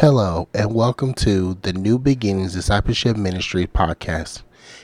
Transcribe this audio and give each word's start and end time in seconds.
Hello, 0.00 0.46
and 0.54 0.76
welcome 0.76 1.12
to 1.14 1.58
the 1.62 1.72
New 1.72 1.98
Beginnings 1.98 2.52
Discipleship 2.52 3.16
Ministry 3.16 3.66
podcast. 3.66 4.42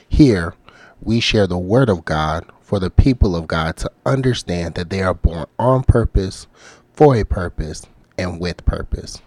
Here, 0.09 0.55
we 1.01 1.21
share 1.21 1.47
the 1.47 1.57
Word 1.57 1.89
of 1.89 2.05
God 2.05 2.45
for 2.61 2.81
the 2.81 2.91
people 2.91 3.37
of 3.37 3.47
God 3.47 3.77
to 3.77 3.93
understand 4.05 4.75
that 4.75 4.91
they 4.91 5.03
are 5.03 5.15
born 5.15 5.47
on 5.57 5.85
purpose, 5.85 6.49
for 6.95 7.15
a 7.15 7.23
purpose, 7.23 7.87
and 8.19 8.41
with 8.41 8.67
purpose. 8.67 9.23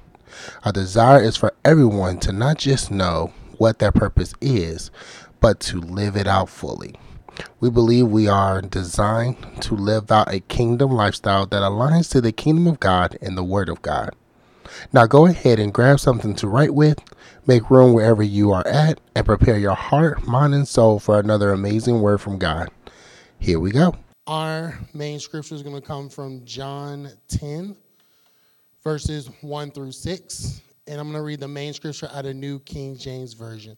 Our 0.65 0.73
desire 0.73 1.21
is 1.21 1.37
for 1.37 1.53
everyone 1.63 2.19
to 2.19 2.33
not 2.33 2.57
just 2.57 2.91
know 2.91 3.31
what 3.57 3.79
their 3.79 3.93
purpose 3.93 4.33
is, 4.41 4.91
but 5.39 5.61
to 5.61 5.79
live 5.79 6.17
it 6.17 6.27
out 6.27 6.49
fully. 6.49 6.95
We 7.61 7.69
believe 7.69 8.09
we 8.09 8.27
are 8.27 8.61
designed 8.61 9.37
to 9.61 9.73
live 9.73 10.11
out 10.11 10.33
a 10.33 10.41
kingdom 10.41 10.91
lifestyle 10.91 11.45
that 11.45 11.61
aligns 11.61 12.11
to 12.11 12.19
the 12.19 12.33
kingdom 12.33 12.67
of 12.67 12.81
God 12.81 13.17
and 13.21 13.37
the 13.37 13.43
Word 13.45 13.69
of 13.69 13.81
God. 13.81 14.13
Now 14.93 15.05
go 15.05 15.25
ahead 15.25 15.59
and 15.59 15.73
grab 15.73 15.99
something 15.99 16.35
to 16.35 16.47
write 16.47 16.73
with, 16.73 16.99
make 17.45 17.69
room 17.69 17.93
wherever 17.93 18.23
you 18.23 18.51
are 18.51 18.65
at, 18.67 18.99
and 19.15 19.25
prepare 19.25 19.57
your 19.57 19.75
heart, 19.75 20.27
mind, 20.27 20.53
and 20.53 20.67
soul 20.67 20.99
for 20.99 21.19
another 21.19 21.51
amazing 21.51 22.01
word 22.01 22.19
from 22.19 22.37
God. 22.37 22.69
Here 23.39 23.59
we 23.59 23.71
go. 23.71 23.95
Our 24.27 24.77
main 24.93 25.19
scripture 25.19 25.55
is 25.55 25.63
going 25.63 25.75
to 25.75 25.81
come 25.81 26.09
from 26.09 26.43
John 26.43 27.09
10, 27.29 27.75
verses 28.83 29.29
1 29.41 29.71
through 29.71 29.93
6. 29.93 30.61
And 30.87 30.99
I'm 30.99 31.07
going 31.07 31.19
to 31.19 31.23
read 31.23 31.39
the 31.39 31.47
main 31.47 31.73
scripture 31.73 32.09
out 32.13 32.25
of 32.25 32.35
New 32.35 32.59
King 32.59 32.97
James 32.97 33.33
Version. 33.33 33.77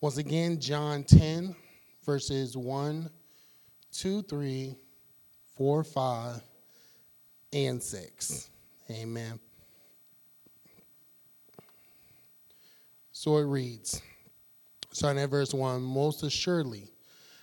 Once 0.00 0.16
again, 0.16 0.60
John 0.60 1.02
10, 1.02 1.56
verses 2.04 2.56
1, 2.56 3.10
2, 3.92 4.22
3, 4.22 4.76
4, 5.56 5.84
5, 5.84 6.42
and 7.52 7.82
6. 7.82 8.50
Amen. 8.90 9.40
So 13.18 13.38
it 13.38 13.46
reads, 13.46 14.00
starting 14.92 15.20
at 15.20 15.30
verse 15.30 15.52
1 15.52 15.82
Most 15.82 16.22
assuredly, 16.22 16.92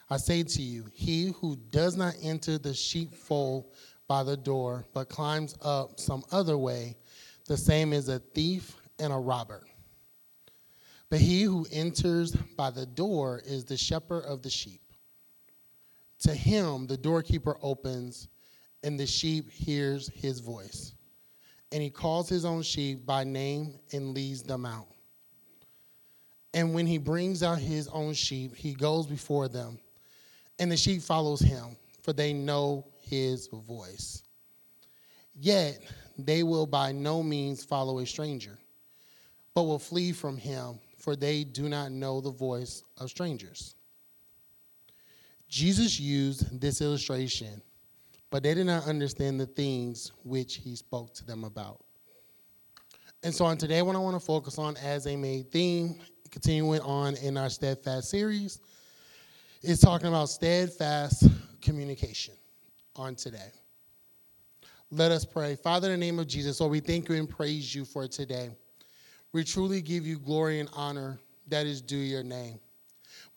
I 0.10 0.16
say 0.16 0.42
to 0.42 0.62
you, 0.62 0.86
he 0.94 1.34
who 1.42 1.58
does 1.70 1.98
not 1.98 2.16
enter 2.22 2.58
the 2.58 2.74
sheepfold 2.74 3.74
by 4.08 4.24
the 4.24 4.38
door, 4.38 4.86
but 4.94 5.10
climbs 5.10 5.54
up 5.62 6.00
some 6.00 6.24
other 6.32 6.58
way, 6.58 6.96
the 7.48 7.58
same 7.58 7.92
is 7.92 8.08
a 8.08 8.20
thief 8.20 8.78
and 9.00 9.12
a 9.12 9.18
robber. 9.18 9.68
But 11.10 11.20
he 11.20 11.42
who 11.42 11.68
enters 11.74 12.32
by 12.32 12.70
the 12.70 12.86
door 12.86 13.42
is 13.46 13.66
the 13.66 13.76
shepherd 13.76 14.24
of 14.24 14.44
the 14.44 14.50
sheep. 14.50 14.94
To 16.20 16.34
him 16.34 16.88
the 16.88 16.96
doorkeeper 16.96 17.58
opens, 17.62 18.30
and 18.82 18.98
the 18.98 19.06
sheep 19.06 19.52
hears 19.52 20.08
his 20.08 20.40
voice. 20.40 20.94
And 21.74 21.84
he 21.84 21.90
calls 21.90 22.30
his 22.30 22.46
own 22.46 22.62
sheep 22.62 23.06
by 23.06 23.26
name 23.26 23.78
and 23.92 24.14
leads 24.14 24.42
them 24.42 24.66
out. 24.66 24.95
And 26.56 26.74
when 26.74 26.88
he 26.88 26.98
brings 26.98 27.44
out 27.44 27.60
his 27.60 27.88
own 27.90 28.14
sheep, 28.14 28.56
he 28.56 28.74
goes 28.74 29.06
before 29.06 29.48
them, 29.48 29.78
and 30.58 30.72
the 30.72 30.78
sheep 30.78 31.04
follows 31.04 31.40
him, 31.40 31.78
for 32.02 32.14
they 32.14 32.34
know 32.34 32.88
his 33.00 33.48
voice. 33.48 34.24
Yet 35.40 35.84
they 36.18 36.42
will 36.42 36.66
by 36.66 36.92
no 36.92 37.22
means 37.22 37.64
follow 37.64 38.00
a 38.00 38.06
stranger, 38.08 38.58
but 39.54 39.64
will 39.64 39.78
flee 39.78 40.12
from 40.12 40.38
him 40.38 40.80
for 41.06 41.16
they 41.16 41.44
do 41.44 41.70
not 41.70 41.92
know 41.92 42.20
the 42.20 42.32
voice 42.32 42.84
of 42.98 43.12
strangers. 43.12 43.76
Jesus 45.48 46.00
used 46.00 46.60
this 46.60 46.82
illustration, 46.82 47.62
but 48.32 48.42
they 48.42 48.56
did 48.56 48.66
not 48.66 48.88
understand 48.88 49.40
the 49.40 49.46
things 49.46 50.12
which 50.24 50.56
he 50.56 50.76
spoke 50.76 51.14
to 51.14 51.24
them 51.24 51.44
about. 51.44 51.84
And 53.22 53.32
so 53.32 53.46
on 53.46 53.60
today, 53.60 53.84
what 53.84 53.96
I 53.96 54.00
want 54.00 54.20
to 54.20 54.26
focus 54.26 54.58
on 54.58 54.78
as 54.78 55.06
a 55.06 55.16
main 55.16 55.44
theme, 55.44 56.00
continuing 56.36 56.82
on 56.82 57.16
in 57.16 57.38
our 57.38 57.50
steadfast 57.50 58.10
series, 58.10 58.60
is 59.62 59.80
talking 59.80 60.08
about 60.08 60.28
steadfast 60.28 61.30
communication 61.62 62.34
on 62.98 63.16
today. 63.16 63.54
Let 64.92 65.14
us 65.14 65.24
pray. 65.24 65.56
Father, 65.56 65.94
in 65.94 66.02
the 66.02 66.06
name 66.06 66.20
of 66.20 66.28
Jesus, 66.28 66.60
Lord, 66.60 66.74
we 66.74 66.82
thank 66.82 67.08
you 67.08 67.16
and 67.16 67.30
praise 67.30 67.74
you 67.74 67.86
for 67.86 68.06
today. 68.06 68.50
We 69.32 69.46
truly 69.46 69.82
give 69.82 70.06
you 70.06 70.20
glory 70.20 70.60
and 70.60 70.68
honor 70.74 71.20
that 71.48 71.66
is 71.66 71.82
due 71.82 71.96
your 71.96 72.22
name. 72.22 72.60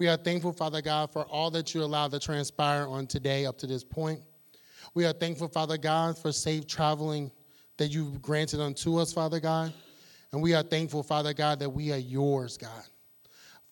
We 0.00 0.09
are 0.09 0.17
thankful, 0.17 0.53
Father 0.53 0.83
God, 0.83 1.12
for 1.12 1.23
all 1.27 1.53
that 1.53 1.77
you 1.77 1.84
allowed 1.84 2.11
to 2.11 2.19
transpire 2.19 2.84
on 2.89 3.06
today 3.06 3.47
up 3.47 3.59
to 3.59 3.69
this 3.69 3.84
point. 3.84 4.23
We 4.94 5.06
are 5.06 5.12
thankful, 5.12 5.47
Father 5.47 5.78
God, 5.78 6.19
for 6.19 6.33
safe 6.33 6.67
traveling 6.67 7.31
that 7.77 7.93
you've 7.93 8.21
granted 8.21 8.61
unto 8.61 8.97
us, 8.99 9.12
Father 9.12 9.39
God. 9.39 9.73
And 10.33 10.43
we 10.43 10.55
are 10.55 10.62
thankful, 10.62 11.03
Father 11.03 11.33
God, 11.33 11.59
that 11.61 11.71
we 11.71 11.93
are 11.93 11.99
yours, 11.99 12.56
God. 12.56 12.84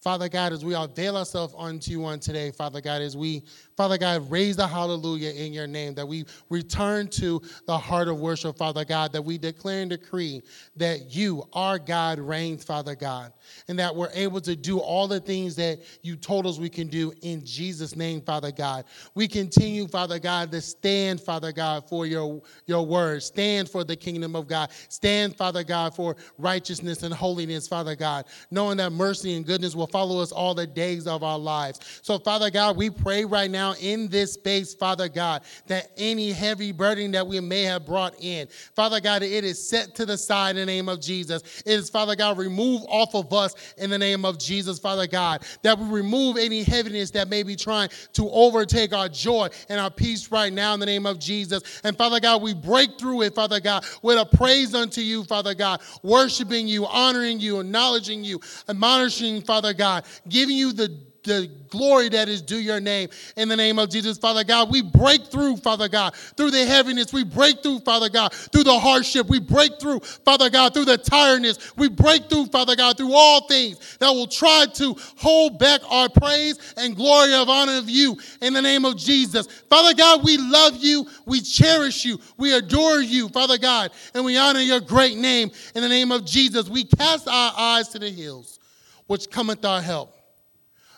Father 0.00 0.28
God, 0.28 0.52
as 0.52 0.64
we 0.64 0.74
avail 0.74 1.16
ourselves 1.16 1.54
unto 1.56 1.90
you 1.90 2.04
on 2.04 2.20
today, 2.20 2.50
Father 2.50 2.80
God, 2.80 3.02
as 3.02 3.16
we, 3.16 3.42
Father 3.76 3.98
God, 3.98 4.30
raise 4.30 4.56
the 4.56 4.66
hallelujah 4.66 5.30
in 5.32 5.52
your 5.52 5.66
name, 5.66 5.94
that 5.94 6.08
we 6.08 6.24
return 6.48 7.08
to 7.08 7.42
the 7.66 7.76
heart 7.76 8.08
of 8.08 8.18
worship, 8.18 8.56
Father 8.56 8.84
God, 8.84 9.12
that 9.12 9.22
we 9.22 9.36
declare 9.36 9.82
and 9.82 9.90
decree 9.90 10.42
that 10.76 11.14
you, 11.14 11.44
our 11.52 11.78
God, 11.78 12.18
reigns, 12.18 12.64
Father 12.64 12.94
God, 12.94 13.32
and 13.68 13.78
that 13.78 13.94
we're 13.94 14.10
able 14.14 14.40
to 14.40 14.56
do 14.56 14.78
all 14.78 15.06
the 15.06 15.20
things 15.20 15.54
that 15.56 15.80
you 16.02 16.16
told 16.16 16.46
us 16.46 16.58
we 16.58 16.70
can 16.70 16.88
do 16.88 17.12
in 17.22 17.44
Jesus' 17.44 17.94
name, 17.96 18.22
Father 18.22 18.50
God. 18.50 18.86
We 19.14 19.28
continue, 19.28 19.86
Father 19.86 20.18
God, 20.18 20.50
to 20.52 20.60
stand, 20.62 21.20
Father 21.20 21.52
God, 21.52 21.86
for 21.88 22.06
your, 22.06 22.42
your 22.66 22.86
word, 22.86 23.22
stand 23.22 23.68
for 23.68 23.84
the 23.84 23.96
kingdom 23.96 24.34
of 24.34 24.48
God, 24.48 24.70
stand, 24.88 25.36
Father 25.36 25.64
God, 25.64 25.94
for 25.94 26.16
righteousness 26.38 27.02
and 27.02 27.12
holiness, 27.12 27.68
Father 27.68 27.94
God, 27.94 28.24
knowing 28.50 28.78
that 28.78 28.90
mercy 28.90 29.36
and 29.36 29.44
goodness 29.44 29.74
will 29.74 29.86
follow 29.86 30.20
us 30.20 30.32
all 30.32 30.54
the 30.54 30.66
days 30.66 31.06
of 31.06 31.22
our 31.22 31.38
lives. 31.38 32.00
So, 32.02 32.18
Father 32.18 32.50
God, 32.50 32.76
we 32.76 32.88
pray 32.88 33.24
right 33.24 33.50
now 33.50 33.65
in 33.74 34.08
this 34.08 34.34
space, 34.34 34.74
Father 34.74 35.08
God, 35.08 35.42
that 35.66 35.90
any 35.96 36.32
heavy 36.32 36.72
burden 36.72 37.10
that 37.12 37.26
we 37.26 37.40
may 37.40 37.62
have 37.62 37.86
brought 37.86 38.14
in, 38.22 38.46
Father 38.74 39.00
God, 39.00 39.22
it 39.22 39.44
is 39.44 39.68
set 39.68 39.94
to 39.96 40.06
the 40.06 40.16
side 40.16 40.56
in 40.56 40.66
the 40.66 40.66
name 40.66 40.88
of 40.88 41.00
Jesus. 41.00 41.42
It 41.64 41.72
is, 41.72 41.90
Father 41.90 42.16
God, 42.16 42.38
remove 42.38 42.82
off 42.88 43.14
of 43.14 43.32
us 43.32 43.54
in 43.78 43.90
the 43.90 43.98
name 43.98 44.24
of 44.24 44.38
Jesus, 44.38 44.78
Father 44.78 45.06
God, 45.06 45.44
that 45.62 45.78
we 45.78 45.86
remove 45.86 46.36
any 46.36 46.62
heaviness 46.62 47.10
that 47.12 47.28
may 47.28 47.42
be 47.42 47.56
trying 47.56 47.88
to 48.12 48.30
overtake 48.30 48.92
our 48.92 49.08
joy 49.08 49.48
and 49.68 49.80
our 49.80 49.90
peace 49.90 50.30
right 50.30 50.52
now 50.52 50.74
in 50.74 50.80
the 50.80 50.86
name 50.86 51.06
of 51.06 51.18
Jesus. 51.18 51.62
And 51.84 51.96
Father 51.96 52.20
God, 52.20 52.42
we 52.42 52.54
break 52.54 52.98
through 52.98 53.22
it, 53.22 53.34
Father 53.34 53.60
God, 53.60 53.84
with 54.02 54.18
a 54.18 54.36
praise 54.36 54.74
unto 54.74 55.00
you, 55.00 55.24
Father 55.24 55.54
God, 55.54 55.80
worshiping 56.02 56.68
you, 56.68 56.86
honoring 56.86 57.40
you, 57.40 57.60
acknowledging 57.60 58.24
you, 58.24 58.40
admonishing, 58.68 59.42
Father 59.42 59.74
God, 59.74 60.04
giving 60.28 60.56
you 60.56 60.72
the 60.72 60.88
the 61.26 61.50
glory 61.68 62.08
that 62.08 62.28
is 62.28 62.40
due 62.40 62.58
your 62.58 62.80
name 62.80 63.08
in 63.36 63.48
the 63.48 63.56
name 63.56 63.78
of 63.78 63.90
Jesus, 63.90 64.16
Father 64.16 64.44
God. 64.44 64.70
We 64.70 64.82
break 64.82 65.26
through, 65.26 65.58
Father 65.58 65.88
God, 65.88 66.14
through 66.14 66.52
the 66.52 66.64
heaviness. 66.64 67.12
We 67.12 67.24
break 67.24 67.62
through, 67.62 67.80
Father 67.80 68.08
God, 68.08 68.32
through 68.32 68.64
the 68.64 68.78
hardship. 68.78 69.28
We 69.28 69.40
break 69.40 69.78
through, 69.80 70.00
Father 70.00 70.48
God, 70.48 70.72
through 70.72 70.86
the 70.86 70.96
tiredness. 70.96 71.76
We 71.76 71.88
break 71.88 72.28
through, 72.30 72.46
Father 72.46 72.76
God, 72.76 72.96
through 72.96 73.12
all 73.12 73.46
things 73.46 73.98
that 73.98 74.10
will 74.10 74.26
try 74.26 74.66
to 74.74 74.96
hold 75.16 75.58
back 75.58 75.80
our 75.90 76.08
praise 76.08 76.74
and 76.76 76.96
glory 76.96 77.34
of 77.34 77.48
honor 77.48 77.78
of 77.78 77.90
you 77.90 78.16
in 78.40 78.52
the 78.52 78.62
name 78.62 78.84
of 78.84 78.96
Jesus. 78.96 79.46
Father 79.68 79.94
God, 79.94 80.24
we 80.24 80.38
love 80.38 80.76
you. 80.82 81.06
We 81.26 81.40
cherish 81.40 82.04
you. 82.04 82.20
We 82.38 82.54
adore 82.54 83.00
you, 83.00 83.28
Father 83.28 83.58
God, 83.58 83.90
and 84.14 84.24
we 84.24 84.38
honor 84.38 84.60
your 84.60 84.80
great 84.80 85.16
name 85.16 85.50
in 85.74 85.82
the 85.82 85.88
name 85.88 86.12
of 86.12 86.24
Jesus. 86.24 86.68
We 86.68 86.84
cast 86.84 87.28
our 87.28 87.52
eyes 87.56 87.88
to 87.88 87.98
the 87.98 88.10
hills 88.10 88.60
which 89.06 89.30
cometh 89.30 89.64
our 89.64 89.80
help. 89.80 90.15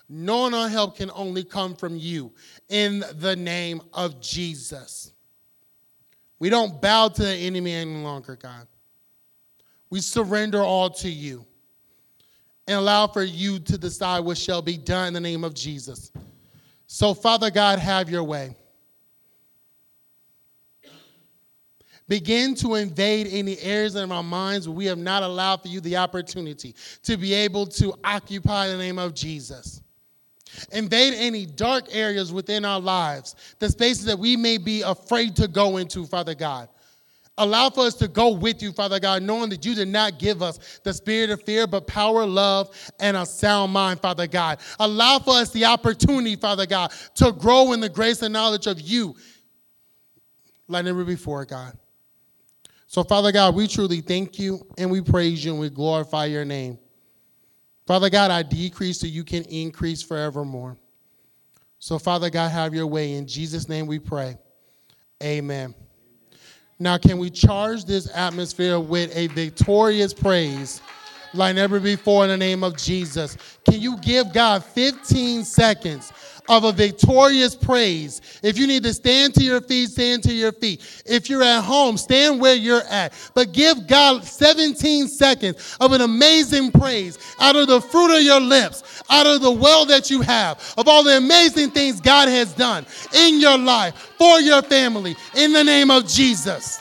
Knowing 0.08 0.54
our 0.54 0.68
help 0.68 0.96
can 0.96 1.10
only 1.14 1.44
come 1.44 1.74
from 1.74 1.96
you 1.96 2.32
in 2.68 3.04
the 3.14 3.36
name 3.36 3.80
of 3.92 4.20
Jesus. 4.20 5.12
We 6.38 6.50
don't 6.50 6.80
bow 6.80 7.08
to 7.08 7.22
the 7.22 7.34
enemy 7.34 7.74
any 7.74 8.02
longer, 8.02 8.36
God. 8.36 8.66
We 9.90 10.00
surrender 10.00 10.62
all 10.62 10.90
to 10.90 11.08
you 11.08 11.44
and 12.66 12.78
allow 12.78 13.06
for 13.06 13.22
you 13.22 13.58
to 13.58 13.78
decide 13.78 14.20
what 14.20 14.38
shall 14.38 14.62
be 14.62 14.76
done 14.76 15.08
in 15.08 15.14
the 15.14 15.20
name 15.20 15.44
of 15.44 15.54
Jesus. 15.54 16.12
So, 16.86 17.12
Father 17.12 17.50
God, 17.50 17.78
have 17.78 18.08
your 18.08 18.24
way. 18.24 18.56
begin 22.08 22.54
to 22.56 22.74
invade 22.74 23.28
any 23.30 23.58
areas 23.60 23.94
in 23.94 24.10
our 24.10 24.22
minds 24.22 24.66
where 24.66 24.76
we 24.76 24.86
have 24.86 24.98
not 24.98 25.22
allowed 25.22 25.62
for 25.62 25.68
you 25.68 25.80
the 25.80 25.96
opportunity 25.96 26.74
to 27.02 27.16
be 27.16 27.34
able 27.34 27.66
to 27.66 27.94
occupy 28.02 28.66
the 28.68 28.78
name 28.78 28.98
of 28.98 29.14
Jesus. 29.14 29.82
Invade 30.72 31.14
any 31.14 31.46
dark 31.46 31.86
areas 31.90 32.32
within 32.32 32.64
our 32.64 32.80
lives, 32.80 33.36
the 33.58 33.68
spaces 33.68 34.04
that 34.06 34.18
we 34.18 34.36
may 34.36 34.58
be 34.58 34.82
afraid 34.82 35.36
to 35.36 35.48
go 35.48 35.76
into, 35.76 36.06
Father 36.06 36.34
God. 36.34 36.68
Allow 37.40 37.70
for 37.70 37.86
us 37.86 37.94
to 37.94 38.08
go 38.08 38.30
with 38.30 38.62
you, 38.62 38.72
Father 38.72 38.98
God, 38.98 39.22
knowing 39.22 39.48
that 39.50 39.64
you 39.64 39.74
did 39.74 39.86
not 39.86 40.18
give 40.18 40.42
us 40.42 40.80
the 40.82 40.92
spirit 40.92 41.30
of 41.30 41.40
fear, 41.42 41.68
but 41.68 41.86
power, 41.86 42.26
love, 42.26 42.74
and 42.98 43.16
a 43.16 43.24
sound 43.24 43.72
mind, 43.72 44.00
Father 44.00 44.26
God. 44.26 44.58
Allow 44.80 45.20
for 45.20 45.34
us 45.34 45.50
the 45.50 45.64
opportunity, 45.64 46.34
Father 46.34 46.66
God, 46.66 46.92
to 47.14 47.30
grow 47.30 47.72
in 47.72 47.80
the 47.80 47.88
grace 47.88 48.22
and 48.22 48.32
knowledge 48.32 48.66
of 48.66 48.80
you 48.80 49.14
like 50.68 50.84
never 50.84 51.04
before, 51.04 51.44
God. 51.44 51.76
So, 52.86 53.04
Father 53.04 53.32
God, 53.32 53.54
we 53.54 53.68
truly 53.68 54.00
thank 54.00 54.38
you 54.38 54.66
and 54.76 54.90
we 54.90 55.00
praise 55.00 55.44
you 55.44 55.52
and 55.52 55.60
we 55.60 55.70
glorify 55.70 56.26
your 56.26 56.44
name. 56.44 56.78
Father 57.88 58.10
God, 58.10 58.30
I 58.30 58.42
decrease 58.42 59.00
so 59.00 59.06
you 59.06 59.24
can 59.24 59.44
increase 59.44 60.02
forevermore. 60.02 60.76
So, 61.78 61.98
Father 61.98 62.28
God, 62.28 62.50
have 62.50 62.74
your 62.74 62.86
way. 62.86 63.14
In 63.14 63.26
Jesus' 63.26 63.66
name 63.66 63.86
we 63.86 63.98
pray. 63.98 64.36
Amen. 65.22 65.74
Now, 66.78 66.98
can 66.98 67.16
we 67.16 67.30
charge 67.30 67.86
this 67.86 68.14
atmosphere 68.14 68.78
with 68.78 69.16
a 69.16 69.28
victorious 69.28 70.12
praise 70.12 70.82
like 71.34 71.54
never 71.54 71.80
before 71.80 72.24
in 72.24 72.30
the 72.30 72.36
name 72.36 72.64
of 72.64 72.76
Jesus? 72.76 73.36
Can 73.64 73.80
you 73.80 73.96
give 73.98 74.32
God 74.32 74.64
15 74.64 75.44
seconds 75.44 76.12
of 76.48 76.64
a 76.64 76.72
victorious 76.72 77.54
praise? 77.54 78.40
If 78.42 78.58
you 78.58 78.66
need 78.66 78.82
to 78.84 78.94
stand 78.94 79.34
to 79.34 79.42
your 79.42 79.60
feet, 79.60 79.90
stand 79.90 80.22
to 80.24 80.32
your 80.32 80.52
feet. 80.52 81.02
If 81.06 81.28
you're 81.28 81.42
at 81.42 81.62
home, 81.62 81.96
stand 81.96 82.40
where 82.40 82.54
you're 82.54 82.82
at. 82.82 83.12
But 83.34 83.52
give 83.52 83.86
God 83.86 84.24
17 84.24 85.08
seconds 85.08 85.76
of 85.80 85.92
an 85.92 86.00
amazing 86.00 86.72
praise 86.72 87.18
out 87.38 87.56
of 87.56 87.68
the 87.68 87.80
fruit 87.80 88.16
of 88.16 88.22
your 88.22 88.40
lips, 88.40 89.02
out 89.10 89.26
of 89.26 89.42
the 89.42 89.50
well 89.50 89.84
that 89.86 90.10
you 90.10 90.22
have, 90.22 90.74
of 90.78 90.88
all 90.88 91.04
the 91.04 91.16
amazing 91.16 91.70
things 91.70 92.00
God 92.00 92.28
has 92.28 92.52
done 92.54 92.86
in 93.14 93.40
your 93.40 93.58
life 93.58 93.94
for 94.18 94.40
your 94.40 94.62
family 94.62 95.16
in 95.36 95.52
the 95.52 95.64
name 95.64 95.90
of 95.90 96.06
Jesus. 96.06 96.80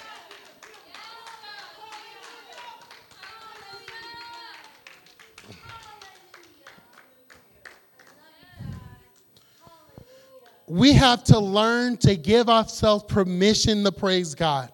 We 10.67 10.91
have 10.93 11.23
to 11.25 11.39
learn 11.39 11.97
to 11.97 12.15
give 12.17 12.49
ourselves 12.49 13.05
permission 13.07 13.83
to 13.85 13.91
praise 13.91 14.35
God. 14.35 14.69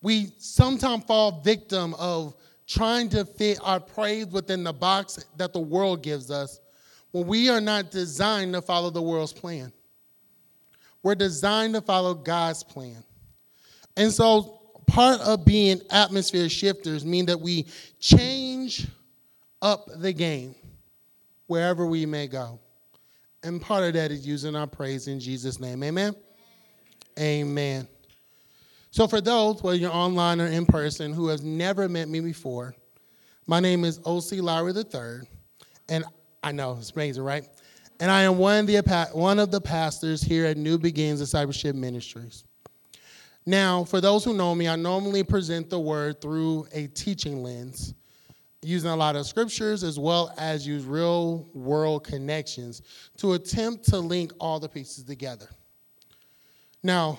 We 0.00 0.32
sometimes 0.38 1.04
fall 1.04 1.42
victim 1.42 1.94
of 1.94 2.34
trying 2.66 3.10
to 3.10 3.24
fit 3.24 3.58
our 3.62 3.80
praise 3.80 4.26
within 4.26 4.64
the 4.64 4.72
box 4.72 5.22
that 5.36 5.52
the 5.52 5.60
world 5.60 6.02
gives 6.02 6.30
us 6.30 6.60
when 7.10 7.26
we 7.26 7.50
are 7.50 7.60
not 7.60 7.90
designed 7.90 8.54
to 8.54 8.62
follow 8.62 8.90
the 8.90 9.02
world's 9.02 9.32
plan. 9.32 9.72
We're 11.02 11.14
designed 11.14 11.74
to 11.74 11.82
follow 11.82 12.14
God's 12.14 12.62
plan. 12.62 13.04
And 13.96 14.10
so 14.10 14.60
part 14.86 15.20
of 15.20 15.44
being 15.44 15.80
atmosphere 15.90 16.48
shifters 16.48 17.04
mean 17.04 17.26
that 17.26 17.40
we 17.40 17.66
change 18.00 18.86
up 19.60 19.86
the 19.96 20.12
game 20.12 20.54
wherever 21.46 21.86
we 21.86 22.06
may 22.06 22.26
go. 22.26 22.58
And 23.44 23.60
part 23.60 23.84
of 23.84 23.92
that 23.92 24.10
is 24.10 24.26
using 24.26 24.56
our 24.56 24.66
praise 24.66 25.06
in 25.06 25.20
Jesus' 25.20 25.60
name. 25.60 25.82
Amen? 25.84 26.16
Amen. 27.18 27.86
So 28.90 29.06
for 29.06 29.20
those, 29.20 29.62
whether 29.62 29.76
you're 29.76 29.92
online 29.92 30.40
or 30.40 30.46
in 30.46 30.64
person, 30.64 31.12
who 31.12 31.28
has 31.28 31.42
never 31.42 31.88
met 31.88 32.08
me 32.08 32.20
before, 32.20 32.74
my 33.46 33.60
name 33.60 33.84
is 33.84 34.00
O.C. 34.04 34.40
Lowry 34.40 34.72
III, 34.72 35.28
and 35.88 36.04
I 36.42 36.52
know 36.52 36.76
it's 36.78 36.92
amazing, 36.92 37.22
right? 37.22 37.46
And 38.00 38.10
I 38.10 38.22
am 38.22 38.38
one 38.38 38.60
of 38.60 38.66
the 38.66 39.08
one 39.12 39.38
of 39.38 39.50
the 39.50 39.60
pastors 39.60 40.22
here 40.22 40.46
at 40.46 40.56
New 40.56 40.78
Beginnings 40.78 41.20
Discipleship 41.20 41.76
Ministries. 41.76 42.44
Now, 43.46 43.84
for 43.84 44.00
those 44.00 44.24
who 44.24 44.32
know 44.32 44.54
me, 44.54 44.68
I 44.68 44.76
normally 44.76 45.22
present 45.22 45.68
the 45.68 45.78
word 45.78 46.20
through 46.20 46.66
a 46.72 46.86
teaching 46.86 47.42
lens, 47.42 47.94
using 48.64 48.90
a 48.90 48.96
lot 48.96 49.16
of 49.16 49.26
scriptures 49.26 49.84
as 49.84 49.98
well 49.98 50.32
as 50.38 50.66
use 50.66 50.84
real 50.84 51.48
world 51.54 52.04
connections 52.04 52.82
to 53.18 53.34
attempt 53.34 53.84
to 53.90 53.98
link 53.98 54.32
all 54.40 54.58
the 54.58 54.68
pieces 54.68 55.04
together. 55.04 55.48
Now, 56.82 57.18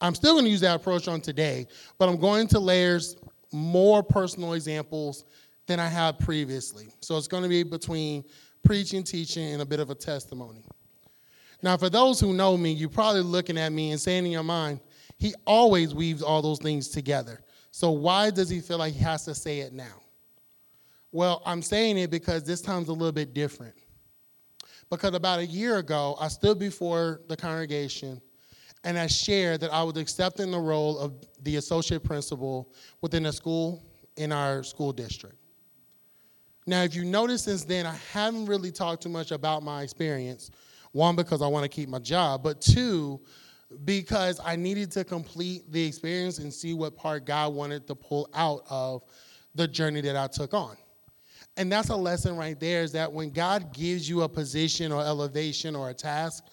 I'm 0.00 0.14
still 0.14 0.34
going 0.34 0.44
to 0.44 0.50
use 0.50 0.60
that 0.60 0.76
approach 0.76 1.08
on 1.08 1.20
today, 1.20 1.66
but 1.98 2.08
I'm 2.08 2.18
going 2.18 2.48
to 2.48 2.58
layers 2.58 3.16
more 3.52 4.02
personal 4.02 4.52
examples 4.52 5.24
than 5.66 5.80
I 5.80 5.88
have 5.88 6.18
previously. 6.18 6.88
So 7.00 7.16
it's 7.16 7.28
going 7.28 7.42
to 7.42 7.48
be 7.48 7.62
between 7.62 8.24
preaching, 8.62 9.02
teaching, 9.02 9.52
and 9.52 9.62
a 9.62 9.66
bit 9.66 9.80
of 9.80 9.90
a 9.90 9.94
testimony. 9.94 10.62
Now, 11.62 11.76
for 11.76 11.88
those 11.88 12.20
who 12.20 12.34
know 12.34 12.56
me, 12.56 12.72
you're 12.72 12.88
probably 12.88 13.22
looking 13.22 13.56
at 13.58 13.72
me 13.72 13.90
and 13.90 14.00
saying 14.00 14.26
in 14.26 14.32
your 14.32 14.42
mind, 14.42 14.80
he 15.18 15.34
always 15.46 15.94
weaves 15.94 16.22
all 16.22 16.42
those 16.42 16.58
things 16.58 16.88
together. 16.88 17.40
So 17.70 17.90
why 17.90 18.30
does 18.30 18.50
he 18.50 18.60
feel 18.60 18.78
like 18.78 18.92
he 18.92 19.00
has 19.00 19.24
to 19.24 19.34
say 19.34 19.60
it 19.60 19.72
now? 19.72 20.02
Well, 21.16 21.40
I'm 21.46 21.62
saying 21.62 21.96
it 21.96 22.10
because 22.10 22.44
this 22.44 22.60
time's 22.60 22.88
a 22.88 22.92
little 22.92 23.10
bit 23.10 23.32
different. 23.32 23.72
Because 24.90 25.14
about 25.14 25.38
a 25.38 25.46
year 25.46 25.78
ago, 25.78 26.14
I 26.20 26.28
stood 26.28 26.58
before 26.58 27.22
the 27.26 27.34
congregation 27.34 28.20
and 28.84 28.98
I 28.98 29.06
shared 29.06 29.62
that 29.62 29.72
I 29.72 29.82
was 29.82 29.96
accepting 29.96 30.50
the 30.50 30.58
role 30.58 30.98
of 30.98 31.14
the 31.42 31.56
associate 31.56 32.04
principal 32.04 32.70
within 33.00 33.24
a 33.24 33.32
school 33.32 33.82
in 34.18 34.30
our 34.30 34.62
school 34.62 34.92
district. 34.92 35.36
Now, 36.66 36.82
if 36.82 36.94
you 36.94 37.02
notice 37.02 37.44
since 37.44 37.64
then, 37.64 37.86
I 37.86 37.96
haven't 38.12 38.44
really 38.44 38.70
talked 38.70 39.02
too 39.02 39.08
much 39.08 39.30
about 39.30 39.62
my 39.62 39.80
experience. 39.84 40.50
One, 40.92 41.16
because 41.16 41.40
I 41.40 41.46
want 41.46 41.62
to 41.62 41.70
keep 41.70 41.88
my 41.88 41.98
job, 41.98 42.42
but 42.42 42.60
two, 42.60 43.22
because 43.86 44.38
I 44.44 44.54
needed 44.54 44.90
to 44.90 45.02
complete 45.02 45.72
the 45.72 45.82
experience 45.82 46.40
and 46.40 46.52
see 46.52 46.74
what 46.74 46.94
part 46.94 47.24
God 47.24 47.54
wanted 47.54 47.86
to 47.86 47.94
pull 47.94 48.28
out 48.34 48.64
of 48.68 49.02
the 49.54 49.66
journey 49.66 50.02
that 50.02 50.14
I 50.14 50.26
took 50.26 50.52
on. 50.52 50.76
And 51.56 51.72
that's 51.72 51.88
a 51.88 51.96
lesson 51.96 52.36
right 52.36 52.58
there 52.58 52.82
is 52.82 52.92
that 52.92 53.10
when 53.10 53.30
God 53.30 53.72
gives 53.72 54.08
you 54.08 54.22
a 54.22 54.28
position 54.28 54.92
or 54.92 55.02
elevation 55.02 55.74
or 55.74 55.90
a 55.90 55.94
task, 55.94 56.44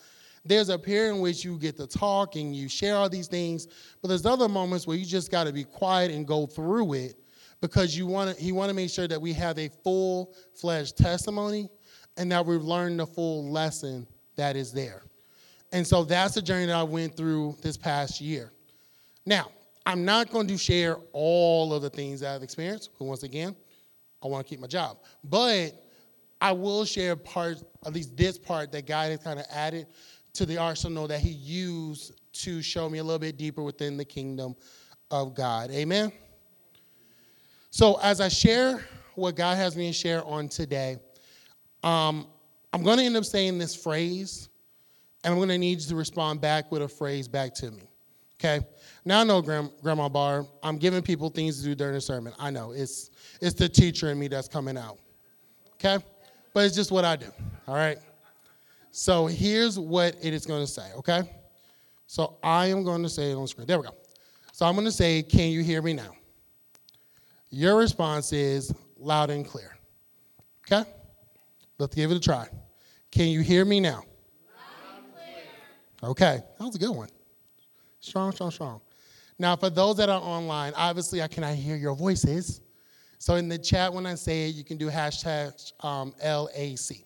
there's 0.46 0.70
a 0.70 0.78
period 0.78 1.16
in 1.16 1.22
which 1.22 1.44
you 1.44 1.58
get 1.58 1.78
to 1.78 1.88
talk 1.88 2.36
and 2.36 2.56
you 2.56 2.68
share 2.68 2.96
all 2.96 3.10
these 3.10 3.28
things, 3.28 3.68
but 4.02 4.08
there's 4.08 4.26
other 4.26 4.50
moments 4.50 4.86
where 4.86 4.98
you 4.98 5.06
just 5.06 5.32
got 5.32 5.46
to 5.46 5.54
be 5.54 5.64
quiet 5.64 6.12
and 6.12 6.28
go 6.28 6.46
through 6.46 6.94
it 6.94 7.16
because 7.62 7.98
you 7.98 8.06
want 8.06 8.36
to 8.36 8.44
he 8.44 8.52
want 8.52 8.70
to 8.70 8.76
make 8.76 8.90
sure 8.90 9.08
that 9.08 9.22
we 9.22 9.32
have 9.32 9.58
a 9.58 9.70
full-fledged 9.84 10.98
testimony 10.98 11.70
and 12.18 12.32
that 12.32 12.46
we've 12.46 12.64
learned 12.64 13.00
the 13.00 13.08
full 13.08 13.50
lesson 13.50 14.06
that 14.36 14.56
is 14.56 14.74
there. 14.74 15.04
And 15.72 15.88
so 15.88 16.04
that's 16.04 16.36
the 16.36 16.42
journey 16.42 16.66
that 16.68 16.76
I 16.76 16.84
went 16.84 17.16
through 17.16 17.58
this 17.62 17.78
past 17.78 18.20
year. 18.22 18.52
Now, 19.26 19.50
I'm 19.86 20.06
not 20.06 20.30
going 20.30 20.48
to 20.48 20.58
share 20.58 20.98
all 21.14 21.74
of 21.74 21.82
the 21.82 21.90
things 21.90 22.20
that 22.20 22.36
I've 22.36 22.44
experienced, 22.44 22.92
once 23.00 23.24
again, 23.24 23.56
I 24.24 24.28
want 24.28 24.46
to 24.46 24.50
keep 24.50 24.60
my 24.60 24.68
job. 24.68 24.98
But 25.24 25.72
I 26.40 26.52
will 26.52 26.86
share 26.86 27.16
part, 27.16 27.64
at 27.86 27.94
least 27.94 28.16
this 28.16 28.38
part 28.38 28.72
that 28.72 28.86
God 28.86 29.12
has 29.12 29.20
kind 29.20 29.40
of 29.40 29.46
added 29.50 29.88
to 30.34 30.46
the 30.46 30.58
arsenal 30.58 31.08
that 31.08 31.20
He 31.20 31.30
used 31.30 32.14
to 32.34 32.62
show 32.62 32.90
me 32.90 32.98
a 33.00 33.04
little 33.04 33.20
bit 33.20 33.38
deeper 33.38 33.62
within 33.62 33.98
the 33.98 34.06
kingdom 34.06 34.56
of 35.12 35.36
God. 35.36 35.72
Amen. 35.72 36.12
So 37.70 38.00
as 38.02 38.22
I 38.22 38.28
share 38.28 38.86
what 39.16 39.36
God 39.36 39.58
has 39.58 39.76
me 39.76 39.88
to 39.88 39.94
share 39.94 40.24
on 40.26 40.48
today, 40.48 40.98
um, 41.84 42.28
I'm 42.72 42.84
going 42.84 42.98
to 42.98 43.04
end 43.04 43.18
up 43.18 43.26
saying 43.26 43.58
this 43.58 43.76
phrase 43.76 44.50
and 45.24 45.32
I'm 45.32 45.40
going 45.40 45.50
to 45.50 45.58
need 45.58 45.80
you 45.80 45.88
to 45.88 45.96
respond 45.96 46.42
back 46.42 46.72
with 46.72 46.82
a 46.82 46.88
phrase 46.88 47.28
back 47.28 47.54
to 47.56 47.72
me. 47.72 47.84
Okay? 48.44 48.66
Now 49.06 49.22
I 49.22 49.24
know, 49.24 49.42
Grandma 49.42 50.10
Barb, 50.10 50.48
I'm 50.62 50.78
giving 50.78 51.02
people 51.02 51.30
things 51.30 51.60
to 51.60 51.64
do 51.64 51.76
during 51.76 51.94
the 51.94 52.02
sermon. 52.02 52.34
I 52.38 52.50
know 52.50 52.72
it's 52.72 53.10
it's 53.42 53.54
the 53.54 53.70
teacher 53.70 54.10
in 54.10 54.20
me 54.20 54.28
that's 54.28 54.48
coming 54.48 54.78
out. 54.78 54.98
Okay? 55.76 56.04
But 56.54 56.66
it's 56.66 56.76
just 56.76 56.92
what 56.92 57.06
I 57.06 57.16
do. 57.16 57.32
All 57.68 57.76
right. 57.76 57.98
So 58.92 59.28
here's 59.28 59.80
what 59.80 60.16
it 60.22 60.34
is 60.34 60.46
going 60.46 60.64
to 60.64 60.72
say. 60.72 60.92
Okay? 60.98 61.24
So 62.08 62.38
I 62.44 62.68
am 62.68 62.84
going 62.84 63.02
to 63.04 63.10
say 63.10 63.32
it 63.32 63.36
on 63.36 63.48
screen. 63.48 63.66
There 63.66 63.80
we 63.80 63.86
go. 63.88 63.96
So 64.52 64.66
I'm 64.66 64.76
going 64.76 64.86
to 64.86 64.92
say, 64.92 65.24
"Can 65.24 65.50
you 65.50 65.64
hear 65.64 65.82
me 65.82 65.94
now?" 65.94 66.12
Your 67.50 67.78
response 67.78 68.34
is 68.34 68.74
loud 68.98 69.30
and 69.30 69.46
clear. 69.46 69.78
Okay? 70.66 70.90
Let's 71.80 71.96
give 71.96 72.12
it 72.12 72.18
a 72.18 72.20
try. 72.20 72.48
Can 73.12 73.28
you 73.28 73.42
hear 73.42 73.64
me 73.64 73.80
now? 73.80 74.04
Okay, 76.04 76.42
that 76.60 76.66
was 76.66 76.76
a 76.76 76.80
good 76.80 76.92
one. 76.92 77.08
Strong, 78.04 78.34
strong, 78.34 78.52
strong. 78.52 78.82
Now, 79.40 79.56
for 79.56 79.70
those 79.70 79.96
that 79.96 80.10
are 80.10 80.20
online, 80.22 80.74
obviously 80.76 81.22
I 81.22 81.30
cannot 81.30 81.56
hear 81.56 81.78
your 81.78 81.96
voices. 81.96 82.60
So 83.18 83.36
in 83.36 83.48
the 83.48 83.58
chat, 83.58 83.94
when 83.94 84.06
I 84.06 84.16
say 84.16 84.50
it, 84.50 84.56
you 84.56 84.66
can 84.66 84.76
do 84.76 84.90
hashtag 84.90 85.72
um, 85.86 86.14
LAC 86.22 87.06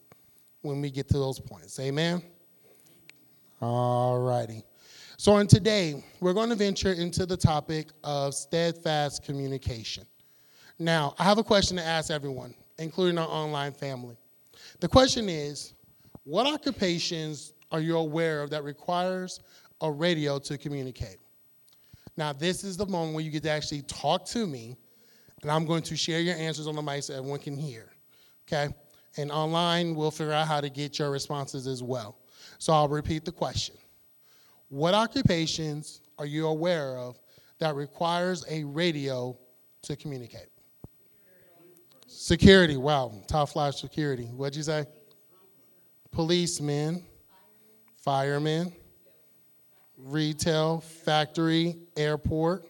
when 0.63 0.81
we 0.81 0.89
get 0.89 1.07
to 1.09 1.13
those 1.13 1.39
points. 1.39 1.79
Amen? 1.79 2.23
All 3.61 4.19
righty. 4.19 4.63
So 5.17 5.33
on 5.33 5.45
today, 5.45 6.03
we're 6.19 6.33
going 6.33 6.49
to 6.49 6.55
venture 6.55 6.93
into 6.93 7.27
the 7.27 7.37
topic 7.37 7.89
of 8.03 8.33
steadfast 8.33 9.23
communication. 9.23 10.03
Now, 10.79 11.13
I 11.19 11.25
have 11.25 11.37
a 11.37 11.43
question 11.43 11.77
to 11.77 11.83
ask 11.83 12.09
everyone, 12.09 12.55
including 12.79 13.19
our 13.19 13.27
online 13.27 13.73
family. 13.73 14.17
The 14.79 14.87
question 14.87 15.29
is, 15.29 15.75
what 16.23 16.47
occupations 16.47 17.53
are 17.71 17.81
you 17.81 17.97
aware 17.97 18.41
of 18.41 18.49
that 18.49 18.63
requires 18.63 19.41
a 19.81 19.91
radio 19.91 20.39
to 20.39 20.57
communicate? 20.57 21.17
Now, 22.15 22.33
this 22.33 22.63
is 22.63 22.77
the 22.77 22.85
moment 22.85 23.13
where 23.13 23.23
you 23.23 23.29
get 23.29 23.43
to 23.43 23.51
actually 23.51 23.83
talk 23.83 24.25
to 24.27 24.47
me, 24.47 24.75
and 25.41 25.51
I'm 25.51 25.65
going 25.65 25.83
to 25.83 25.95
share 25.95 26.19
your 26.19 26.35
answers 26.35 26.67
on 26.67 26.75
the 26.75 26.81
mic 26.81 27.03
so 27.03 27.13
everyone 27.13 27.39
can 27.39 27.55
hear. 27.55 27.91
Okay? 28.47 28.73
And 29.17 29.31
online, 29.31 29.95
we'll 29.95 30.11
figure 30.11 30.33
out 30.33 30.47
how 30.47 30.59
to 30.61 30.69
get 30.69 30.99
your 30.99 31.11
responses 31.11 31.67
as 31.67 31.83
well. 31.83 32.17
So 32.57 32.73
I'll 32.73 32.87
repeat 32.87 33.23
the 33.23 33.31
question 33.31 33.75
What 34.69 34.93
occupations 34.93 36.01
are 36.17 36.25
you 36.25 36.47
aware 36.47 36.97
of 36.97 37.19
that 37.59 37.75
requires 37.75 38.45
a 38.49 38.63
radio 38.63 39.37
to 39.83 39.95
communicate? 39.95 40.47
Security, 42.07 42.77
wow, 42.77 43.11
top 43.27 43.49
flash 43.49 43.79
security. 43.79 44.25
What'd 44.25 44.55
you 44.55 44.63
say? 44.63 44.85
Policemen, 46.11 47.03
firemen, 47.97 48.73
retail, 49.97 50.81
factory, 50.81 51.77
airport, 51.95 52.65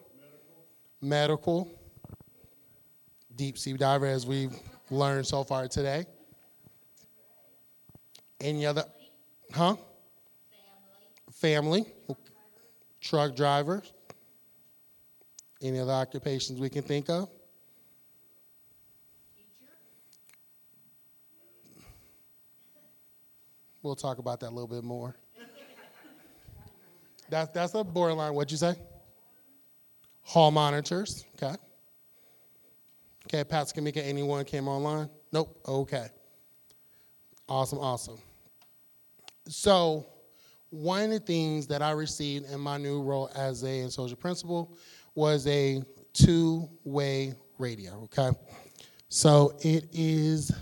medical, 1.00 1.70
deep 3.36 3.58
sea 3.58 3.74
diver, 3.74 4.06
as 4.06 4.26
we've 4.26 4.52
learned 4.90 5.26
so 5.26 5.44
far 5.44 5.68
today. 5.68 6.06
Any 8.40 8.66
other? 8.66 8.84
Huh? 9.52 9.76
Family. 11.32 11.84
Truck 13.00 13.36
drivers. 13.36 13.92
Any 15.60 15.80
other 15.80 15.92
occupations 15.92 16.60
we 16.60 16.68
can 16.68 16.82
think 16.82 17.08
of? 17.10 17.28
We'll 23.82 23.96
talk 23.96 24.18
about 24.18 24.40
that 24.40 24.48
a 24.48 24.54
little 24.54 24.68
bit 24.68 24.84
more. 24.84 25.16
That's, 27.28 27.50
that's 27.50 27.74
a 27.74 27.84
borderline. 27.84 28.34
What'd 28.34 28.50
you 28.50 28.56
say? 28.56 28.74
Hall 30.22 30.50
monitors. 30.50 31.24
Okay. 31.42 31.54
Okay, 33.26 33.44
Pastor 33.44 33.80
Kamika, 33.80 33.98
anyone 33.98 34.44
came 34.44 34.68
online? 34.68 35.10
Nope. 35.32 35.60
Okay. 35.66 36.06
Awesome, 37.48 37.78
awesome. 37.78 38.18
So, 39.48 40.06
one 40.70 41.04
of 41.04 41.10
the 41.10 41.20
things 41.20 41.66
that 41.68 41.80
I 41.80 41.92
received 41.92 42.50
in 42.50 42.60
my 42.60 42.76
new 42.76 43.02
role 43.02 43.30
as 43.34 43.64
a 43.64 43.80
associate 43.80 44.20
principal 44.20 44.76
was 45.14 45.46
a 45.46 45.82
two 46.12 46.68
way 46.84 47.34
radio, 47.58 48.02
okay? 48.04 48.36
So, 49.08 49.56
it 49.60 49.88
is 49.92 50.52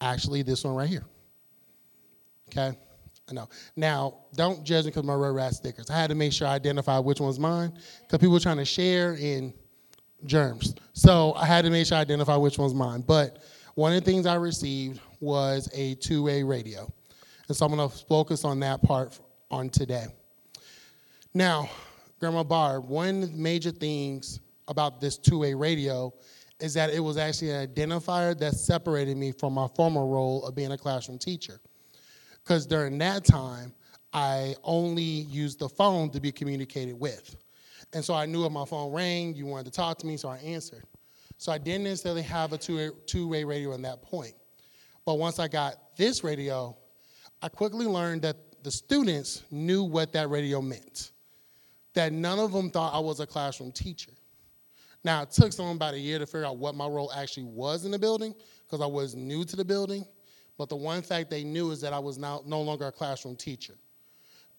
actually 0.00 0.42
this 0.42 0.62
one 0.62 0.74
right 0.74 0.88
here, 0.88 1.04
okay? 2.48 2.76
I 3.28 3.32
know. 3.32 3.48
Now, 3.76 4.14
don't 4.34 4.64
judge 4.64 4.84
me 4.84 4.90
because 4.90 5.04
my 5.04 5.14
red 5.14 5.34
rat 5.34 5.54
stickers. 5.54 5.90
I 5.90 5.98
had 5.98 6.08
to 6.10 6.14
make 6.14 6.32
sure 6.32 6.48
I 6.48 6.54
identify 6.54 6.98
which 6.98 7.20
one's 7.20 7.38
mine 7.38 7.72
because 8.00 8.18
people 8.18 8.32
were 8.32 8.40
trying 8.40 8.56
to 8.56 8.64
share 8.64 9.14
in 9.14 9.52
germs. 10.24 10.74
So 10.94 11.34
I 11.34 11.46
had 11.46 11.64
to 11.64 11.70
make 11.70 11.86
sure 11.86 11.98
I 11.98 12.00
identify 12.00 12.36
which 12.36 12.58
one's 12.58 12.74
mine. 12.74 13.04
But 13.06 13.42
one 13.74 13.92
of 13.92 14.02
the 14.02 14.10
things 14.10 14.26
I 14.26 14.36
received 14.36 15.00
was 15.20 15.68
a 15.74 15.94
two-way 15.96 16.42
radio. 16.42 16.90
And 17.48 17.56
so 17.56 17.66
I'm 17.66 17.74
going 17.74 17.88
to 17.88 17.96
focus 18.06 18.44
on 18.44 18.60
that 18.60 18.82
part 18.82 19.18
on 19.50 19.68
today. 19.68 20.06
Now, 21.34 21.68
Grandma 22.18 22.42
Barb, 22.42 22.88
one 22.88 23.22
of 23.22 23.32
the 23.32 23.38
major 23.38 23.70
things 23.70 24.40
about 24.66 25.00
this 25.00 25.16
two-way 25.16 25.54
radio 25.54 26.12
is 26.60 26.74
that 26.74 26.90
it 26.90 27.00
was 27.00 27.16
actually 27.16 27.50
an 27.50 27.68
identifier 27.68 28.36
that 28.38 28.54
separated 28.54 29.16
me 29.16 29.32
from 29.32 29.52
my 29.52 29.68
former 29.76 30.04
role 30.04 30.44
of 30.44 30.54
being 30.54 30.72
a 30.72 30.78
classroom 30.78 31.18
teacher. 31.18 31.60
Because 32.48 32.64
during 32.64 32.96
that 32.96 33.26
time, 33.26 33.74
I 34.14 34.56
only 34.64 35.02
used 35.02 35.58
the 35.58 35.68
phone 35.68 36.08
to 36.12 36.18
be 36.18 36.32
communicated 36.32 36.98
with. 36.98 37.36
And 37.92 38.02
so 38.02 38.14
I 38.14 38.24
knew 38.24 38.46
if 38.46 38.52
my 38.52 38.64
phone 38.64 38.90
rang, 38.90 39.34
you 39.34 39.44
wanted 39.44 39.66
to 39.66 39.70
talk 39.70 39.98
to 39.98 40.06
me, 40.06 40.16
so 40.16 40.30
I 40.30 40.38
answered. 40.38 40.84
So 41.36 41.52
I 41.52 41.58
didn't 41.58 41.84
necessarily 41.84 42.22
have 42.22 42.54
a 42.54 42.58
two 42.58 43.28
way 43.28 43.44
radio 43.44 43.74
at 43.74 43.82
that 43.82 44.00
point. 44.00 44.32
But 45.04 45.18
once 45.18 45.38
I 45.38 45.46
got 45.46 45.94
this 45.98 46.24
radio, 46.24 46.74
I 47.42 47.50
quickly 47.50 47.84
learned 47.84 48.22
that 48.22 48.36
the 48.64 48.70
students 48.70 49.42
knew 49.50 49.82
what 49.82 50.14
that 50.14 50.30
radio 50.30 50.62
meant, 50.62 51.12
that 51.92 52.14
none 52.14 52.38
of 52.38 52.52
them 52.52 52.70
thought 52.70 52.94
I 52.94 52.98
was 52.98 53.20
a 53.20 53.26
classroom 53.26 53.72
teacher. 53.72 54.12
Now, 55.04 55.20
it 55.20 55.32
took 55.32 55.52
someone 55.52 55.76
about 55.76 55.92
a 55.92 56.00
year 56.00 56.18
to 56.18 56.24
figure 56.24 56.46
out 56.46 56.56
what 56.56 56.74
my 56.74 56.86
role 56.86 57.12
actually 57.12 57.44
was 57.44 57.84
in 57.84 57.90
the 57.90 57.98
building 57.98 58.34
because 58.64 58.80
I 58.80 58.86
was 58.86 59.14
new 59.14 59.44
to 59.44 59.54
the 59.54 59.66
building. 59.66 60.06
But 60.58 60.68
the 60.68 60.76
one 60.76 61.02
fact 61.02 61.30
they 61.30 61.44
knew 61.44 61.70
is 61.70 61.80
that 61.80 61.92
I 61.92 62.00
was 62.00 62.18
now 62.18 62.42
no 62.44 62.60
longer 62.60 62.88
a 62.88 62.92
classroom 62.92 63.36
teacher. 63.36 63.74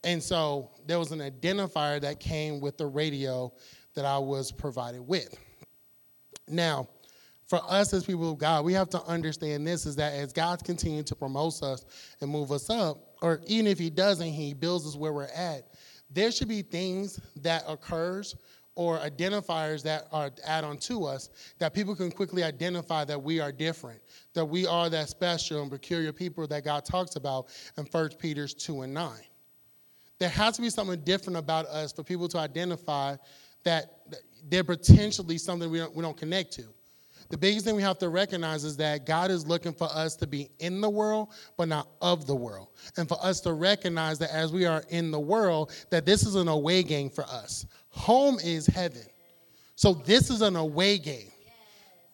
And 0.04 0.24
so 0.24 0.72
there 0.88 0.98
was 0.98 1.12
an 1.12 1.20
identifier 1.20 2.00
that 2.02 2.22
came 2.22 2.62
with 2.62 2.78
the 2.78 2.88
radio 2.88 3.52
that 3.96 4.06
I 4.06 4.18
was 4.18 4.52
provided 4.52 5.02
with. 5.02 5.38
Now, 6.48 6.88
for 7.48 7.60
us 7.68 7.94
as 7.94 8.06
people 8.06 8.32
of 8.32 8.38
God, 8.38 8.64
we 8.64 8.74
have 8.74 8.90
to 8.92 9.02
understand 9.04 9.68
this 9.68 9.86
is 9.86 9.96
that 9.98 10.14
as 10.14 10.32
God's 10.32 10.64
continuing 10.64 11.04
to 11.06 11.16
promote 11.16 11.62
us 11.62 11.86
and 12.22 12.30
move 12.30 12.52
us 12.52 12.70
up, 12.70 13.16
or 13.22 13.42
even 13.48 13.68
if 13.68 13.78
He 13.78 13.90
doesn't, 13.90 14.28
He 14.28 14.54
builds 14.54 14.88
us 14.88 14.96
where 14.96 15.12
we're 15.12 15.26
at, 15.36 15.74
there 16.12 16.32
should 16.32 16.48
be 16.48 16.62
things 16.62 17.20
that 17.42 17.64
occurs 17.68 18.36
or 18.80 18.98
identifiers 19.00 19.84
that 19.84 20.08
are 20.12 20.32
add 20.46 20.64
on 20.64 20.78
to 20.78 21.06
us 21.06 21.30
that 21.60 21.74
people 21.74 21.94
can 21.94 22.10
quickly 22.10 22.44
identify 22.44 23.04
that 23.04 23.22
we 23.22 23.40
are 23.40 23.52
different, 23.52 24.00
that 24.34 24.46
we 24.46 24.66
are 24.66 24.90
that 24.90 25.10
special 25.10 25.62
and 25.62 25.70
peculiar 25.70 26.14
people 26.14 26.48
that 26.48 26.64
God 26.64 26.86
talks 26.86 27.18
about 27.18 27.48
in 27.78 27.86
1 27.86 28.10
Peter 28.20 28.48
2 28.48 28.82
and 28.84 28.94
9 28.94 29.12
there 30.20 30.30
has 30.30 30.58
to 30.58 30.62
be 30.62 30.70
something 30.70 31.00
different 31.02 31.38
about 31.38 31.66
us 31.68 31.94
for 31.94 32.04
people 32.04 32.28
to 32.28 32.38
identify 32.38 33.16
that 33.64 34.02
they're 34.50 34.64
potentially 34.64 35.38
something 35.38 35.70
we 35.70 35.80
don't, 35.80 35.96
we 35.96 36.02
don't 36.02 36.18
connect 36.18 36.52
to. 36.54 36.64
The 37.30 37.38
biggest 37.38 37.66
thing 37.66 37.76
we 37.76 37.84
have 37.84 38.00
to 38.00 38.10
recognize 38.10 38.64
is 38.64 38.76
that 38.78 39.06
God 39.06 39.30
is 39.30 39.46
looking 39.46 39.72
for 39.72 39.88
us 39.94 40.16
to 40.16 40.28
be 40.28 40.50
in 40.60 40.82
the 40.82 40.90
world, 40.90 41.30
but 41.58 41.68
not 41.68 41.88
of 42.02 42.26
the 42.26 42.36
world. 42.36 42.70
And 42.98 43.08
for 43.08 43.24
us 43.24 43.40
to 43.42 43.54
recognize 43.54 44.18
that 44.20 44.34
as 44.34 44.52
we 44.52 44.66
are 44.66 44.84
in 44.90 45.12
the 45.12 45.20
world, 45.20 45.72
that 45.92 46.06
this 46.06 46.26
is 46.26 46.36
an 46.36 46.48
away 46.48 46.82
game 46.82 47.10
for 47.10 47.24
us. 47.26 47.68
Home 47.90 48.40
is 48.44 48.68
heaven. 48.68 49.04
So 49.76 49.94
this 49.94 50.30
is 50.30 50.42
an 50.42 50.56
away 50.56 50.98
game 50.98 51.32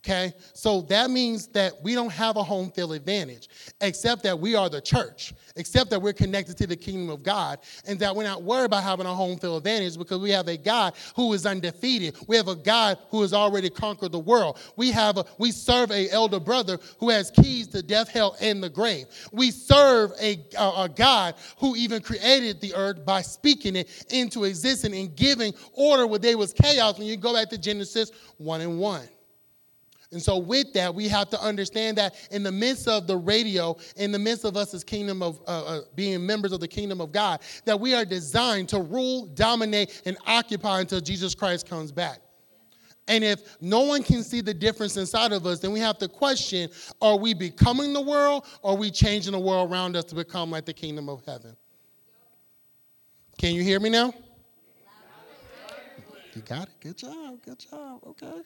okay? 0.05 0.33
So 0.53 0.81
that 0.83 1.09
means 1.09 1.47
that 1.47 1.81
we 1.81 1.95
don't 1.95 2.11
have 2.11 2.37
a 2.37 2.43
home 2.43 2.71
field 2.71 2.93
advantage, 2.93 3.49
except 3.81 4.23
that 4.23 4.39
we 4.39 4.55
are 4.55 4.69
the 4.69 4.81
church, 4.81 5.33
except 5.55 5.89
that 5.89 6.01
we're 6.01 6.13
connected 6.13 6.57
to 6.57 6.67
the 6.67 6.75
kingdom 6.75 7.09
of 7.09 7.23
God, 7.23 7.59
and 7.87 7.99
that 7.99 8.15
we're 8.15 8.23
not 8.23 8.43
worried 8.43 8.65
about 8.65 8.83
having 8.83 9.05
a 9.05 9.13
home 9.13 9.37
field 9.39 9.57
advantage 9.57 9.97
because 9.97 10.19
we 10.19 10.29
have 10.29 10.47
a 10.47 10.57
God 10.57 10.93
who 11.15 11.33
is 11.33 11.45
undefeated. 11.45 12.15
We 12.27 12.35
have 12.35 12.47
a 12.47 12.55
God 12.55 12.99
who 13.09 13.21
has 13.21 13.33
already 13.33 13.69
conquered 13.69 14.11
the 14.11 14.19
world. 14.19 14.59
We 14.75 14.91
have 14.91 15.17
a 15.17 15.25
we 15.39 15.51
serve 15.51 15.91
a 15.91 16.09
elder 16.11 16.39
brother 16.39 16.77
who 16.99 17.09
has 17.09 17.31
keys 17.31 17.67
to 17.69 17.81
death, 17.81 18.09
hell, 18.09 18.35
and 18.39 18.61
the 18.61 18.69
grave. 18.69 19.07
We 19.31 19.51
serve 19.51 20.11
a, 20.21 20.39
a, 20.57 20.83
a 20.83 20.89
God 20.93 21.35
who 21.57 21.75
even 21.75 22.01
created 22.01 22.61
the 22.61 22.75
earth 22.75 23.05
by 23.05 23.21
speaking 23.21 23.75
it 23.75 24.05
into 24.09 24.43
existence 24.43 24.95
and 24.95 25.15
giving 25.15 25.53
order 25.73 26.05
where 26.05 26.19
there 26.19 26.37
was 26.37 26.53
chaos. 26.53 26.99
When 26.99 27.07
you 27.07 27.17
go 27.17 27.33
back 27.33 27.49
to 27.49 27.57
Genesis 27.57 28.11
1 28.37 28.61
and 28.61 28.79
1. 28.79 29.09
And 30.15 30.23
so, 30.23 30.37
with 30.37 30.71
that, 30.73 30.95
we 30.95 31.09
have 31.09 31.29
to 31.31 31.41
understand 31.41 31.97
that 31.97 32.15
in 32.31 32.41
the 32.41 32.51
midst 32.51 32.87
of 32.87 33.05
the 33.05 33.17
radio, 33.17 33.75
in 33.97 34.13
the 34.13 34.17
midst 34.17 34.45
of 34.45 34.55
us 34.55 34.73
as 34.73 34.81
kingdom 34.81 35.21
of 35.21 35.41
uh, 35.45 35.65
uh, 35.65 35.81
being 35.93 36.25
members 36.25 36.53
of 36.53 36.61
the 36.61 36.69
kingdom 36.69 37.01
of 37.01 37.11
God, 37.11 37.41
that 37.65 37.77
we 37.77 37.93
are 37.93 38.05
designed 38.05 38.69
to 38.69 38.79
rule, 38.79 39.25
dominate, 39.25 40.03
and 40.05 40.17
occupy 40.25 40.79
until 40.79 41.01
Jesus 41.01 41.35
Christ 41.35 41.67
comes 41.67 41.91
back. 41.91 42.19
And 43.09 43.25
if 43.25 43.61
no 43.61 43.81
one 43.81 44.03
can 44.03 44.23
see 44.23 44.39
the 44.39 44.53
difference 44.53 44.95
inside 44.95 45.33
of 45.33 45.45
us, 45.45 45.59
then 45.59 45.73
we 45.73 45.81
have 45.81 45.97
to 45.97 46.07
question 46.07 46.69
are 47.01 47.17
we 47.17 47.33
becoming 47.33 47.91
the 47.91 48.01
world 48.01 48.45
or 48.61 48.71
are 48.71 48.77
we 48.77 48.91
changing 48.91 49.33
the 49.33 49.39
world 49.39 49.69
around 49.69 49.97
us 49.97 50.05
to 50.05 50.15
become 50.15 50.49
like 50.49 50.63
the 50.63 50.73
kingdom 50.73 51.09
of 51.09 51.25
heaven? 51.25 51.57
Can 53.37 53.53
you 53.53 53.63
hear 53.63 53.81
me 53.81 53.89
now? 53.89 54.13
You 56.33 56.41
got 56.41 56.69
it. 56.69 56.75
Good 56.79 56.97
job. 56.97 57.41
Good 57.43 57.59
job. 57.59 57.99
Okay 58.07 58.43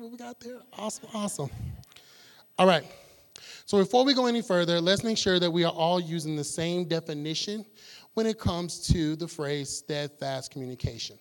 what 0.00 0.10
we 0.10 0.16
got 0.16 0.40
there? 0.40 0.58
Awesome, 0.78 1.08
awesome. 1.12 1.50
All 2.58 2.66
right. 2.66 2.84
So 3.66 3.78
before 3.78 4.04
we 4.04 4.14
go 4.14 4.26
any 4.26 4.42
further, 4.42 4.80
let's 4.80 5.04
make 5.04 5.18
sure 5.18 5.38
that 5.38 5.50
we 5.50 5.64
are 5.64 5.72
all 5.72 6.00
using 6.00 6.36
the 6.36 6.44
same 6.44 6.84
definition 6.86 7.64
when 8.14 8.26
it 8.26 8.38
comes 8.38 8.86
to 8.88 9.16
the 9.16 9.28
phrase 9.28 9.68
steadfast 9.68 10.50
communication. 10.50 11.18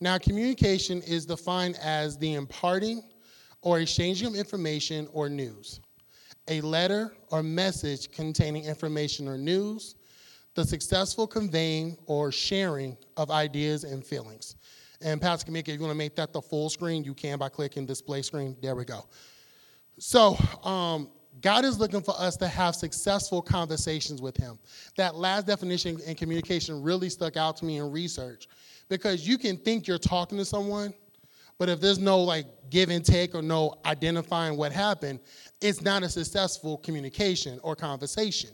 Now, 0.00 0.18
communication 0.18 1.00
is 1.02 1.26
defined 1.26 1.76
as 1.82 2.18
the 2.18 2.34
imparting 2.34 3.02
or 3.60 3.80
exchanging 3.80 4.28
of 4.28 4.34
information 4.34 5.08
or 5.12 5.28
news, 5.28 5.80
a 6.48 6.60
letter 6.60 7.14
or 7.30 7.42
message 7.42 8.10
containing 8.10 8.64
information 8.64 9.28
or 9.28 9.38
news, 9.38 9.94
the 10.54 10.64
successful 10.64 11.26
conveying 11.26 11.96
or 12.06 12.32
sharing 12.32 12.96
of 13.16 13.30
ideas 13.30 13.84
and 13.84 14.04
feelings. 14.04 14.56
And 15.02 15.20
Pastor 15.20 15.50
Kamika, 15.50 15.68
if 15.68 15.74
you 15.74 15.80
want 15.80 15.92
to 15.92 15.98
make 15.98 16.14
that 16.16 16.32
the 16.32 16.40
full 16.40 16.70
screen, 16.70 17.04
you 17.04 17.14
can 17.14 17.38
by 17.38 17.48
clicking 17.48 17.86
display 17.86 18.22
screen. 18.22 18.56
There 18.60 18.74
we 18.74 18.84
go. 18.84 19.04
So, 19.98 20.36
um, 20.64 21.10
God 21.40 21.64
is 21.64 21.78
looking 21.78 22.02
for 22.02 22.14
us 22.18 22.36
to 22.38 22.48
have 22.48 22.74
successful 22.74 23.40
conversations 23.40 24.20
with 24.20 24.36
Him. 24.36 24.58
That 24.96 25.14
last 25.14 25.46
definition 25.46 25.98
in 26.06 26.14
communication 26.14 26.82
really 26.82 27.08
stuck 27.08 27.36
out 27.36 27.56
to 27.58 27.64
me 27.64 27.78
in 27.78 27.90
research 27.90 28.48
because 28.88 29.26
you 29.26 29.38
can 29.38 29.56
think 29.56 29.86
you're 29.86 29.98
talking 29.98 30.36
to 30.38 30.44
someone, 30.44 30.92
but 31.58 31.68
if 31.68 31.80
there's 31.80 31.98
no 31.98 32.20
like 32.20 32.46
give 32.68 32.90
and 32.90 33.04
take 33.04 33.34
or 33.34 33.42
no 33.42 33.74
identifying 33.86 34.56
what 34.56 34.72
happened, 34.72 35.20
it's 35.60 35.80
not 35.80 36.02
a 36.02 36.08
successful 36.08 36.76
communication 36.78 37.58
or 37.62 37.74
conversation. 37.74 38.50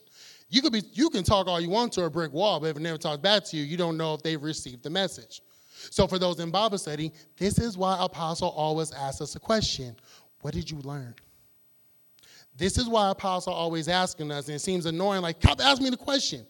You 0.50 0.62
could 0.62 0.72
be 0.72 0.82
you 0.92 1.10
can 1.10 1.24
talk 1.24 1.46
all 1.46 1.60
you 1.60 1.70
want 1.70 1.92
to 1.94 2.04
a 2.04 2.10
brick 2.10 2.32
wall, 2.32 2.60
but 2.60 2.68
if 2.68 2.76
it 2.76 2.80
never 2.80 2.98
talks 2.98 3.18
back 3.18 3.44
to 3.46 3.56
you, 3.56 3.64
you 3.64 3.76
don't 3.76 3.96
know 3.96 4.14
if 4.14 4.22
they've 4.22 4.42
received 4.42 4.82
the 4.82 4.90
message. 4.90 5.42
So 5.90 6.06
for 6.06 6.18
those 6.18 6.40
in 6.40 6.50
Bible 6.50 6.78
study, 6.78 7.12
this 7.36 7.58
is 7.58 7.78
why 7.78 7.96
Apostle 8.00 8.48
always 8.50 8.92
asks 8.92 9.20
us 9.20 9.36
a 9.36 9.40
question. 9.40 9.96
What 10.40 10.54
did 10.54 10.70
you 10.70 10.78
learn? 10.78 11.14
This 12.56 12.76
is 12.76 12.88
why 12.88 13.10
Apostle 13.10 13.52
always 13.52 13.88
asking 13.88 14.32
us, 14.32 14.48
and 14.48 14.56
it 14.56 14.60
seems 14.60 14.86
annoying, 14.86 15.22
like, 15.22 15.36
stop 15.40 15.60
asking 15.60 15.84
me 15.84 15.90
the 15.90 15.96
question. 15.96 16.44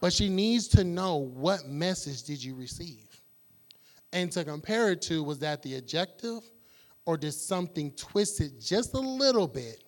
But 0.00 0.12
she 0.12 0.28
needs 0.28 0.68
to 0.68 0.84
know 0.84 1.16
what 1.16 1.66
message 1.66 2.22
did 2.22 2.42
you 2.42 2.54
receive? 2.54 3.20
And 4.12 4.30
to 4.32 4.44
compare 4.44 4.92
it 4.92 5.02
to, 5.02 5.22
was 5.24 5.40
that 5.40 5.62
the 5.62 5.76
objective 5.76 6.48
or 7.04 7.16
did 7.16 7.32
something 7.32 7.90
twist 7.92 8.40
it 8.40 8.60
just 8.60 8.94
a 8.94 9.00
little 9.00 9.48
bit 9.48 9.82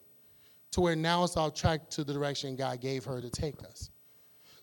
to 0.73 0.81
where 0.81 0.97
now 0.97 1.23
it's 1.25 1.37
off 1.37 1.55
track 1.55 1.89
to 1.91 2.03
the 2.03 2.13
direction 2.13 2.57
God 2.57 2.81
gave 2.81 3.05
her 3.05 3.21
to 3.21 3.31
take 3.31 3.63
us? 3.63 3.91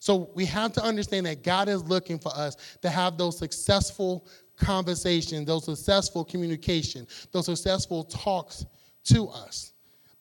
So 0.08 0.30
we 0.36 0.46
have 0.46 0.72
to 0.72 0.82
understand 0.82 1.26
that 1.26 1.44
God 1.44 1.68
is 1.68 1.84
looking 1.84 2.18
for 2.18 2.34
us 2.34 2.56
to 2.82 2.90
have 2.90 3.18
those 3.18 3.38
successful 3.38 4.26
conversations, 4.56 5.46
those 5.46 5.66
successful 5.66 6.24
communication, 6.24 7.06
those 7.34 7.48
successful 7.48 8.06
talks 8.06 8.66
to 9.04 9.28
us. 9.28 9.74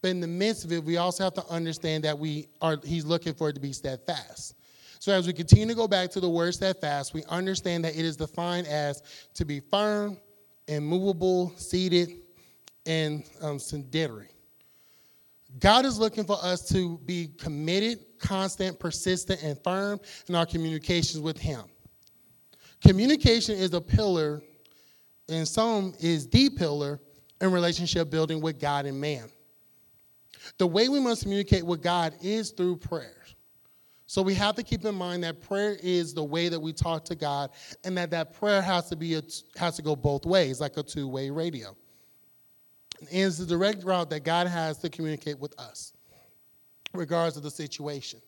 But 0.02 0.08
in 0.08 0.18
the 0.18 0.26
midst 0.26 0.64
of 0.64 0.72
it, 0.72 0.82
we 0.82 0.96
also 0.96 1.22
have 1.22 1.34
to 1.34 1.46
understand 1.46 2.02
that 2.02 2.18
we 2.18 2.48
are 2.60 2.78
He's 2.82 3.04
looking 3.04 3.32
for 3.32 3.50
it 3.50 3.52
to 3.52 3.60
be 3.60 3.72
steadfast. 3.72 4.56
So 4.98 5.12
as 5.12 5.24
we 5.24 5.32
continue 5.32 5.68
to 5.68 5.74
go 5.76 5.86
back 5.86 6.10
to 6.10 6.20
the 6.20 6.28
word 6.28 6.52
steadfast, 6.54 7.14
we 7.14 7.22
understand 7.28 7.84
that 7.84 7.96
it 7.96 8.04
is 8.04 8.16
defined 8.16 8.66
as 8.66 9.04
to 9.34 9.44
be 9.44 9.60
firm, 9.60 10.18
immovable, 10.66 11.52
seated, 11.58 12.10
and 12.86 13.22
um, 13.40 13.60
God 15.60 15.84
is 15.84 15.96
looking 16.00 16.24
for 16.24 16.38
us 16.42 16.68
to 16.70 16.98
be 17.06 17.28
committed, 17.38 18.00
constant, 18.18 18.78
persistent, 18.78 19.42
and 19.42 19.58
firm 19.62 20.00
in 20.28 20.34
our 20.34 20.46
communications 20.46 21.20
with 21.20 21.38
Him. 21.38 21.62
Communication 22.80 23.56
is 23.56 23.72
a 23.74 23.80
pillar, 23.80 24.42
and 25.28 25.46
some 25.46 25.94
is 26.00 26.28
the 26.28 26.50
pillar 26.50 27.00
in 27.40 27.52
relationship 27.52 28.10
building 28.10 28.40
with 28.40 28.60
God 28.60 28.86
and 28.86 29.00
man. 29.00 29.28
The 30.58 30.66
way 30.66 30.88
we 30.88 31.00
must 31.00 31.22
communicate 31.22 31.64
with 31.64 31.82
God 31.82 32.14
is 32.22 32.50
through 32.50 32.76
prayer. 32.76 33.22
So 34.06 34.22
we 34.22 34.34
have 34.34 34.54
to 34.54 34.62
keep 34.62 34.84
in 34.84 34.94
mind 34.94 35.24
that 35.24 35.42
prayer 35.42 35.76
is 35.82 36.14
the 36.14 36.22
way 36.22 36.48
that 36.48 36.60
we 36.60 36.72
talk 36.72 37.04
to 37.06 37.16
God, 37.16 37.50
and 37.84 37.98
that 37.98 38.10
that 38.10 38.34
prayer 38.34 38.62
has 38.62 38.88
to 38.90 38.96
be 38.96 39.14
a, 39.14 39.22
has 39.56 39.74
to 39.76 39.82
go 39.82 39.96
both 39.96 40.24
ways, 40.24 40.60
like 40.60 40.76
a 40.76 40.82
two-way 40.82 41.30
radio. 41.30 41.76
And 43.00 43.08
it's 43.10 43.38
the 43.38 43.46
direct 43.46 43.82
route 43.82 44.08
that 44.10 44.22
God 44.22 44.46
has 44.46 44.78
to 44.78 44.88
communicate 44.88 45.38
with 45.40 45.58
us, 45.58 45.92
regardless 46.94 47.36
of 47.36 47.42
the 47.42 47.50
situation. 47.50 48.20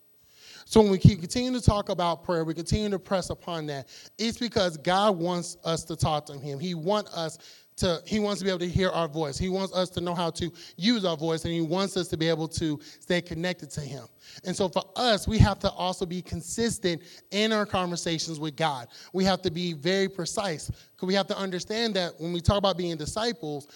So 0.64 0.80
when 0.82 0.90
we 0.90 0.98
keep 0.98 1.20
continuing 1.20 1.58
to 1.58 1.64
talk 1.64 1.88
about 1.88 2.24
prayer, 2.24 2.44
we 2.44 2.52
continue 2.52 2.90
to 2.90 2.98
press 2.98 3.30
upon 3.30 3.66
that. 3.66 3.88
It's 4.18 4.38
because 4.38 4.76
God 4.76 5.16
wants 5.16 5.56
us 5.64 5.84
to 5.84 5.96
talk 5.96 6.26
to 6.26 6.34
Him. 6.34 6.58
He 6.58 6.74
wants 6.74 7.14
us 7.14 7.38
to, 7.78 8.02
he 8.04 8.18
wants 8.18 8.40
to 8.40 8.44
be 8.44 8.50
able 8.50 8.58
to 8.60 8.68
hear 8.68 8.90
our 8.90 9.08
voice. 9.08 9.38
He 9.38 9.48
wants 9.48 9.72
us 9.72 9.88
to 9.90 10.00
know 10.00 10.14
how 10.14 10.30
to 10.30 10.52
use 10.76 11.04
our 11.04 11.16
voice, 11.16 11.44
and 11.44 11.54
he 11.54 11.60
wants 11.60 11.96
us 11.96 12.08
to 12.08 12.16
be 12.16 12.28
able 12.28 12.48
to 12.48 12.78
stay 13.00 13.20
connected 13.20 13.70
to 13.70 13.80
him. 13.80 14.04
And 14.44 14.54
so 14.54 14.68
for 14.68 14.82
us, 14.96 15.28
we 15.28 15.38
have 15.38 15.58
to 15.60 15.70
also 15.70 16.04
be 16.04 16.20
consistent 16.20 17.02
in 17.30 17.52
our 17.52 17.64
conversations 17.64 18.40
with 18.40 18.56
God. 18.56 18.88
We 19.12 19.24
have 19.24 19.42
to 19.42 19.50
be 19.50 19.72
very 19.72 20.08
precise 20.08 20.70
because 20.70 21.06
we 21.06 21.14
have 21.14 21.28
to 21.28 21.38
understand 21.38 21.94
that 21.94 22.12
when 22.18 22.32
we 22.32 22.40
talk 22.40 22.58
about 22.58 22.76
being 22.76 22.96
disciples, 22.96 23.68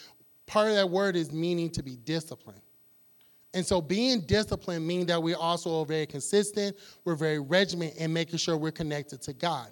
part 0.47 0.69
of 0.69 0.75
that 0.75 0.91
word 0.91 1.17
is 1.17 1.33
meaning 1.33 1.71
to 1.71 1.83
be 1.83 1.97
disciplined. 1.97 2.61
And 3.55 3.65
so 3.65 3.81
being 3.81 4.21
disciplined 4.21 4.87
means 4.87 5.07
that 5.07 5.23
we 5.23 5.35
also 5.35 5.81
are 5.81 5.87
very 5.87 6.07
consistent, 6.07 6.77
we're 7.05 7.17
very 7.17 7.39
regimented 7.39 7.99
in 7.99 8.13
making 8.13 8.39
sure 8.39 8.57
we're 8.57 8.71
connected 8.71 9.21
to 9.23 9.33
God. 9.33 9.71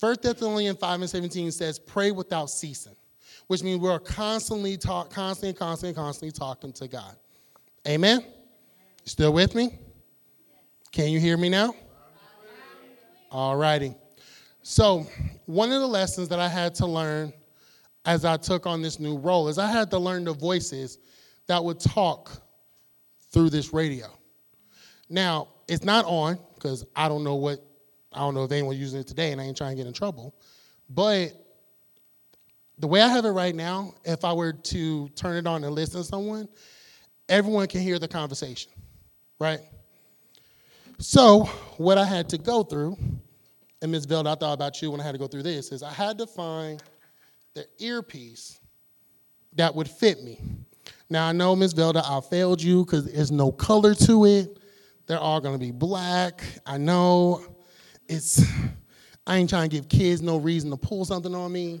1 0.00 0.16
Thessalonians 0.22 0.78
5 0.78 1.00
and 1.00 1.10
17 1.10 1.50
says, 1.52 1.78
pray 1.78 2.10
without 2.10 2.50
ceasing 2.50 2.96
which 3.46 3.62
means 3.62 3.80
we're 3.80 3.98
constantly 3.98 4.76
talk, 4.76 5.10
constantly, 5.10 5.54
constantly, 5.54 5.94
constantly 5.94 6.32
talking 6.32 6.72
to 6.72 6.88
God. 6.88 7.16
Amen. 7.86 8.24
Still 9.04 9.32
with 9.32 9.54
me? 9.54 9.78
Can 10.90 11.10
you 11.10 11.20
hear 11.20 11.36
me 11.36 11.48
now? 11.48 11.74
All 13.30 13.56
righty. 13.56 13.94
So, 14.62 15.06
one 15.46 15.70
of 15.70 15.80
the 15.80 15.86
lessons 15.86 16.28
that 16.28 16.40
I 16.40 16.48
had 16.48 16.74
to 16.76 16.86
learn 16.86 17.32
as 18.04 18.24
I 18.24 18.36
took 18.36 18.66
on 18.66 18.82
this 18.82 18.98
new 18.98 19.16
role 19.16 19.48
is 19.48 19.58
I 19.58 19.70
had 19.70 19.90
to 19.90 19.98
learn 19.98 20.24
the 20.24 20.32
voices 20.32 20.98
that 21.46 21.62
would 21.62 21.78
talk 21.78 22.32
through 23.36 23.50
this 23.50 23.74
radio. 23.74 24.06
Now, 25.10 25.48
it's 25.68 25.84
not 25.84 26.06
on 26.06 26.38
because 26.54 26.86
I 26.96 27.06
don't 27.06 27.22
know 27.22 27.34
what, 27.34 27.58
I 28.10 28.20
don't 28.20 28.32
know 28.32 28.44
if 28.44 28.50
anyone's 28.50 28.78
using 28.78 29.00
it 29.00 29.06
today 29.06 29.30
and 29.30 29.38
I 29.38 29.44
ain't 29.44 29.58
trying 29.58 29.72
to 29.72 29.76
get 29.76 29.86
in 29.86 29.92
trouble, 29.92 30.34
but 30.88 31.32
the 32.78 32.86
way 32.86 33.02
I 33.02 33.08
have 33.08 33.26
it 33.26 33.30
right 33.30 33.54
now, 33.54 33.92
if 34.06 34.24
I 34.24 34.32
were 34.32 34.54
to 34.54 35.08
turn 35.10 35.36
it 35.36 35.46
on 35.46 35.64
and 35.64 35.74
listen 35.74 36.00
to 36.00 36.04
someone, 36.04 36.48
everyone 37.28 37.66
can 37.66 37.82
hear 37.82 37.98
the 37.98 38.08
conversation, 38.08 38.72
right? 39.38 39.60
So, 40.98 41.44
what 41.76 41.98
I 41.98 42.06
had 42.06 42.30
to 42.30 42.38
go 42.38 42.62
through, 42.62 42.96
and 43.82 43.92
Ms. 43.92 44.06
Velda, 44.06 44.28
I 44.28 44.34
thought 44.34 44.54
about 44.54 44.80
you 44.80 44.90
when 44.90 45.00
I 45.02 45.04
had 45.04 45.12
to 45.12 45.18
go 45.18 45.26
through 45.26 45.42
this, 45.42 45.72
is 45.72 45.82
I 45.82 45.92
had 45.92 46.16
to 46.18 46.26
find 46.26 46.82
the 47.52 47.66
earpiece 47.80 48.58
that 49.56 49.74
would 49.74 49.90
fit 49.90 50.22
me. 50.22 50.40
Now, 51.08 51.28
I 51.28 51.32
know, 51.32 51.54
Ms. 51.54 51.74
Velda, 51.74 52.02
I 52.04 52.20
failed 52.20 52.60
you 52.60 52.84
because 52.84 53.12
there's 53.12 53.30
no 53.30 53.52
color 53.52 53.94
to 53.94 54.24
it. 54.26 54.58
They're 55.06 55.20
all 55.20 55.40
gonna 55.40 55.58
be 55.58 55.70
black. 55.70 56.42
I 56.66 56.78
know 56.78 57.44
it's, 58.08 58.44
I 59.26 59.36
ain't 59.36 59.48
trying 59.48 59.70
to 59.70 59.76
give 59.76 59.88
kids 59.88 60.20
no 60.20 60.36
reason 60.36 60.70
to 60.70 60.76
pull 60.76 61.04
something 61.04 61.34
on 61.34 61.52
me. 61.52 61.80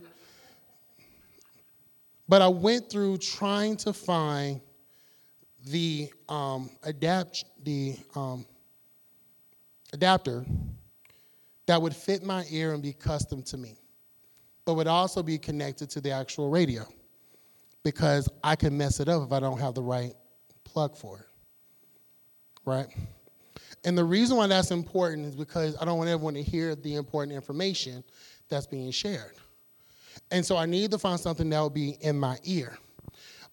But 2.28 2.42
I 2.42 2.48
went 2.48 2.88
through 2.88 3.18
trying 3.18 3.76
to 3.78 3.92
find 3.92 4.60
the 5.66 6.10
um, 6.28 6.70
adapt 6.84 7.44
the 7.64 7.96
um, 8.14 8.46
adapter 9.92 10.44
that 11.66 11.82
would 11.82 11.94
fit 11.94 12.22
my 12.22 12.44
ear 12.50 12.74
and 12.74 12.82
be 12.82 12.92
custom 12.92 13.42
to 13.42 13.56
me, 13.56 13.76
but 14.64 14.74
would 14.74 14.86
also 14.86 15.22
be 15.22 15.36
connected 15.36 15.90
to 15.90 16.00
the 16.00 16.12
actual 16.12 16.48
radio 16.48 16.86
because 17.86 18.28
I 18.42 18.56
can 18.56 18.76
mess 18.76 18.98
it 18.98 19.08
up 19.08 19.22
if 19.22 19.30
I 19.30 19.38
don't 19.38 19.60
have 19.60 19.74
the 19.74 19.82
right 19.82 20.12
plug 20.64 20.96
for 20.96 21.20
it. 21.20 21.26
Right? 22.64 22.88
And 23.84 23.96
the 23.96 24.02
reason 24.02 24.36
why 24.36 24.48
that's 24.48 24.72
important 24.72 25.24
is 25.24 25.36
because 25.36 25.76
I 25.80 25.84
don't 25.84 25.96
want 25.96 26.10
everyone 26.10 26.34
to 26.34 26.42
hear 26.42 26.74
the 26.74 26.96
important 26.96 27.36
information 27.36 28.02
that's 28.48 28.66
being 28.66 28.90
shared. 28.90 29.34
And 30.32 30.44
so 30.44 30.56
I 30.56 30.66
needed 30.66 30.90
to 30.90 30.98
find 30.98 31.20
something 31.20 31.48
that 31.50 31.60
would 31.60 31.74
be 31.74 31.90
in 32.00 32.18
my 32.18 32.38
ear. 32.42 32.76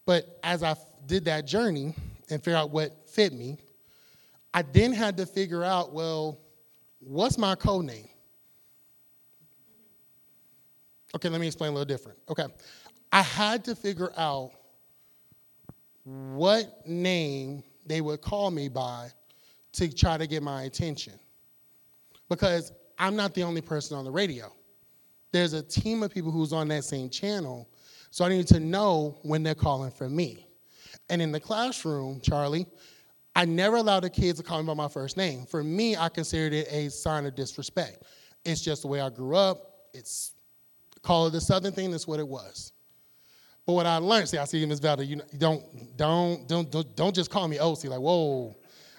But 0.04 0.40
as 0.42 0.64
I 0.64 0.74
did 1.06 1.26
that 1.26 1.46
journey 1.46 1.94
and 2.28 2.42
figure 2.42 2.58
out 2.58 2.70
what 2.70 3.08
fit 3.08 3.32
me, 3.32 3.58
I 4.52 4.62
then 4.62 4.92
had 4.92 5.16
to 5.18 5.26
figure 5.26 5.62
out, 5.62 5.92
well, 5.92 6.40
what's 6.98 7.38
my 7.38 7.54
code 7.54 7.84
name? 7.84 8.08
Okay, 11.14 11.28
let 11.28 11.40
me 11.40 11.46
explain 11.46 11.70
a 11.70 11.72
little 11.72 11.84
different. 11.84 12.18
Okay. 12.28 12.46
I 13.14 13.22
had 13.22 13.64
to 13.64 13.74
figure 13.74 14.12
out 14.16 14.52
what 16.04 16.86
name 16.86 17.62
they 17.86 18.02
would 18.02 18.20
call 18.20 18.50
me 18.50 18.68
by 18.68 19.08
to 19.72 19.94
try 19.94 20.18
to 20.18 20.26
get 20.26 20.42
my 20.42 20.64
attention. 20.64 21.14
Because 22.28 22.72
I'm 22.98 23.16
not 23.16 23.34
the 23.34 23.42
only 23.42 23.62
person 23.62 23.96
on 23.96 24.04
the 24.04 24.10
radio 24.10 24.52
there's 25.34 25.52
a 25.52 25.62
team 25.62 26.04
of 26.04 26.14
people 26.14 26.30
who's 26.30 26.52
on 26.52 26.68
that 26.68 26.84
same 26.84 27.10
channel. 27.10 27.68
So 28.12 28.24
I 28.24 28.28
need 28.28 28.46
to 28.46 28.60
know 28.60 29.18
when 29.22 29.42
they're 29.42 29.56
calling 29.56 29.90
for 29.90 30.08
me. 30.08 30.46
And 31.10 31.20
in 31.20 31.32
the 31.32 31.40
classroom, 31.40 32.20
Charlie, 32.20 32.66
I 33.34 33.44
never 33.44 33.76
allowed 33.76 34.04
the 34.04 34.10
kids 34.10 34.38
to 34.38 34.44
call 34.44 34.62
me 34.62 34.66
by 34.68 34.74
my 34.74 34.86
first 34.86 35.16
name. 35.16 35.44
For 35.44 35.64
me, 35.64 35.96
I 35.96 36.08
considered 36.08 36.52
it 36.52 36.68
a 36.70 36.88
sign 36.88 37.26
of 37.26 37.34
disrespect. 37.34 38.04
It's 38.44 38.60
just 38.60 38.82
the 38.82 38.88
way 38.88 39.00
I 39.00 39.10
grew 39.10 39.34
up. 39.34 39.88
It's 39.92 40.34
call 41.02 41.26
it 41.26 41.34
a 41.34 41.40
southern 41.40 41.72
thing, 41.72 41.90
that's 41.90 42.06
what 42.06 42.20
it 42.20 42.28
was. 42.28 42.73
But 43.66 43.72
what 43.72 43.86
I 43.86 43.96
learned, 43.96 44.28
see, 44.28 44.38
I 44.38 44.44
see 44.44 44.64
Ms. 44.64 44.80
Velda, 44.80 45.06
you 45.06 45.22
don't, 45.38 45.96
don't, 45.96 46.46
don't, 46.46 46.70
don't, 46.70 46.96
don't 46.96 47.14
just 47.14 47.30
call 47.30 47.48
me 47.48 47.58
OC, 47.58 47.84
like, 47.84 48.00
whoa, 48.00 48.54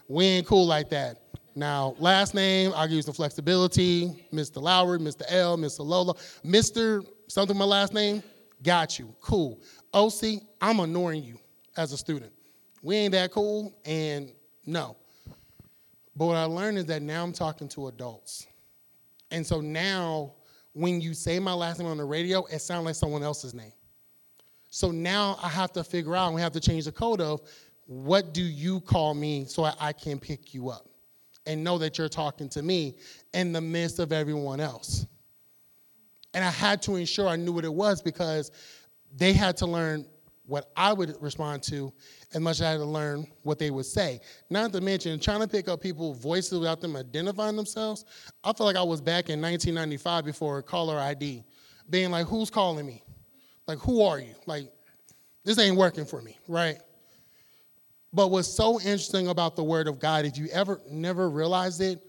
we 0.08 0.26
ain't 0.26 0.48
cool 0.48 0.66
like 0.66 0.90
that. 0.90 1.22
Now, 1.56 1.96
last 2.00 2.34
name, 2.34 2.74
I'll 2.76 2.90
use 2.90 3.06
the 3.06 3.14
flexibility. 3.14 4.28
Mr. 4.34 4.62
Lowry, 4.62 5.00
Mr. 5.00 5.22
L, 5.30 5.58
Mr. 5.58 5.86
Lola. 5.86 6.14
Mr. 6.44 7.06
something 7.28 7.58
my 7.58 7.64
last 7.64 7.94
name, 7.94 8.22
got 8.62 9.00
you. 9.00 9.16
Cool. 9.22 9.62
OC, 9.94 10.42
I'm 10.60 10.80
ignoring 10.80 11.24
you 11.24 11.40
as 11.78 11.94
a 11.94 11.98
student. 11.98 12.34
We 12.82 12.98
ain't 12.98 13.14
that 13.14 13.32
cool, 13.32 13.74
and 13.86 14.32
no. 14.66 14.98
But 16.16 16.26
what 16.26 16.38
I 16.38 16.44
learned 16.44 16.78
is 16.78 16.86
that 16.86 17.02
now 17.02 17.24
I'm 17.24 17.34
talking 17.34 17.68
to 17.70 17.88
adults. 17.88 18.48
And 19.32 19.46
so 19.46 19.62
now, 19.62 20.34
when 20.74 21.02
you 21.02 21.14
say 21.14 21.40
my 21.40 21.54
last 21.54 21.80
name 21.80 21.88
on 21.88 21.98
the 21.98 22.04
radio, 22.04 22.46
it 22.46 22.60
sounds 22.60 22.86
like 22.86 22.96
someone 22.96 23.24
else's 23.24 23.54
name. 23.54 23.74
So 24.76 24.92
now 24.92 25.40
I 25.42 25.48
have 25.48 25.72
to 25.72 25.86
figure 25.86 26.18
out, 26.18 26.26
and 26.26 26.36
we 26.36 26.42
have 26.42 26.52
to 26.52 26.60
change 26.60 26.84
the 26.84 26.92
code 26.92 27.22
of 27.22 27.40
what 27.86 28.34
do 28.34 28.42
you 28.44 28.82
call 28.82 29.14
me 29.14 29.46
so 29.46 29.64
I, 29.64 29.94
can 29.94 30.20
pick 30.20 30.54
you 30.54 30.68
up. 30.68 30.90
and 31.46 31.64
know 31.64 31.78
that 31.78 31.98
you're 31.98 32.10
talking 32.10 32.50
to 32.50 32.62
me 32.62 32.98
in 33.34 33.54
the 33.54 33.62
midst 33.62 34.00
of 34.00 34.12
everyone 34.12 34.60
else. 34.60 35.06
And 36.34 36.44
I 36.44 36.50
had 36.50 36.82
to 36.82 36.98
ensure 36.98 37.26
I 37.26 37.38
knew 37.38 37.54
what 37.54 37.64
it 37.64 37.74
was 37.74 38.02
because 38.02 38.52
they 39.16 39.32
had 39.32 39.56
to 39.58 39.66
learn 39.66 40.06
what 40.46 40.70
I 40.76 40.92
would 40.92 41.16
respond 41.22 41.64
to 41.64 41.94
as 42.34 42.42
much 42.42 42.58
as 42.58 42.64
I 42.64 42.72
had 42.72 42.80
to 42.80 42.86
learn 42.86 43.28
what 43.44 43.58
they 43.60 43.72
would 43.72 43.86
say. 43.86 44.20
Not 44.50 44.74
to 44.74 44.82
mention 44.82 45.18
trying 45.22 45.40
to 45.40 45.48
pick 45.48 45.70
up 45.70 45.80
people's 45.80 46.18
voices 46.18 46.60
without 46.60 46.82
them 46.82 46.98
identifying 46.98 47.56
themselves. 47.56 48.04
I 48.44 48.52
feel 48.52 48.66
like 48.66 48.76
I 48.76 48.84
was 48.84 49.00
back 49.00 49.30
in 49.30 49.42
1995 49.42 50.26
before 50.26 50.62
caller 50.62 51.00
ID, 51.00 51.46
being 51.90 52.12
like, 52.12 52.28
who's 52.28 52.50
calling 52.50 52.86
me? 52.86 53.05
Like, 53.68 53.80
who 53.80 54.04
are 54.04 54.20
you? 54.20 54.36
Like, 54.46 54.72
this 55.44 55.60
ain't 55.60 55.78
working 55.78 56.06
for 56.06 56.22
me, 56.22 56.38
right? 56.48 56.78
But 58.14 58.32
what's 58.32 58.48
so 58.48 58.80
interesting 58.80 59.28
about 59.28 59.56
the 59.56 59.64
word 59.64 59.88
of 59.88 60.00
God, 60.00 60.26
if 60.26 60.38
you 60.38 60.48
ever 60.52 60.80
never 60.90 61.30
realized 61.30 61.82
it, 61.82 62.02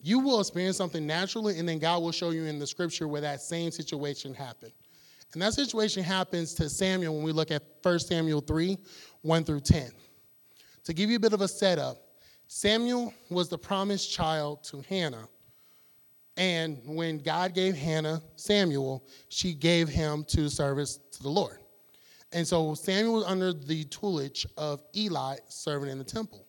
you 0.00 0.18
will 0.18 0.40
experience 0.40 0.76
something 0.76 1.06
naturally, 1.06 1.58
and 1.58 1.68
then 1.68 1.78
God 1.78 2.02
will 2.02 2.12
show 2.12 2.30
you 2.30 2.44
in 2.44 2.58
the 2.58 2.66
scripture 2.66 3.08
where 3.08 3.20
that 3.20 3.40
same 3.40 3.70
situation 3.70 4.34
happened. 4.34 4.72
And 5.32 5.42
that 5.42 5.54
situation 5.54 6.02
happens 6.02 6.54
to 6.54 6.68
Samuel 6.68 7.14
when 7.14 7.24
we 7.24 7.32
look 7.32 7.50
at 7.50 7.62
1 7.82 7.98
Samuel 8.00 8.40
3 8.40 8.78
1 9.22 9.44
through 9.44 9.60
10. 9.60 9.90
To 10.84 10.94
give 10.94 11.10
you 11.10 11.16
a 11.16 11.20
bit 11.20 11.32
of 11.32 11.40
a 11.40 11.48
setup, 11.48 11.98
Samuel 12.46 13.12
was 13.28 13.48
the 13.48 13.58
promised 13.58 14.12
child 14.12 14.62
to 14.64 14.82
Hannah. 14.88 15.28
And 16.36 16.80
when 16.84 17.18
God 17.18 17.54
gave 17.54 17.76
Hannah 17.76 18.22
Samuel, 18.36 19.04
she 19.28 19.54
gave 19.54 19.88
him 19.88 20.24
to 20.28 20.48
service 20.50 20.98
to 21.12 21.22
the 21.22 21.30
Lord. 21.30 21.58
And 22.32 22.46
so 22.46 22.74
Samuel 22.74 23.14
was 23.14 23.24
under 23.24 23.52
the 23.52 23.84
tutelage 23.84 24.46
of 24.58 24.82
Eli, 24.94 25.36
serving 25.48 25.88
in 25.88 25.98
the 25.98 26.04
temple. 26.04 26.46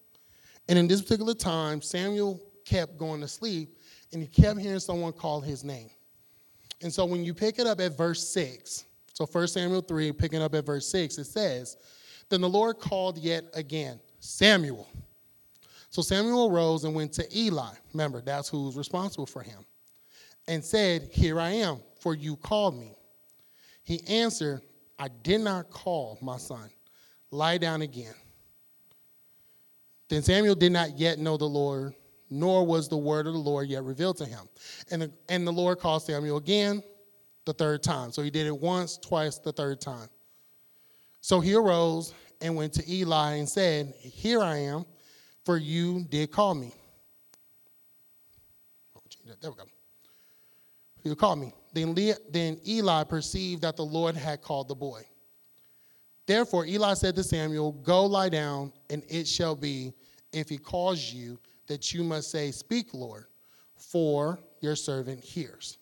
And 0.68 0.78
in 0.78 0.88
this 0.88 1.02
particular 1.02 1.34
time, 1.34 1.82
Samuel 1.82 2.42
kept 2.66 2.98
going 2.98 3.22
to 3.22 3.28
sleep 3.28 3.78
and 4.12 4.22
he 4.22 4.28
kept 4.28 4.60
hearing 4.60 4.80
someone 4.80 5.14
call 5.14 5.40
his 5.40 5.64
name. 5.64 5.90
And 6.82 6.94
so 6.94 7.06
when 7.06 7.24
you 7.24 7.34
pick 7.34 7.60
it 7.60 7.68
up 7.68 7.80
at 7.80 7.98
verse 7.98 8.28
6, 8.30 8.86
so 9.14 9.26
1 9.26 9.48
Samuel 9.48 9.82
3, 9.82 10.12
picking 10.12 10.42
up 10.42 10.54
at 10.54 10.66
verse 10.66 10.88
6, 10.92 11.18
it 11.18 11.24
says, 11.26 11.78
Then 12.30 12.42
the 12.42 12.50
Lord 12.50 12.80
called 12.80 13.18
yet 13.18 13.46
again, 13.54 14.00
Samuel. 14.20 14.88
So 15.90 16.02
Samuel 16.02 16.54
arose 16.54 16.84
and 16.84 16.94
went 16.94 17.14
to 17.14 17.38
Eli. 17.38 17.74
Remember, 17.94 18.22
that's 18.22 18.50
who's 18.50 18.76
responsible 18.76 19.26
for 19.26 19.42
him. 19.42 19.66
And 20.48 20.64
said, 20.64 21.10
Here 21.12 21.40
I 21.40 21.50
am, 21.50 21.80
for 22.00 22.16
you 22.16 22.36
called 22.38 22.78
me. 22.78 22.96
He 23.84 24.02
answered, 24.08 24.62
I 25.00 25.10
did 25.24 25.42
not 25.42 25.70
call 25.70 26.18
my 26.22 26.38
son. 26.38 26.70
Lie 27.32 27.58
down 27.58 27.82
again. 27.82 28.16
Then 30.10 30.22
Samuel 30.22 30.56
did 30.56 30.72
not 30.72 30.98
yet 30.98 31.20
know 31.20 31.38
the 31.38 31.46
Lord 31.46 31.94
nor 32.30 32.66
was 32.66 32.90
the 32.90 32.98
word 32.98 33.28
of 33.28 33.34
the 33.34 33.40
Lord 33.40 33.70
yet 33.70 33.84
revealed 33.84 34.18
to 34.18 34.26
him. 34.26 34.50
And 34.92 35.04
the, 35.04 35.12
and 35.30 35.48
the 35.48 35.52
Lord 35.52 35.80
called 35.80 36.04
Samuel 36.04 36.38
again 36.38 36.84
the 37.46 37.54
third 37.54 37.84
time. 37.84 38.12
So 38.12 38.22
he 38.22 38.30
did 38.30 38.48
it 38.48 38.58
once, 38.58 38.98
twice, 38.98 39.38
the 39.38 39.52
third 39.52 39.80
time. 39.80 40.10
So 41.22 41.40
he 41.40 41.54
arose 41.56 42.14
and 42.42 42.56
went 42.56 42.74
to 42.74 42.92
Eli 42.92 43.36
and 43.36 43.48
said, 43.48 43.94
Here 44.00 44.42
I 44.42 44.58
am, 44.58 44.86
for 45.46 45.58
you 45.58 46.06
did 46.10 46.32
call 46.32 46.56
me. 46.56 46.74
Oh, 48.96 49.02
there 49.42 49.52
we 49.52 49.58
go. 49.58 49.64
You 51.04 51.16
called 51.16 51.40
me. 51.40 51.54
Then, 51.74 51.96
then 52.30 52.60
Eli 52.68 53.04
perceived 53.04 53.62
that 53.62 53.78
the 53.78 53.86
Lord 53.86 54.16
had 54.16 54.42
called 54.42 54.68
the 54.68 54.76
boy. 54.76 55.04
Therefore, 56.26 56.66
Eli 56.66 56.94
said 56.94 57.16
to 57.16 57.24
Samuel, 57.24 57.72
Go 57.72 58.06
lie 58.06 58.30
down, 58.30 58.74
and 58.90 59.04
it 59.08 59.28
shall 59.28 59.56
be, 59.56 59.94
if 60.34 60.50
he 60.50 60.58
calls 60.58 61.14
you, 61.14 61.40
that 61.68 61.94
you 61.94 62.04
must 62.04 62.32
say, 62.32 62.52
Speak, 62.52 62.94
Lord, 62.94 63.26
for 63.76 64.40
your 64.60 64.76
servant 64.76 65.24
hears. 65.24 65.78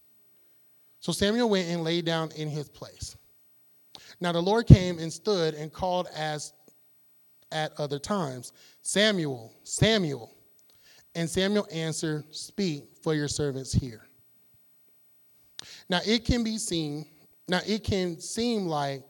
So 0.99 1.11
Samuel 1.11 1.49
went 1.49 1.67
and 1.69 1.83
lay 1.83 2.01
down 2.01 2.31
in 2.35 2.49
his 2.49 2.69
place. 2.69 3.15
Now 4.19 4.31
the 4.31 4.41
Lord 4.41 4.67
came 4.67 4.99
and 4.99 5.11
stood 5.11 5.53
and 5.53 5.71
called 5.71 6.07
as 6.15 6.53
at 7.51 7.71
other 7.79 7.99
times, 7.99 8.53
Samuel, 8.81 9.53
Samuel. 9.63 10.31
And 11.15 11.29
Samuel 11.29 11.67
answered, 11.71 12.25
Speak, 12.35 12.83
for 13.01 13.13
your 13.13 13.27
servants 13.27 13.71
hear. 13.71 14.04
Now 15.89 15.99
it 16.05 16.25
can 16.25 16.43
be 16.43 16.57
seen, 16.57 17.05
now 17.47 17.61
it 17.65 17.83
can 17.83 18.19
seem 18.19 18.65
like 18.65 19.03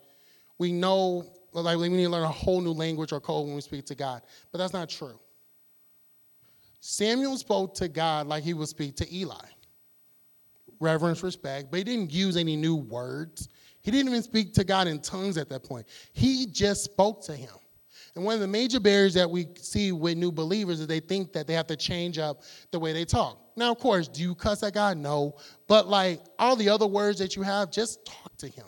we 0.57 0.71
know, 0.71 1.25
like 1.53 1.77
we 1.77 1.89
need 1.89 2.03
to 2.03 2.09
learn 2.09 2.23
a 2.23 2.27
whole 2.27 2.61
new 2.61 2.71
language 2.71 3.11
or 3.11 3.19
code 3.19 3.45
when 3.45 3.55
we 3.55 3.61
speak 3.61 3.85
to 3.85 3.95
God, 3.95 4.21
but 4.51 4.57
that's 4.57 4.73
not 4.73 4.89
true. 4.89 5.19
Samuel 6.81 7.37
spoke 7.37 7.73
to 7.75 7.87
God 7.87 8.27
like 8.27 8.43
he 8.43 8.53
would 8.53 8.67
speak 8.67 8.95
to 8.97 9.15
Eli. 9.15 9.33
Reverence, 10.79 11.23
respect, 11.23 11.71
but 11.71 11.77
he 11.77 11.83
didn't 11.83 12.11
use 12.11 12.37
any 12.37 12.55
new 12.55 12.75
words. 12.75 13.49
He 13.81 13.91
didn't 13.91 14.09
even 14.09 14.21
speak 14.21 14.53
to 14.55 14.63
God 14.63 14.87
in 14.87 14.99
tongues 14.99 15.37
at 15.37 15.49
that 15.49 15.63
point. 15.63 15.87
He 16.13 16.45
just 16.45 16.83
spoke 16.83 17.23
to 17.25 17.35
him. 17.35 17.53
And 18.15 18.23
one 18.23 18.35
of 18.35 18.39
the 18.39 18.47
major 18.47 18.79
barriers 18.79 19.13
that 19.15 19.29
we 19.29 19.47
see 19.59 19.91
with 19.91 20.17
new 20.17 20.31
believers 20.31 20.79
is 20.79 20.87
they 20.87 21.01
think 21.01 21.33
that 21.33 21.47
they 21.47 21.53
have 21.53 21.67
to 21.67 21.75
change 21.75 22.17
up 22.17 22.43
the 22.71 22.79
way 22.79 22.93
they 22.93 23.03
talk. 23.03 23.37
Now, 23.57 23.71
of 23.71 23.79
course, 23.79 24.07
do 24.07 24.21
you 24.21 24.35
cuss 24.35 24.63
at 24.63 24.73
God? 24.73 24.97
No. 24.97 25.35
But 25.67 25.87
like 25.87 26.21
all 26.39 26.55
the 26.55 26.69
other 26.69 26.87
words 26.87 27.19
that 27.19 27.35
you 27.35 27.41
have, 27.41 27.71
just 27.71 28.05
talk 28.05 28.35
to 28.37 28.47
him. 28.47 28.67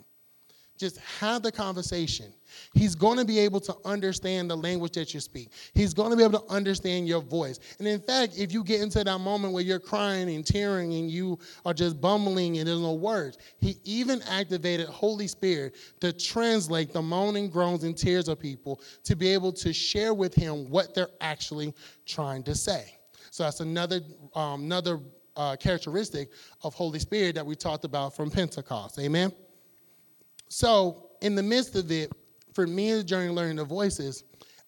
Just 0.78 0.98
have 1.20 1.44
the 1.44 1.52
conversation. 1.52 2.34
He's 2.78 2.94
going 2.94 3.18
to 3.18 3.26
be 3.26 3.40
able 3.40 3.60
to 3.62 3.76
understand 3.86 4.52
the 4.52 4.56
language 4.56 4.94
that 4.94 5.12
you 5.12 5.20
speak. 5.20 5.52
He's 5.74 5.96
going 5.96 6.12
to 6.12 6.16
be 6.16 6.24
able 6.24 6.40
to 6.40 6.54
understand 6.54 7.08
your 7.08 7.22
voice. 7.22 7.60
And 7.80 7.88
in 7.88 8.00
fact, 8.00 8.38
if 8.38 8.54
you 8.54 8.64
get 8.64 8.82
into 8.82 9.04
that 9.04 9.18
moment 9.18 9.54
where 9.54 9.64
you're 9.64 9.80
crying 9.80 10.30
and 10.30 10.46
tearing 10.46 10.94
and 10.94 11.10
you 11.10 11.40
are 11.66 11.74
just 11.74 12.00
bumbling 12.00 12.60
and 12.60 12.68
there's 12.68 12.80
no 12.80 12.94
words, 12.94 13.40
he 13.60 13.78
even 13.84 14.22
activated 14.30 14.88
Holy 14.90 15.28
Spirit 15.28 15.76
to 16.02 16.14
translate 16.14 16.94
the 16.94 17.02
moaning, 17.02 17.50
groans, 17.50 17.84
and 17.84 17.98
tears 17.98 18.28
of 18.28 18.40
people 18.40 18.80
to 19.06 19.16
be 19.16 19.30
able 19.30 19.52
to 19.54 19.74
share 19.74 20.14
with 20.14 20.36
him 20.36 20.70
what 20.70 20.94
they're 20.94 21.10
actually 21.20 21.74
trying 22.06 22.44
to 22.44 22.54
say. 22.54 22.96
So 23.32 23.44
that's 23.44 23.60
another 23.60 24.02
um, 24.36 24.64
another 24.64 25.00
uh, 25.36 25.56
characteristic 25.56 26.30
of 26.62 26.76
Holy 26.76 27.00
Spirit 27.00 27.34
that 27.36 27.46
we 27.46 27.56
talked 27.56 27.86
about 27.86 28.16
from 28.16 28.30
Pentecost. 28.30 29.00
Amen. 29.00 29.32
So 30.48 31.10
in 31.22 31.34
the 31.34 31.44
midst 31.44 31.76
of 31.76 31.92
it, 31.92 32.12
for 32.58 32.66
me 32.66 32.92
the 32.92 33.04
journey 33.04 33.30
learning 33.30 33.58
the 33.58 33.64
voices, 33.64 34.24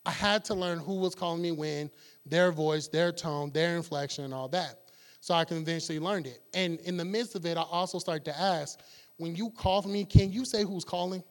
I 0.06 0.12
had 0.12 0.46
to 0.46 0.54
learn 0.54 0.78
who 0.78 1.00
was 1.00 1.16
calling 1.16 1.42
me 1.42 1.52
when, 1.52 1.90
their 2.24 2.52
voice, 2.52 2.88
their 2.88 3.12
tone, 3.12 3.50
their 3.52 3.78
inflection, 3.78 4.26
and 4.26 4.32
all 4.32 4.48
that. 4.50 4.92
So 5.22 5.34
I 5.34 5.44
can 5.44 5.58
eventually 5.58 5.98
learn 5.98 6.28
it. 6.28 6.44
And 6.54 6.80
in 6.82 6.98
the 6.98 7.04
midst 7.04 7.34
of 7.34 7.48
it, 7.48 7.58
I 7.58 7.64
also 7.64 7.98
started 7.98 8.26
to 8.26 8.40
ask, 8.40 8.80
when 9.18 9.36
you 9.36 9.50
call 9.50 9.82
for 9.82 9.88
me, 9.88 10.06
can 10.06 10.32
you 10.32 10.46
say 10.46 10.64
who's 10.64 10.86
calling? 10.86 11.24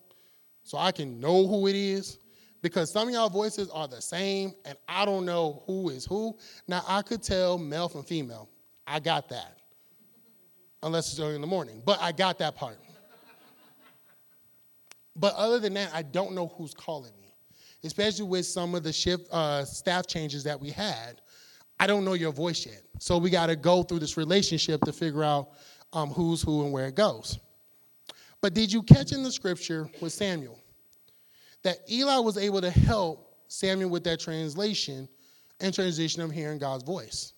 So 0.65 0.79
I 0.79 0.91
can 0.91 1.21
know 1.21 1.47
who 1.47 1.69
it 1.69 1.77
is? 1.77 2.19
Because 2.61 2.91
some 2.91 3.07
of 3.07 3.15
y'all 3.15 3.31
voices 3.31 3.71
are 3.71 3.87
the 3.87 4.03
same, 4.03 4.53
and 4.65 4.77
I 4.89 5.05
don't 5.05 5.25
know 5.25 5.63
who 5.65 5.91
is 5.91 6.07
who. 6.07 6.37
Now 6.67 6.83
I 6.89 7.03
could 7.03 7.23
tell 7.23 7.57
male 7.57 7.89
from 7.89 8.03
female. 8.03 8.49
I 8.85 8.99
got 8.99 9.29
that. 9.29 9.61
Unless 10.83 11.13
it's 11.13 11.21
early 11.21 11.37
in 11.37 11.41
the 11.41 11.47
morning. 11.47 11.85
But 11.87 12.03
I 12.03 12.11
got 12.11 12.37
that 12.41 12.57
part. 12.57 12.79
But 15.19 15.35
other 15.35 15.59
than 15.59 15.75
that, 15.75 15.91
I 15.93 16.03
don't 16.03 16.33
know 16.33 16.47
who's 16.57 16.73
calling 16.73 17.13
me, 17.21 17.35
especially 17.83 18.27
with 18.27 18.47
some 18.47 18.75
of 18.75 18.85
the 18.85 18.93
shift 18.93 19.29
uh, 19.33 19.65
staff 19.65 20.07
changes 20.07 20.45
that 20.45 20.61
we 20.61 20.71
had. 20.71 21.21
I 21.81 21.87
don't 21.87 22.05
know 22.05 22.15
your 22.15 22.33
voice 22.33 22.65
yet. 22.65 22.83
So 22.99 23.19
we 23.19 23.31
got 23.31 23.47
to 23.47 23.57
go 23.57 23.83
through 23.83 24.01
this 24.01 24.17
relationship 24.17 24.81
to 24.83 24.93
figure 24.93 25.25
out 25.25 25.51
um, 25.93 26.11
who's 26.11 26.43
who 26.43 26.65
and 26.65 26.73
where 26.73 26.87
it 26.87 26.95
goes. 26.95 27.39
But 28.41 28.55
did 28.55 28.73
you 28.73 28.83
catch 28.83 29.13
in 29.13 29.23
the 29.23 29.33
scripture 29.33 29.89
with 30.01 30.13
Samuel 30.13 30.59
that 31.63 31.79
Eli 31.91 32.19
was 32.19 32.39
able 32.39 32.61
to 32.61 32.71
help 32.71 33.35
Samuel 33.49 33.91
with 33.91 34.05
that 34.05 34.21
translation 34.21 35.09
and 35.61 35.75
transition 35.75 36.23
of 36.23 36.31
hearing 36.31 36.59
God's 36.59 36.85
voice? 36.85 37.33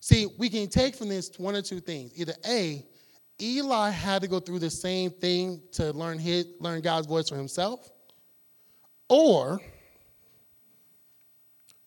See, 0.00 0.28
we 0.38 0.48
can 0.48 0.68
take 0.68 0.94
from 0.94 1.08
this 1.08 1.36
one 1.38 1.56
or 1.56 1.62
two 1.62 1.80
things. 1.80 2.12
Either 2.16 2.34
A, 2.46 2.86
Eli 3.40 3.90
had 3.90 4.22
to 4.22 4.28
go 4.28 4.40
through 4.40 4.60
the 4.60 4.70
same 4.70 5.10
thing 5.10 5.60
to 5.72 5.92
learn 5.92 6.18
his, 6.18 6.46
learn 6.58 6.80
God's 6.80 7.06
voice 7.06 7.28
for 7.28 7.36
himself, 7.36 7.90
or 9.08 9.60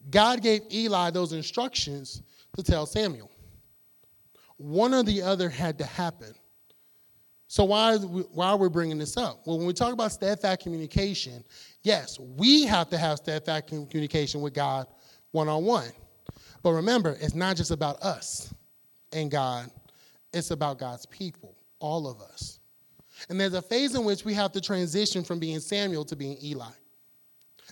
God 0.09 0.41
gave 0.41 0.61
Eli 0.71 1.09
those 1.09 1.33
instructions 1.33 2.21
to 2.55 2.63
tell 2.63 2.85
Samuel. 2.85 3.31
One 4.57 4.93
or 4.93 5.03
the 5.03 5.21
other 5.21 5.49
had 5.49 5.77
to 5.79 5.85
happen. 5.85 6.33
So 7.47 7.63
why, 7.63 7.95
we, 7.95 8.21
why 8.21 8.49
are 8.49 8.57
we 8.57 8.69
bringing 8.69 8.99
this 8.99 9.17
up? 9.17 9.41
Well, 9.45 9.57
when 9.57 9.65
we 9.65 9.73
talk 9.73 9.93
about 9.93 10.11
steadfast 10.11 10.61
communication, 10.61 11.43
yes, 11.81 12.19
we 12.19 12.63
have 12.65 12.89
to 12.89 12.97
have 12.97 13.17
steadfast 13.17 13.67
communication 13.67 14.41
with 14.41 14.53
God 14.53 14.85
one-on-one. 15.31 15.89
But 16.61 16.73
remember, 16.73 17.17
it's 17.19 17.33
not 17.33 17.55
just 17.55 17.71
about 17.71 18.01
us 18.03 18.53
and 19.13 19.31
God 19.31 19.71
it's 20.33 20.51
about 20.51 20.79
God's 20.79 21.05
people, 21.05 21.55
all 21.79 22.07
of 22.07 22.21
us. 22.21 22.59
And 23.29 23.39
there's 23.39 23.53
a 23.53 23.61
phase 23.61 23.95
in 23.95 24.05
which 24.05 24.23
we 24.23 24.33
have 24.33 24.51
to 24.53 24.61
transition 24.61 25.23
from 25.23 25.39
being 25.39 25.59
Samuel 25.59 26.05
to 26.05 26.15
being 26.15 26.37
Eli. 26.41 26.71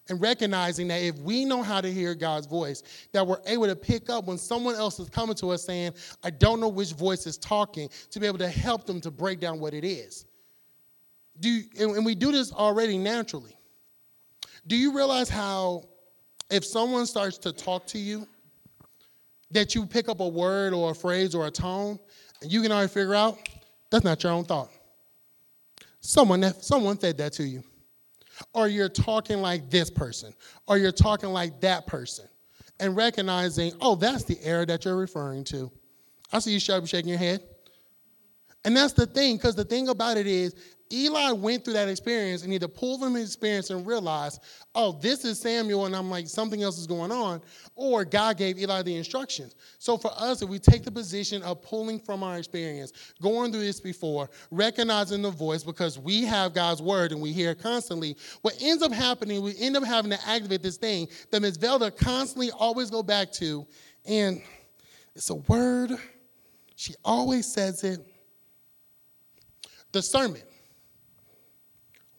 and 0.10 0.22
recognizing 0.22 0.88
that 0.88 1.02
if 1.02 1.18
we 1.20 1.46
know 1.46 1.62
how 1.62 1.82
to 1.82 1.92
hear 1.92 2.16
God's 2.16 2.48
voice, 2.48 2.84
that 3.12 3.26
we're 3.26 3.42
able 3.46 3.68
to 3.68 3.76
pick 3.76 4.10
up 4.10 4.26
when 4.26 4.38
someone 4.38 4.76
else 4.76 5.00
is 5.00 5.10
coming 5.10 5.36
to 5.36 5.50
us 5.50 5.64
saying, 5.64 5.94
I 6.24 6.30
don't 6.30 6.60
know 6.60 6.70
which 6.70 6.94
voice 6.94 7.28
is 7.28 7.38
talking, 7.38 7.90
to 8.12 8.20
be 8.20 8.28
able 8.28 8.38
to 8.40 8.50
help 8.50 8.86
them 8.86 9.02
to 9.02 9.12
break 9.12 9.40
down 9.40 9.60
what 9.60 9.74
it 9.74 9.84
is. 9.84 10.26
Do 11.40 11.50
you, 11.50 11.64
and 11.80 12.06
we 12.06 12.16
do 12.16 12.32
this 12.32 12.52
already 12.52 12.98
naturally. 12.98 13.56
Do 14.66 14.76
you 14.76 14.96
realize 14.96 15.30
how 15.30 15.84
if 16.50 16.66
someone 16.66 17.06
starts 17.06 17.38
to 17.40 17.52
talk 17.52 17.86
to 17.88 18.00
you, 18.00 18.28
that 19.52 19.76
you 19.76 19.86
pick 19.86 20.10
up 20.10 20.20
a 20.20 20.28
word 20.28 20.74
or 20.74 20.92
a 20.92 20.96
phrase 20.96 21.34
or 21.34 21.48
a 21.48 21.52
tone, 21.52 22.00
and 22.42 22.52
you 22.52 22.62
can 22.62 22.72
already 22.72 22.88
figure 22.88 23.16
out 23.16 23.38
that's 23.90 24.04
not 24.04 24.22
your 24.24 24.32
own 24.32 24.46
thought. 24.46 24.70
Someone 26.02 26.42
that 26.42 26.64
someone 26.64 26.98
fed 26.98 27.18
that 27.18 27.34
to 27.34 27.44
you. 27.44 27.64
Or 28.54 28.68
you're 28.68 28.90
talking 28.90 29.42
like 29.42 29.70
this 29.72 29.90
person, 29.90 30.34
or 30.68 30.78
you're 30.78 30.92
talking 30.92 31.30
like 31.30 31.60
that 31.62 31.88
person. 31.88 32.28
And 32.80 32.96
recognizing, 32.96 33.74
oh, 33.82 33.96
that's 33.96 34.24
the 34.24 34.38
error 34.44 34.64
that 34.68 34.86
you're 34.86 34.96
referring 34.96 35.44
to. 35.46 35.72
I 36.32 36.38
see 36.38 36.52
you 36.52 36.60
shaking 36.60 37.08
your 37.08 37.18
head. 37.18 37.42
And 38.64 38.78
that's 38.78 38.94
the 38.94 39.08
thing, 39.08 39.38
because 39.38 39.56
the 39.56 39.64
thing 39.64 39.88
about 39.88 40.18
it 40.18 40.28
is, 40.28 40.54
Eli 40.92 41.32
went 41.32 41.64
through 41.64 41.74
that 41.74 41.90
experience 41.90 42.44
and 42.44 42.54
either 42.54 42.68
pulled 42.68 43.02
from 43.02 43.16
his 43.16 43.28
experience 43.28 43.70
and 43.70 43.86
realized, 43.86 44.42
oh, 44.76 44.94
this 44.94 45.26
is 45.26 45.40
Samuel, 45.40 45.86
and 45.86 45.96
I'm 45.96 46.10
like, 46.10 46.28
something 46.28 46.64
else 46.64 46.78
is 46.78 46.88
going 46.88 47.12
on, 47.12 47.42
or 47.76 48.06
God 48.06 48.38
gave 48.38 48.58
Eli 48.58 48.82
the 48.84 48.96
instructions. 48.96 49.56
So 49.80 49.98
for 49.98 50.12
us, 50.18 50.42
if 50.42 50.50
we 50.50 50.60
take 50.60 50.84
the 50.84 50.92
position 50.92 51.44
of 51.44 51.62
pulling 51.62 52.00
from 52.00 52.24
our 52.24 52.38
experience, 52.38 52.94
going 53.22 53.52
through 53.52 53.62
this 53.62 53.80
before, 53.80 54.30
recognizing 54.52 55.22
the 55.22 55.32
voice 55.32 55.64
because 55.64 56.00
we 56.00 56.24
have 56.24 56.54
God's 56.54 56.82
word 56.82 57.12
and 57.12 57.22
we 57.22 57.32
hear 57.32 57.52
it 57.52 57.62
constantly, 57.62 58.16
what 58.42 58.56
ends 58.62 58.84
up 58.84 58.92
happening, 58.92 59.42
we 59.42 59.56
end 59.60 59.76
up 59.76 59.84
having 59.84 60.12
to 60.12 60.28
activate 60.28 60.64
this 60.64 60.78
thing 60.78 61.08
that 61.32 61.42
Ms. 61.42 61.58
Velda 61.58 61.96
constantly 61.96 62.52
always 62.52 62.90
go 62.90 63.04
back 63.04 63.32
to, 63.34 63.66
and 64.06 64.42
it's 65.16 65.30
a 65.30 65.36
word. 65.36 65.92
She 66.76 66.94
always 67.04 67.52
says 67.52 67.84
it. 67.84 68.00
Discernment. 69.92 70.44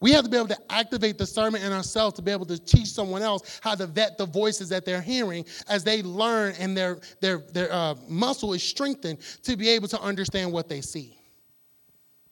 We 0.01 0.13
have 0.13 0.25
to 0.25 0.31
be 0.31 0.37
able 0.37 0.49
to 0.49 0.59
activate 0.71 1.19
discernment 1.19 1.65
in 1.65 1.73
ourselves 1.73 2.15
to 2.17 2.23
be 2.23 2.31
able 2.31 2.47
to 2.47 2.59
teach 2.59 2.89
someone 2.89 3.23
else 3.23 3.61
how 3.63 3.75
to 3.75 3.87
vet 3.87 4.17
the 4.17 4.27
voices 4.27 4.69
that 4.69 4.85
they're 4.85 5.03
hearing 5.03 5.45
as 5.69 5.83
they 5.83 6.03
learn 6.03 6.55
and 6.59 6.77
their, 6.77 6.99
their, 7.21 7.39
their 7.39 7.73
uh, 7.73 7.95
muscle 8.09 8.53
is 8.53 8.63
strengthened 8.63 9.19
to 9.43 9.57
be 9.57 9.69
able 9.69 9.89
to 9.89 10.01
understand 10.01 10.53
what 10.53 10.69
they 10.69 10.81
see. 10.81 11.19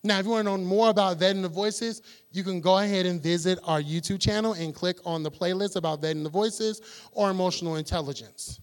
Now, 0.05 0.20
if 0.20 0.24
you 0.24 0.31
want 0.31 0.46
to 0.46 0.57
know 0.57 0.64
more 0.64 0.90
about 0.90 1.18
vetting 1.18 1.42
the 1.42 1.48
voices, 1.48 2.02
you 2.31 2.44
can 2.44 2.61
go 2.61 2.79
ahead 2.79 3.07
and 3.07 3.20
visit 3.20 3.59
our 3.64 3.83
YouTube 3.83 4.20
channel 4.20 4.52
and 4.52 4.72
click 4.72 4.98
on 5.05 5.24
the 5.24 5.31
playlist 5.31 5.74
about 5.74 6.00
vetting 6.00 6.22
the 6.22 6.31
voices 6.31 6.81
or 7.11 7.31
emotional 7.31 7.74
intelligence 7.74 8.61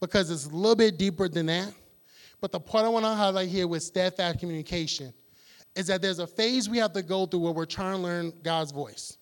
because 0.00 0.32
it's 0.32 0.46
a 0.46 0.48
little 0.50 0.74
bit 0.74 0.98
deeper 0.98 1.28
than 1.28 1.46
that. 1.46 1.72
But 2.40 2.50
the 2.50 2.58
part 2.58 2.84
I 2.84 2.88
want 2.88 3.04
to 3.04 3.10
highlight 3.10 3.48
here 3.48 3.68
with 3.68 3.84
steadfast 3.84 4.40
communication 4.40 5.14
is 5.76 5.86
that 5.88 6.02
there's 6.02 6.18
a 6.18 6.26
phase 6.26 6.68
we 6.68 6.78
have 6.78 6.92
to 6.92 7.02
go 7.02 7.26
through 7.26 7.40
where 7.40 7.52
we're 7.52 7.64
trying 7.64 7.96
to 7.96 8.02
learn 8.02 8.32
God's 8.42 8.70
voice 8.70 9.18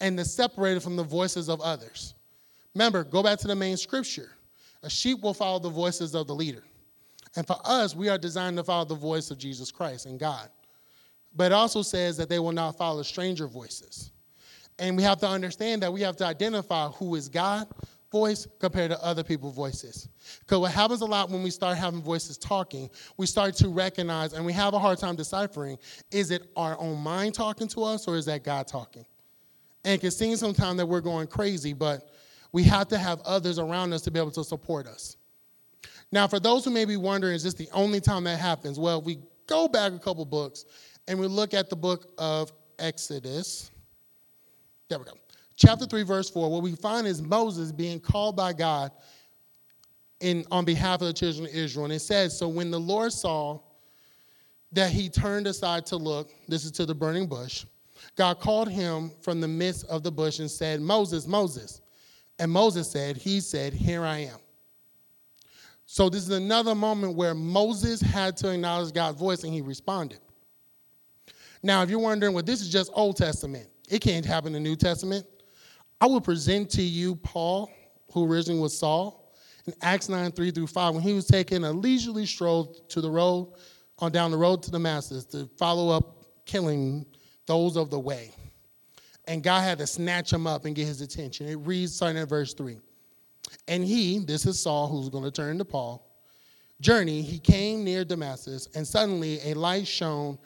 and 0.00 0.16
to 0.16 0.24
separate 0.24 0.76
it 0.76 0.82
from 0.82 0.96
the 0.96 1.04
voices 1.04 1.48
of 1.48 1.60
others. 1.60 2.14
Remember, 2.74 3.04
go 3.04 3.22
back 3.22 3.38
to 3.40 3.46
the 3.46 3.54
main 3.54 3.76
scripture. 3.76 4.30
A 4.82 4.90
sheep 4.90 5.20
will 5.20 5.34
follow 5.34 5.58
the 5.58 5.68
voices 5.68 6.14
of 6.14 6.26
the 6.26 6.34
leader. 6.34 6.64
And 7.36 7.46
for 7.46 7.56
us, 7.64 7.94
we 7.94 8.08
are 8.08 8.18
designed 8.18 8.56
to 8.56 8.64
follow 8.64 8.84
the 8.84 8.94
voice 8.94 9.30
of 9.30 9.38
Jesus 9.38 9.70
Christ 9.70 10.06
and 10.06 10.18
God. 10.18 10.48
But 11.36 11.52
it 11.52 11.52
also 11.52 11.82
says 11.82 12.16
that 12.16 12.28
they 12.28 12.38
will 12.38 12.52
not 12.52 12.76
follow 12.76 13.02
stranger 13.02 13.46
voices. 13.46 14.10
And 14.78 14.96
we 14.96 15.02
have 15.02 15.20
to 15.20 15.28
understand 15.28 15.82
that 15.82 15.92
we 15.92 16.00
have 16.00 16.16
to 16.16 16.24
identify 16.24 16.88
who 16.88 17.14
is 17.14 17.28
God, 17.28 17.68
voice 18.10 18.46
compared 18.58 18.90
to 18.90 19.02
other 19.04 19.22
people's 19.22 19.54
voices. 19.54 20.08
Because 20.40 20.58
what 20.58 20.72
happens 20.72 21.00
a 21.00 21.06
lot 21.06 21.30
when 21.30 21.42
we 21.42 21.50
start 21.50 21.78
having 21.78 22.02
voices 22.02 22.36
talking, 22.36 22.90
we 23.16 23.26
start 23.26 23.54
to 23.56 23.68
recognize 23.68 24.32
and 24.32 24.44
we 24.44 24.52
have 24.52 24.74
a 24.74 24.78
hard 24.78 24.98
time 24.98 25.16
deciphering 25.16 25.78
is 26.10 26.30
it 26.30 26.42
our 26.56 26.78
own 26.78 26.98
mind 26.98 27.34
talking 27.34 27.68
to 27.68 27.84
us 27.84 28.08
or 28.08 28.16
is 28.16 28.24
that 28.26 28.42
God 28.42 28.66
talking? 28.66 29.04
And 29.84 29.94
it 29.94 30.00
can 30.00 30.10
seem 30.10 30.36
sometimes 30.36 30.78
that 30.78 30.86
we're 30.86 31.00
going 31.00 31.28
crazy, 31.28 31.72
but 31.72 32.10
we 32.52 32.64
have 32.64 32.88
to 32.88 32.98
have 32.98 33.20
others 33.20 33.58
around 33.58 33.92
us 33.92 34.02
to 34.02 34.10
be 34.10 34.18
able 34.18 34.32
to 34.32 34.44
support 34.44 34.86
us. 34.86 35.16
Now, 36.12 36.26
for 36.26 36.40
those 36.40 36.64
who 36.64 36.72
may 36.72 36.84
be 36.84 36.96
wondering, 36.96 37.34
is 37.34 37.44
this 37.44 37.54
the 37.54 37.68
only 37.72 38.00
time 38.00 38.24
that 38.24 38.38
happens? 38.38 38.78
Well, 38.78 39.00
we 39.00 39.18
go 39.46 39.68
back 39.68 39.92
a 39.92 39.98
couple 39.98 40.24
books 40.24 40.64
and 41.06 41.18
we 41.18 41.28
look 41.28 41.54
at 41.54 41.70
the 41.70 41.76
book 41.76 42.12
of 42.18 42.52
Exodus. 42.78 43.70
There 44.88 44.98
we 44.98 45.04
go 45.04 45.12
chapter 45.60 45.84
3, 45.84 46.02
verse 46.02 46.30
4, 46.30 46.50
what 46.50 46.62
we 46.62 46.74
find 46.74 47.06
is 47.06 47.20
Moses 47.20 47.70
being 47.70 48.00
called 48.00 48.34
by 48.34 48.52
God 48.52 48.90
in, 50.20 50.44
on 50.50 50.64
behalf 50.64 51.00
of 51.02 51.06
the 51.06 51.12
children 51.12 51.46
of 51.46 51.54
Israel. 51.54 51.84
And 51.84 51.94
it 51.94 52.00
says, 52.00 52.36
So 52.36 52.48
when 52.48 52.70
the 52.70 52.80
Lord 52.80 53.12
saw 53.12 53.60
that 54.72 54.90
he 54.90 55.08
turned 55.08 55.46
aside 55.46 55.86
to 55.86 55.96
look, 55.96 56.30
this 56.48 56.64
is 56.64 56.70
to 56.72 56.86
the 56.86 56.94
burning 56.94 57.26
bush, 57.26 57.66
God 58.16 58.40
called 58.40 58.68
him 58.68 59.10
from 59.20 59.40
the 59.40 59.48
midst 59.48 59.86
of 59.86 60.02
the 60.02 60.10
bush 60.10 60.38
and 60.38 60.50
said, 60.50 60.80
Moses, 60.80 61.26
Moses. 61.26 61.82
And 62.38 62.50
Moses 62.50 62.90
said, 62.90 63.18
He 63.18 63.40
said, 63.40 63.74
Here 63.74 64.04
I 64.04 64.18
am. 64.18 64.38
So 65.84 66.08
this 66.08 66.22
is 66.22 66.30
another 66.30 66.74
moment 66.74 67.16
where 67.16 67.34
Moses 67.34 68.00
had 68.00 68.36
to 68.38 68.52
acknowledge 68.52 68.94
God's 68.94 69.18
voice 69.18 69.44
and 69.44 69.52
he 69.52 69.60
responded. 69.60 70.20
Now, 71.62 71.82
if 71.82 71.90
you're 71.90 71.98
wondering, 71.98 72.32
well, 72.32 72.44
this 72.44 72.62
is 72.62 72.70
just 72.70 72.90
Old 72.94 73.16
Testament. 73.16 73.68
It 73.90 74.00
can't 74.00 74.24
happen 74.24 74.54
in 74.54 74.62
the 74.62 74.68
New 74.68 74.76
Testament. 74.76 75.26
I 76.00 76.06
will 76.06 76.20
present 76.20 76.70
to 76.70 76.82
you 76.82 77.16
Paul, 77.16 77.70
who 78.12 78.30
originally 78.30 78.60
was 78.60 78.76
Saul, 78.76 79.34
in 79.66 79.74
Acts 79.82 80.08
9 80.08 80.32
3 80.32 80.50
through 80.50 80.66
5, 80.66 80.94
when 80.94 81.02
he 81.02 81.12
was 81.12 81.26
taking 81.26 81.64
a 81.64 81.70
leisurely 81.70 82.26
stroll 82.26 82.64
to 82.88 83.00
the 83.00 83.10
road, 83.10 83.52
on 83.98 84.10
down 84.10 84.30
the 84.30 84.36
road 84.36 84.62
to 84.62 84.70
Damascus 84.70 85.24
to 85.26 85.48
follow 85.58 85.94
up 85.94 86.24
killing 86.46 87.04
those 87.46 87.76
of 87.76 87.90
the 87.90 87.98
way. 87.98 88.32
And 89.28 89.42
God 89.42 89.60
had 89.60 89.78
to 89.78 89.86
snatch 89.86 90.32
him 90.32 90.46
up 90.46 90.64
and 90.64 90.74
get 90.74 90.86
his 90.86 91.02
attention. 91.02 91.46
It 91.46 91.56
reads 91.56 91.94
starting 91.94 92.20
at 92.20 92.28
verse 92.28 92.54
3. 92.54 92.78
And 93.68 93.84
he, 93.84 94.18
this 94.18 94.46
is 94.46 94.60
Saul, 94.60 94.88
who's 94.88 95.08
going 95.08 95.24
to 95.24 95.30
turn 95.30 95.58
to 95.58 95.64
Paul, 95.64 96.10
journey, 96.80 97.20
he 97.22 97.38
came 97.38 97.84
near 97.84 98.04
Damascus, 98.04 98.68
and 98.74 98.86
suddenly 98.86 99.38
a 99.44 99.54
light 99.54 99.86
shone 99.86 100.38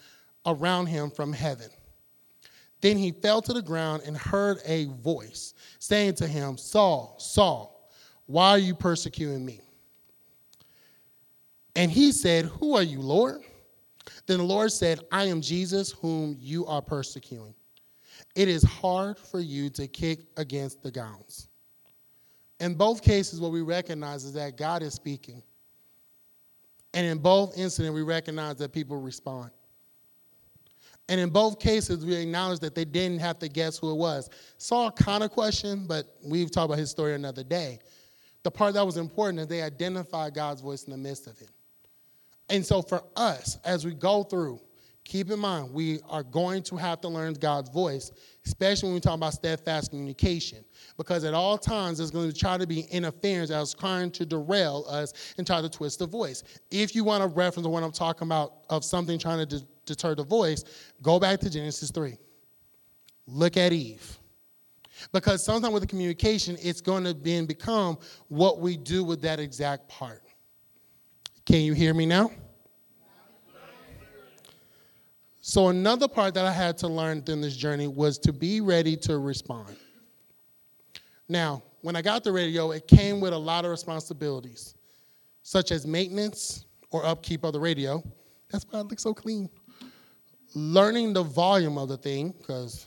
around 0.46 0.86
him 0.86 1.10
from 1.10 1.32
heaven. 1.32 1.68
Then 2.84 2.98
he 2.98 3.12
fell 3.12 3.40
to 3.40 3.54
the 3.54 3.62
ground 3.62 4.02
and 4.04 4.14
heard 4.14 4.58
a 4.66 4.84
voice 4.84 5.54
saying 5.78 6.16
to 6.16 6.28
him, 6.28 6.58
Saul, 6.58 7.14
Saul, 7.18 7.88
why 8.26 8.50
are 8.50 8.58
you 8.58 8.74
persecuting 8.74 9.42
me? 9.42 9.62
And 11.74 11.90
he 11.90 12.12
said, 12.12 12.44
Who 12.44 12.76
are 12.76 12.82
you, 12.82 13.00
Lord? 13.00 13.40
Then 14.26 14.36
the 14.36 14.44
Lord 14.44 14.70
said, 14.70 15.00
I 15.10 15.24
am 15.24 15.40
Jesus 15.40 15.92
whom 15.92 16.36
you 16.38 16.66
are 16.66 16.82
persecuting. 16.82 17.54
It 18.34 18.48
is 18.48 18.62
hard 18.62 19.16
for 19.16 19.40
you 19.40 19.70
to 19.70 19.86
kick 19.86 20.26
against 20.36 20.82
the 20.82 20.90
goads. 20.90 21.48
In 22.60 22.74
both 22.74 23.00
cases, 23.00 23.40
what 23.40 23.50
we 23.50 23.62
recognize 23.62 24.24
is 24.24 24.34
that 24.34 24.58
God 24.58 24.82
is 24.82 24.92
speaking. 24.92 25.42
And 26.92 27.06
in 27.06 27.16
both 27.16 27.56
incidents, 27.56 27.94
we 27.94 28.02
recognize 28.02 28.56
that 28.56 28.74
people 28.74 28.98
respond. 28.98 29.52
And 31.08 31.20
in 31.20 31.28
both 31.28 31.60
cases, 31.60 32.04
we 32.04 32.14
acknowledge 32.14 32.60
that 32.60 32.74
they 32.74 32.84
didn't 32.84 33.18
have 33.18 33.38
to 33.40 33.48
guess 33.48 33.78
who 33.78 33.90
it 33.90 33.96
was. 33.96 34.30
Saul 34.56 34.90
kind 34.90 35.22
of 35.22 35.30
questioned, 35.30 35.86
but 35.86 36.06
we've 36.24 36.50
talked 36.50 36.66
about 36.66 36.78
his 36.78 36.90
story 36.90 37.14
another 37.14 37.44
day. 37.44 37.78
The 38.42 38.50
part 38.50 38.74
that 38.74 38.84
was 38.84 38.96
important 38.96 39.40
is 39.40 39.46
they 39.46 39.62
identified 39.62 40.34
God's 40.34 40.60
voice 40.60 40.84
in 40.84 40.92
the 40.92 40.98
midst 40.98 41.26
of 41.26 41.40
it. 41.40 41.50
And 42.48 42.64
so 42.64 42.82
for 42.82 43.02
us, 43.16 43.58
as 43.64 43.84
we 43.84 43.94
go 43.94 44.22
through, 44.22 44.60
keep 45.04 45.30
in 45.30 45.38
mind, 45.38 45.72
we 45.72 46.00
are 46.08 46.22
going 46.22 46.62
to 46.62 46.76
have 46.76 47.00
to 47.02 47.08
learn 47.08 47.34
God's 47.34 47.68
voice, 47.70 48.10
especially 48.46 48.88
when 48.88 48.94
we 48.94 49.00
talk 49.00 49.14
about 49.14 49.34
steadfast 49.34 49.90
communication. 49.90 50.64
Because 50.96 51.24
at 51.24 51.34
all 51.34 51.58
times, 51.58 51.98
there's 51.98 52.10
going 52.10 52.30
to 52.30 52.38
try 52.38 52.56
to 52.56 52.66
be 52.66 52.80
interference 52.90 53.50
that's 53.50 53.74
trying 53.74 54.10
to 54.12 54.26
derail 54.26 54.84
us 54.88 55.34
and 55.36 55.46
try 55.46 55.60
to 55.60 55.68
twist 55.68 55.98
the 55.98 56.06
voice. 56.06 56.42
If 56.70 56.94
you 56.94 57.04
want 57.04 57.22
to 57.22 57.28
reference 57.28 57.66
what 57.66 57.82
I'm 57.82 57.92
talking 57.92 58.28
about 58.28 58.64
of 58.70 58.84
something 58.84 59.18
trying 59.18 59.46
to 59.46 59.66
deter 59.84 60.14
the 60.14 60.24
voice, 60.24 60.64
go 61.02 61.18
back 61.18 61.40
to 61.40 61.50
Genesis 61.50 61.90
3. 61.90 62.16
Look 63.26 63.56
at 63.56 63.72
Eve. 63.72 64.18
Because 65.12 65.44
sometimes 65.44 65.72
with 65.72 65.82
the 65.82 65.88
communication, 65.88 66.56
it's 66.62 66.80
going 66.80 67.04
to 67.04 67.14
then 67.14 67.46
become 67.46 67.98
what 68.28 68.60
we 68.60 68.76
do 68.76 69.02
with 69.04 69.20
that 69.22 69.40
exact 69.40 69.88
part. 69.88 70.22
Can 71.46 71.60
you 71.60 71.74
hear 71.74 71.94
me 71.94 72.06
now? 72.06 72.30
So, 75.46 75.68
another 75.68 76.08
part 76.08 76.32
that 76.34 76.46
I 76.46 76.52
had 76.52 76.78
to 76.78 76.88
learn 76.88 77.20
during 77.20 77.42
this 77.42 77.54
journey 77.54 77.86
was 77.86 78.18
to 78.20 78.32
be 78.32 78.62
ready 78.62 78.96
to 78.98 79.18
respond. 79.18 79.76
Now, 81.28 81.62
when 81.82 81.96
I 81.96 82.02
got 82.02 82.24
the 82.24 82.32
radio, 82.32 82.70
it 82.70 82.88
came 82.88 83.20
with 83.20 83.34
a 83.34 83.38
lot 83.38 83.66
of 83.66 83.70
responsibilities, 83.70 84.74
such 85.42 85.70
as 85.70 85.86
maintenance 85.86 86.64
or 86.90 87.04
upkeep 87.04 87.44
of 87.44 87.52
the 87.52 87.60
radio. 87.60 88.02
That's 88.50 88.64
why 88.70 88.80
it 88.80 88.86
looks 88.86 89.02
so 89.02 89.12
clean 89.12 89.50
learning 90.54 91.12
the 91.12 91.22
volume 91.22 91.78
of 91.78 91.88
the 91.88 91.96
thing, 91.96 92.34
because 92.38 92.86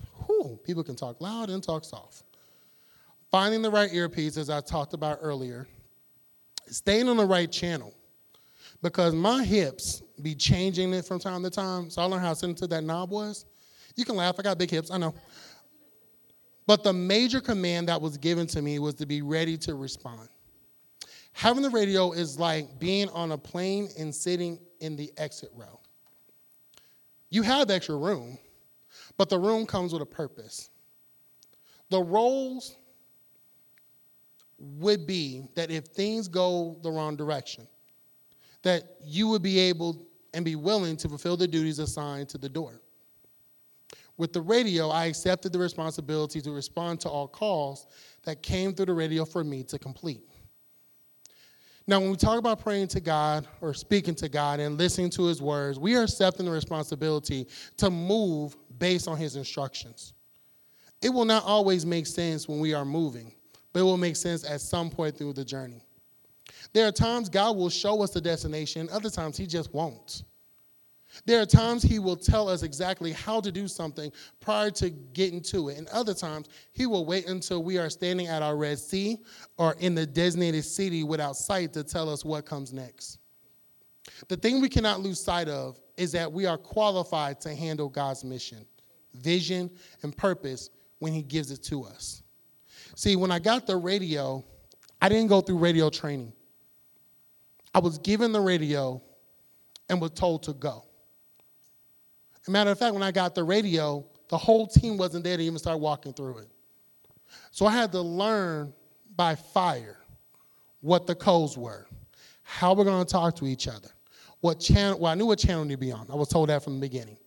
people 0.63 0.83
can 0.83 0.95
talk 0.95 1.21
loud 1.21 1.49
and 1.49 1.63
talk 1.63 1.83
soft. 1.83 2.23
finding 3.31 3.61
the 3.61 3.69
right 3.69 3.93
earpiece, 3.93 4.37
as 4.37 4.49
I 4.49 4.61
talked 4.61 4.93
about 4.93 5.19
earlier, 5.21 5.67
staying 6.67 7.09
on 7.09 7.17
the 7.17 7.25
right 7.25 7.51
channel, 7.51 7.93
because 8.81 9.13
my 9.13 9.43
hips 9.43 10.01
be 10.21 10.35
changing 10.35 10.93
it 10.93 11.05
from 11.05 11.19
time 11.19 11.43
to 11.43 11.49
time. 11.49 11.89
So 11.89 12.01
I 12.01 12.05
learned 12.05 12.23
how 12.23 12.33
sensitive 12.33 12.69
that 12.69 12.83
knob 12.83 13.11
was. 13.11 13.45
You 13.95 14.05
can 14.05 14.15
laugh, 14.15 14.35
I 14.39 14.43
got 14.43 14.57
big 14.57 14.69
hips, 14.69 14.91
I 14.91 14.97
know. 14.97 15.13
But 16.65 16.83
the 16.83 16.93
major 16.93 17.39
command 17.39 17.87
that 17.89 18.01
was 18.01 18.17
given 18.17 18.45
to 18.47 18.61
me 18.61 18.79
was 18.79 18.93
to 18.95 19.05
be 19.05 19.21
ready 19.21 19.57
to 19.59 19.75
respond. 19.75 20.27
Having 21.31 21.63
the 21.63 21.69
radio 21.69 22.11
is 22.11 22.39
like 22.39 22.79
being 22.79 23.09
on 23.09 23.31
a 23.31 23.37
plane 23.37 23.89
and 23.97 24.13
sitting 24.13 24.59
in 24.79 24.95
the 24.95 25.11
exit 25.17 25.51
row. 25.55 25.79
You 27.29 27.41
have 27.43 27.69
extra 27.69 27.95
room, 27.97 28.37
but 29.17 29.29
the 29.29 29.37
room 29.37 29.65
comes 29.65 29.93
with 29.93 30.01
a 30.01 30.05
purpose. 30.05 30.69
The 31.89 32.01
roles 32.01 32.77
would 34.59 35.05
be 35.05 35.47
that 35.55 35.69
if 35.69 35.85
things 35.85 36.27
go 36.27 36.77
the 36.81 36.91
wrong 36.91 37.15
direction, 37.15 37.67
that 38.63 38.97
you 39.03 39.27
would 39.27 39.41
be 39.41 39.59
able 39.59 40.07
and 40.33 40.43
be 40.43 40.55
willing 40.55 40.97
to 40.97 41.09
fulfill 41.09 41.37
the 41.37 41.47
duties 41.47 41.79
assigned 41.79 42.29
to 42.29 42.37
the 42.37 42.49
door. 42.49 42.81
With 44.17 44.33
the 44.33 44.41
radio, 44.41 44.89
I 44.89 45.05
accepted 45.05 45.53
the 45.53 45.59
responsibility 45.59 46.41
to 46.41 46.51
respond 46.51 46.99
to 47.01 47.09
all 47.09 47.27
calls 47.27 47.85
that 48.23 48.41
came 48.41 48.73
through 48.73 48.87
the 48.87 48.93
radio 48.93 49.25
for 49.25 49.43
me 49.43 49.63
to 49.63 49.77
complete. 49.77 50.27
Now, 51.89 52.01
when 52.01 52.11
we 52.11 52.17
talk 52.17 52.37
about 52.37 52.59
praying 52.59 52.89
to 52.89 52.99
God 52.99 53.47
or 53.61 53.73
speaking 53.73 54.13
to 54.15 54.27
God 54.27 54.59
and 54.59 54.77
listening 54.77 55.09
to 55.11 55.23
His 55.23 55.41
words, 55.41 55.79
we 55.79 55.95
are 55.95 56.03
accepting 56.03 56.45
the 56.45 56.51
responsibility 56.51 57.47
to 57.77 57.89
move 57.89 58.57
based 58.77 59.07
on 59.07 59.15
His 59.15 59.37
instructions. 59.37 60.13
It 61.01 61.09
will 61.09 61.23
not 61.23 61.45
always 61.45 61.85
make 61.85 62.05
sense 62.05 62.47
when 62.47 62.59
we 62.59 62.73
are 62.73 62.83
moving, 62.83 63.33
but 63.71 63.79
it 63.79 63.83
will 63.83 63.97
make 63.97 64.17
sense 64.17 64.43
at 64.43 64.59
some 64.59 64.89
point 64.89 65.17
through 65.17 65.33
the 65.33 65.45
journey. 65.45 65.81
There 66.73 66.85
are 66.85 66.91
times 66.91 67.29
God 67.29 67.55
will 67.55 67.69
show 67.69 68.01
us 68.01 68.11
the 68.11 68.19
destination, 68.19 68.89
other 68.91 69.09
times 69.09 69.37
He 69.37 69.47
just 69.47 69.73
won't. 69.73 70.23
There 71.25 71.41
are 71.41 71.45
times 71.45 71.83
He 71.83 71.99
will 71.99 72.15
tell 72.15 72.49
us 72.49 72.63
exactly 72.63 73.11
how 73.11 73.41
to 73.41 73.51
do 73.51 73.67
something 73.67 74.11
prior 74.39 74.71
to 74.71 74.89
getting 74.89 75.41
to 75.43 75.69
it, 75.69 75.77
and 75.77 75.87
other 75.89 76.13
times 76.13 76.47
He 76.73 76.85
will 76.85 77.05
wait 77.05 77.27
until 77.27 77.63
we 77.63 77.77
are 77.77 77.89
standing 77.89 78.27
at 78.27 78.41
our 78.41 78.55
Red 78.55 78.79
Sea 78.79 79.17
or 79.57 79.75
in 79.79 79.95
the 79.95 80.05
designated 80.05 80.65
city 80.65 81.03
without 81.03 81.35
sight 81.35 81.73
to 81.73 81.83
tell 81.83 82.09
us 82.09 82.23
what 82.23 82.45
comes 82.45 82.73
next. 82.73 83.19
The 84.27 84.37
thing 84.37 84.61
we 84.61 84.69
cannot 84.69 85.01
lose 85.01 85.19
sight 85.19 85.49
of 85.49 85.79
is 85.97 86.11
that 86.13 86.31
we 86.31 86.45
are 86.45 86.57
qualified 86.57 87.41
to 87.41 87.53
handle 87.53 87.89
God's 87.89 88.23
mission, 88.23 88.65
vision, 89.15 89.69
and 90.03 90.15
purpose 90.15 90.69
when 90.99 91.13
He 91.13 91.21
gives 91.21 91.51
it 91.51 91.63
to 91.63 91.83
us. 91.83 92.23
See, 92.95 93.15
when 93.15 93.31
I 93.31 93.39
got 93.39 93.67
the 93.67 93.77
radio, 93.77 94.43
I 95.01 95.09
didn't 95.09 95.27
go 95.27 95.41
through 95.41 95.57
radio 95.57 95.89
training. 95.89 96.33
I 97.73 97.79
was 97.79 97.97
given 97.99 98.31
the 98.31 98.39
radio 98.39 99.01
and 99.89 100.01
was 100.01 100.11
told 100.11 100.43
to 100.43 100.53
go. 100.53 100.85
Matter 102.47 102.71
of 102.71 102.79
fact, 102.79 102.93
when 102.93 103.03
I 103.03 103.11
got 103.11 103.35
the 103.35 103.43
radio, 103.43 104.05
the 104.29 104.37
whole 104.37 104.67
team 104.67 104.97
wasn't 104.97 105.23
there 105.23 105.37
to 105.37 105.43
even 105.43 105.57
start 105.57 105.79
walking 105.79 106.13
through 106.13 106.39
it. 106.39 106.47
So 107.51 107.65
I 107.65 107.71
had 107.71 107.91
to 107.91 108.01
learn 108.01 108.73
by 109.15 109.35
fire 109.35 109.97
what 110.81 111.07
the 111.07 111.15
codes 111.15 111.57
were, 111.57 111.87
how 112.43 112.73
we're 112.73 112.85
going 112.85 113.05
to 113.05 113.11
talk 113.11 113.35
to 113.37 113.47
each 113.47 113.67
other, 113.67 113.89
what 114.41 114.59
channel. 114.59 114.99
Well, 114.99 115.11
I 115.11 115.15
knew 115.15 115.25
what 115.25 115.39
channel 115.39 115.67
to 115.67 115.77
be 115.77 115.91
on. 115.91 116.07
I 116.11 116.15
was 116.15 116.29
told 116.29 116.49
that 116.49 116.63
from 116.63 116.75
the 116.75 116.81
beginning. 116.81 117.17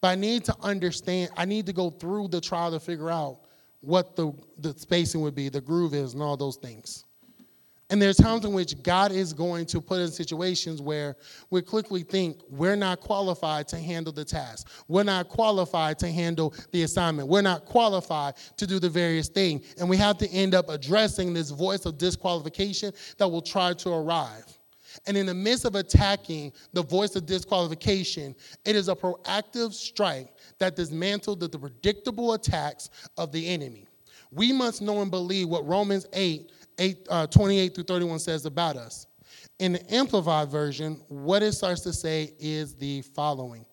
But 0.00 0.08
I 0.08 0.14
need 0.14 0.44
to 0.44 0.54
understand, 0.62 1.30
I 1.36 1.44
need 1.44 1.66
to 1.66 1.72
go 1.72 1.90
through 1.90 2.28
the 2.28 2.40
trial 2.40 2.70
to 2.70 2.80
figure 2.80 3.10
out 3.10 3.40
what 3.80 4.16
the, 4.16 4.32
the 4.58 4.76
spacing 4.76 5.20
would 5.20 5.34
be, 5.34 5.48
the 5.48 5.60
groove 5.60 5.94
is, 5.94 6.14
and 6.14 6.22
all 6.22 6.36
those 6.36 6.56
things. 6.56 7.04
And 7.90 8.02
there's 8.02 8.18
times 8.18 8.44
in 8.44 8.52
which 8.52 8.82
God 8.82 9.12
is 9.12 9.32
going 9.32 9.64
to 9.66 9.80
put 9.80 10.00
us 10.00 10.10
in 10.10 10.14
situations 10.14 10.82
where 10.82 11.16
we 11.48 11.62
quickly 11.62 12.02
think 12.02 12.42
we're 12.50 12.76
not 12.76 13.00
qualified 13.00 13.66
to 13.68 13.78
handle 13.78 14.12
the 14.12 14.26
task. 14.26 14.68
We're 14.88 15.04
not 15.04 15.28
qualified 15.28 15.98
to 16.00 16.10
handle 16.10 16.54
the 16.70 16.82
assignment. 16.82 17.28
We're 17.28 17.40
not 17.40 17.64
qualified 17.64 18.34
to 18.58 18.66
do 18.66 18.78
the 18.78 18.90
various 18.90 19.28
thing. 19.28 19.62
And 19.78 19.88
we 19.88 19.96
have 19.96 20.18
to 20.18 20.28
end 20.30 20.54
up 20.54 20.68
addressing 20.68 21.32
this 21.32 21.50
voice 21.50 21.86
of 21.86 21.96
disqualification 21.96 22.92
that 23.16 23.26
will 23.26 23.42
try 23.42 23.72
to 23.72 23.90
arrive. 23.90 24.44
And 25.06 25.16
in 25.16 25.26
the 25.26 25.34
midst 25.34 25.64
of 25.64 25.74
attacking 25.74 26.52
the 26.72 26.82
voice 26.82 27.16
of 27.16 27.24
disqualification, 27.24 28.34
it 28.66 28.76
is 28.76 28.88
a 28.88 28.94
proactive 28.94 29.72
strike 29.72 30.28
that 30.58 30.76
dismantles 30.76 31.38
the 31.38 31.58
predictable 31.58 32.34
attacks 32.34 32.90
of 33.16 33.32
the 33.32 33.48
enemy. 33.48 33.86
We 34.30 34.52
must 34.52 34.82
know 34.82 35.00
and 35.00 35.10
believe 35.10 35.48
what 35.48 35.66
Romans 35.66 36.06
8, 36.12 36.50
8 36.78 37.06
uh, 37.10 37.26
28 37.26 37.74
through 37.74 37.84
31 37.84 38.18
says 38.18 38.46
about 38.46 38.76
us. 38.76 39.06
In 39.58 39.72
the 39.72 39.94
Amplified 39.94 40.48
Version, 40.48 41.00
what 41.08 41.42
it 41.42 41.52
starts 41.52 41.82
to 41.82 41.92
say 41.92 42.32
is 42.38 42.74
the 42.74 43.02
following. 43.02 43.66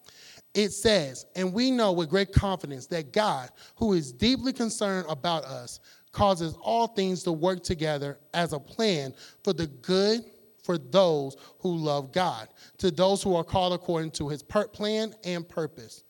It 0.54 0.72
says, 0.72 1.26
and 1.36 1.54
we 1.54 1.70
know 1.70 1.92
with 1.92 2.10
great 2.10 2.32
confidence 2.32 2.88
that 2.88 3.12
God, 3.12 3.50
who 3.76 3.94
is 3.94 4.12
deeply 4.12 4.54
concerned 4.54 5.06
about 5.10 5.44
us, 5.44 5.80
causes 6.12 6.56
all 6.62 6.88
things 6.88 7.24
to 7.24 7.32
work 7.32 7.62
together 7.62 8.18
as 8.34 8.54
a 8.54 8.60
plan 8.60 9.14
for 9.44 9.52
the 9.54 9.68
good 9.68 10.24
for 10.64 10.78
those 10.80 11.38
who 11.60 11.76
love 11.76 12.12
God, 12.12 12.48
to 12.80 12.90
those 12.90 13.22
who 13.22 13.36
are 13.36 13.44
called 13.44 13.74
according 13.74 14.12
to 14.12 14.30
his 14.30 14.42
plan 14.42 15.14
and 15.24 15.48
purpose. 15.48 16.04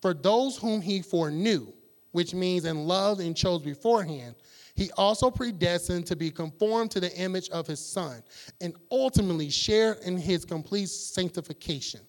For 0.00 0.14
those 0.14 0.56
whom 0.56 0.80
he 0.80 1.02
foreknew, 1.02 1.72
which 2.12 2.32
means 2.32 2.64
and 2.64 2.86
loved 2.86 3.20
and 3.20 3.36
chose 3.36 3.60
beforehand, 3.60 4.36
he 4.80 4.90
also 4.92 5.30
predestined 5.30 6.06
to 6.06 6.16
be 6.16 6.30
conformed 6.30 6.90
to 6.90 7.00
the 7.00 7.14
image 7.14 7.50
of 7.50 7.66
his 7.66 7.78
son 7.78 8.22
and 8.62 8.74
ultimately 8.90 9.50
share 9.50 9.92
in 10.06 10.16
his 10.16 10.46
complete 10.46 10.88
sanctification, 10.88 12.00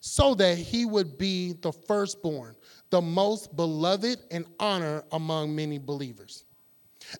so 0.00 0.34
that 0.34 0.58
he 0.58 0.84
would 0.84 1.16
be 1.16 1.54
the 1.62 1.72
firstborn, 1.72 2.54
the 2.90 3.00
most 3.00 3.56
beloved 3.56 4.18
and 4.30 4.44
honored 4.60 5.04
among 5.12 5.56
many 5.56 5.78
believers. 5.78 6.44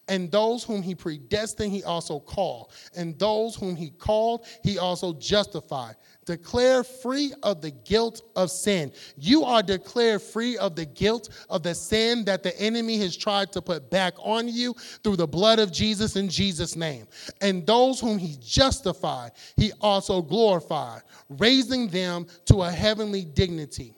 And 0.08 0.30
those 0.30 0.62
whom 0.62 0.82
he 0.82 0.94
predestined, 0.94 1.72
he 1.72 1.82
also 1.84 2.20
called. 2.20 2.72
And 2.94 3.18
those 3.18 3.54
whom 3.54 3.76
he 3.76 3.88
called, 3.88 4.44
he 4.62 4.76
also 4.76 5.14
justified. 5.14 5.96
Declare 6.28 6.84
free 6.84 7.32
of 7.42 7.62
the 7.62 7.70
guilt 7.70 8.20
of 8.36 8.50
sin. 8.50 8.92
You 9.16 9.44
are 9.44 9.62
declared 9.62 10.20
free 10.20 10.58
of 10.58 10.76
the 10.76 10.84
guilt 10.84 11.30
of 11.48 11.62
the 11.62 11.74
sin 11.74 12.26
that 12.26 12.42
the 12.42 12.54
enemy 12.60 12.98
has 12.98 13.16
tried 13.16 13.50
to 13.52 13.62
put 13.62 13.88
back 13.88 14.12
on 14.18 14.46
you 14.46 14.74
through 15.02 15.16
the 15.16 15.26
blood 15.26 15.58
of 15.58 15.72
Jesus 15.72 16.16
in 16.16 16.28
Jesus' 16.28 16.76
name. 16.76 17.06
And 17.40 17.66
those 17.66 17.98
whom 17.98 18.18
he 18.18 18.36
justified, 18.42 19.32
he 19.56 19.72
also 19.80 20.20
glorified, 20.20 21.00
raising 21.30 21.88
them 21.88 22.26
to 22.44 22.60
a 22.60 22.70
heavenly 22.70 23.24
dignity. 23.24 23.96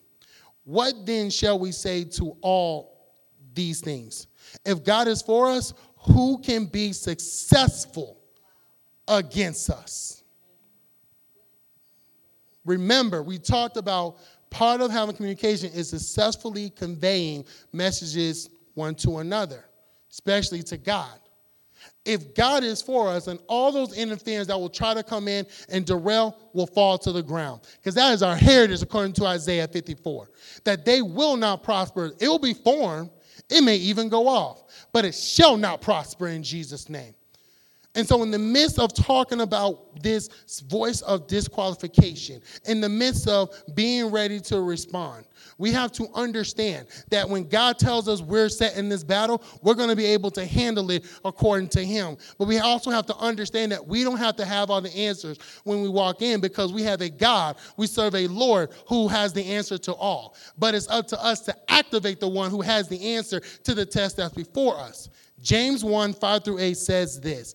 What 0.62 1.04
then 1.04 1.30
shall 1.30 1.58
we 1.58 1.72
say 1.72 2.04
to 2.04 2.36
all 2.42 3.10
these 3.54 3.80
things? 3.80 4.28
If 4.64 4.84
God 4.84 5.08
is 5.08 5.20
for 5.20 5.48
us, 5.48 5.74
who 5.96 6.38
can 6.38 6.66
be 6.66 6.92
successful 6.92 8.20
against 9.08 9.68
us? 9.68 10.19
Remember, 12.70 13.20
we 13.20 13.36
talked 13.36 13.76
about 13.76 14.18
part 14.48 14.80
of 14.80 14.92
having 14.92 15.16
communication 15.16 15.72
is 15.72 15.90
successfully 15.90 16.70
conveying 16.70 17.44
messages 17.72 18.48
one 18.74 18.94
to 18.94 19.18
another, 19.18 19.64
especially 20.08 20.62
to 20.62 20.76
God. 20.76 21.18
If 22.04 22.32
God 22.32 22.62
is 22.62 22.80
for 22.80 23.08
us, 23.08 23.26
and 23.26 23.40
all 23.48 23.72
those 23.72 23.98
interference 23.98 24.46
that 24.46 24.58
will 24.58 24.68
try 24.68 24.94
to 24.94 25.02
come 25.02 25.26
in 25.26 25.46
and 25.68 25.84
derail 25.84 26.38
will 26.52 26.68
fall 26.68 26.96
to 26.98 27.10
the 27.10 27.24
ground. 27.24 27.62
Because 27.78 27.96
that 27.96 28.12
is 28.12 28.22
our 28.22 28.36
heritage 28.36 28.82
according 28.82 29.14
to 29.14 29.26
Isaiah 29.26 29.66
54. 29.66 30.30
That 30.62 30.84
they 30.84 31.02
will 31.02 31.36
not 31.36 31.64
prosper. 31.64 32.12
It 32.20 32.28
will 32.28 32.38
be 32.38 32.54
formed, 32.54 33.10
it 33.50 33.62
may 33.64 33.78
even 33.78 34.08
go 34.08 34.28
off, 34.28 34.62
but 34.92 35.04
it 35.04 35.16
shall 35.16 35.56
not 35.56 35.80
prosper 35.80 36.28
in 36.28 36.44
Jesus' 36.44 36.88
name. 36.88 37.14
And 37.96 38.06
so, 38.06 38.22
in 38.22 38.30
the 38.30 38.38
midst 38.38 38.78
of 38.78 38.94
talking 38.94 39.40
about 39.40 40.00
this 40.00 40.28
voice 40.68 41.00
of 41.00 41.26
disqualification, 41.26 42.40
in 42.66 42.80
the 42.80 42.88
midst 42.88 43.26
of 43.26 43.50
being 43.74 44.12
ready 44.12 44.38
to 44.42 44.60
respond, 44.60 45.26
we 45.58 45.72
have 45.72 45.90
to 45.92 46.08
understand 46.14 46.86
that 47.10 47.28
when 47.28 47.48
God 47.48 47.80
tells 47.80 48.08
us 48.08 48.22
we're 48.22 48.48
set 48.48 48.76
in 48.76 48.88
this 48.88 49.02
battle, 49.02 49.42
we're 49.62 49.74
going 49.74 49.88
to 49.88 49.96
be 49.96 50.04
able 50.04 50.30
to 50.32 50.46
handle 50.46 50.88
it 50.92 51.04
according 51.24 51.68
to 51.70 51.84
Him. 51.84 52.16
But 52.38 52.46
we 52.46 52.60
also 52.60 52.92
have 52.92 53.06
to 53.06 53.16
understand 53.16 53.72
that 53.72 53.84
we 53.84 54.04
don't 54.04 54.18
have 54.18 54.36
to 54.36 54.44
have 54.44 54.70
all 54.70 54.80
the 54.80 54.94
answers 54.94 55.38
when 55.64 55.82
we 55.82 55.88
walk 55.88 56.22
in 56.22 56.40
because 56.40 56.72
we 56.72 56.84
have 56.84 57.00
a 57.00 57.10
God, 57.10 57.56
we 57.76 57.88
serve 57.88 58.14
a 58.14 58.28
Lord 58.28 58.70
who 58.86 59.08
has 59.08 59.32
the 59.32 59.44
answer 59.44 59.78
to 59.78 59.94
all. 59.94 60.36
But 60.56 60.76
it's 60.76 60.88
up 60.88 61.08
to 61.08 61.20
us 61.20 61.40
to 61.40 61.56
activate 61.68 62.20
the 62.20 62.28
one 62.28 62.52
who 62.52 62.60
has 62.60 62.86
the 62.86 63.14
answer 63.16 63.40
to 63.40 63.74
the 63.74 63.84
test 63.84 64.18
that's 64.18 64.32
before 64.32 64.78
us. 64.78 65.08
James 65.42 65.82
1 65.82 66.12
5 66.12 66.44
through 66.44 66.58
8 66.58 66.76
says 66.76 67.20
this 67.20 67.54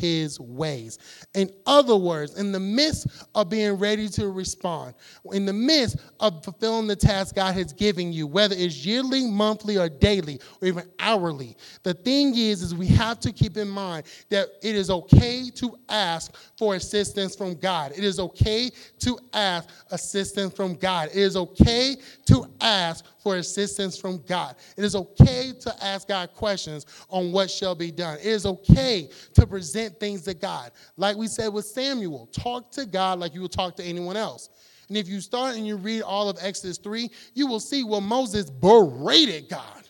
his 0.00 0.40
ways. 0.40 0.98
In 1.34 1.50
other 1.66 1.96
words, 1.96 2.38
in 2.38 2.52
the 2.52 2.60
midst 2.60 3.06
of 3.34 3.50
being 3.50 3.74
ready 3.74 4.08
to 4.08 4.28
respond, 4.28 4.94
in 5.32 5.44
the 5.44 5.52
midst 5.52 5.98
of 6.18 6.42
fulfilling 6.42 6.86
the 6.86 6.96
task 6.96 7.34
God 7.34 7.54
has 7.54 7.72
given 7.72 8.12
you, 8.12 8.26
whether 8.26 8.54
it's 8.58 8.84
yearly, 8.84 9.26
monthly, 9.26 9.76
or 9.76 9.88
daily, 9.88 10.40
or 10.60 10.68
even 10.68 10.84
hourly, 10.98 11.56
the 11.82 11.94
thing 11.94 12.34
is, 12.36 12.62
is 12.62 12.74
we 12.74 12.86
have 12.86 13.20
to 13.20 13.32
keep 13.32 13.56
in 13.56 13.68
mind 13.68 14.06
that 14.30 14.48
it 14.62 14.74
is 14.74 14.90
okay 14.90 15.50
to 15.56 15.76
ask 15.88 16.34
for 16.56 16.74
assistance 16.74 17.36
from 17.36 17.54
God. 17.54 17.92
It 17.94 18.04
is 18.04 18.18
okay 18.18 18.70
to 19.00 19.18
ask 19.34 19.68
assistance 19.90 20.54
from 20.54 20.74
God. 20.74 21.08
It 21.08 21.18
is 21.18 21.36
okay 21.36 21.96
to 22.26 22.46
ask 22.60 23.04
for 23.22 23.36
assistance 23.36 23.98
from 23.98 24.22
God. 24.26 24.56
It 24.76 24.84
is 24.84 24.96
okay 24.96 25.52
to 25.60 25.84
ask 25.84 26.08
God 26.08 26.32
questions 26.34 26.86
on 27.10 27.32
what 27.32 27.50
shall 27.50 27.74
be 27.74 27.90
done. 27.90 28.18
It 28.18 28.26
is 28.26 28.46
okay 28.46 29.10
to 29.34 29.46
present 29.46 29.89
present 29.90 30.00
things 30.00 30.22
to 30.22 30.34
God. 30.34 30.72
Like 30.96 31.16
we 31.16 31.26
said 31.26 31.48
with 31.48 31.66
Samuel, 31.66 32.26
talk 32.32 32.70
to 32.72 32.86
God 32.86 33.18
like 33.18 33.34
you 33.34 33.42
would 33.42 33.52
talk 33.52 33.76
to 33.76 33.84
anyone 33.84 34.16
else. 34.16 34.48
And 34.88 34.96
if 34.96 35.08
you 35.08 35.20
start 35.20 35.56
and 35.56 35.66
you 35.66 35.76
read 35.76 36.02
all 36.02 36.28
of 36.28 36.38
Exodus 36.40 36.78
3, 36.78 37.08
you 37.34 37.46
will 37.46 37.60
see 37.60 37.84
where 37.84 38.00
Moses 38.00 38.50
berated 38.50 39.48
God 39.48 39.88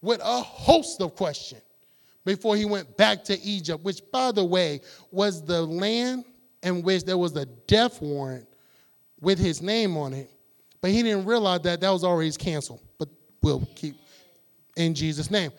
with 0.00 0.20
a 0.20 0.40
host 0.40 1.00
of 1.00 1.14
questions 1.14 1.62
before 2.24 2.56
he 2.56 2.64
went 2.64 2.96
back 2.96 3.22
to 3.24 3.38
Egypt, 3.42 3.84
which, 3.84 4.00
by 4.10 4.32
the 4.32 4.44
way, 4.44 4.80
was 5.10 5.44
the 5.44 5.62
land 5.62 6.24
in 6.62 6.82
which 6.82 7.04
there 7.04 7.18
was 7.18 7.36
a 7.36 7.44
death 7.44 8.00
warrant 8.00 8.48
with 9.20 9.38
his 9.38 9.60
name 9.60 9.96
on 9.96 10.14
it. 10.14 10.30
But 10.80 10.90
he 10.90 11.02
didn't 11.02 11.26
realize 11.26 11.60
that 11.62 11.80
that 11.80 11.90
was 11.90 12.04
already 12.04 12.30
canceled. 12.32 12.80
But 12.98 13.08
we'll 13.42 13.66
keep 13.74 13.96
in 14.76 14.94
Jesus' 14.94 15.30
name. 15.30 15.52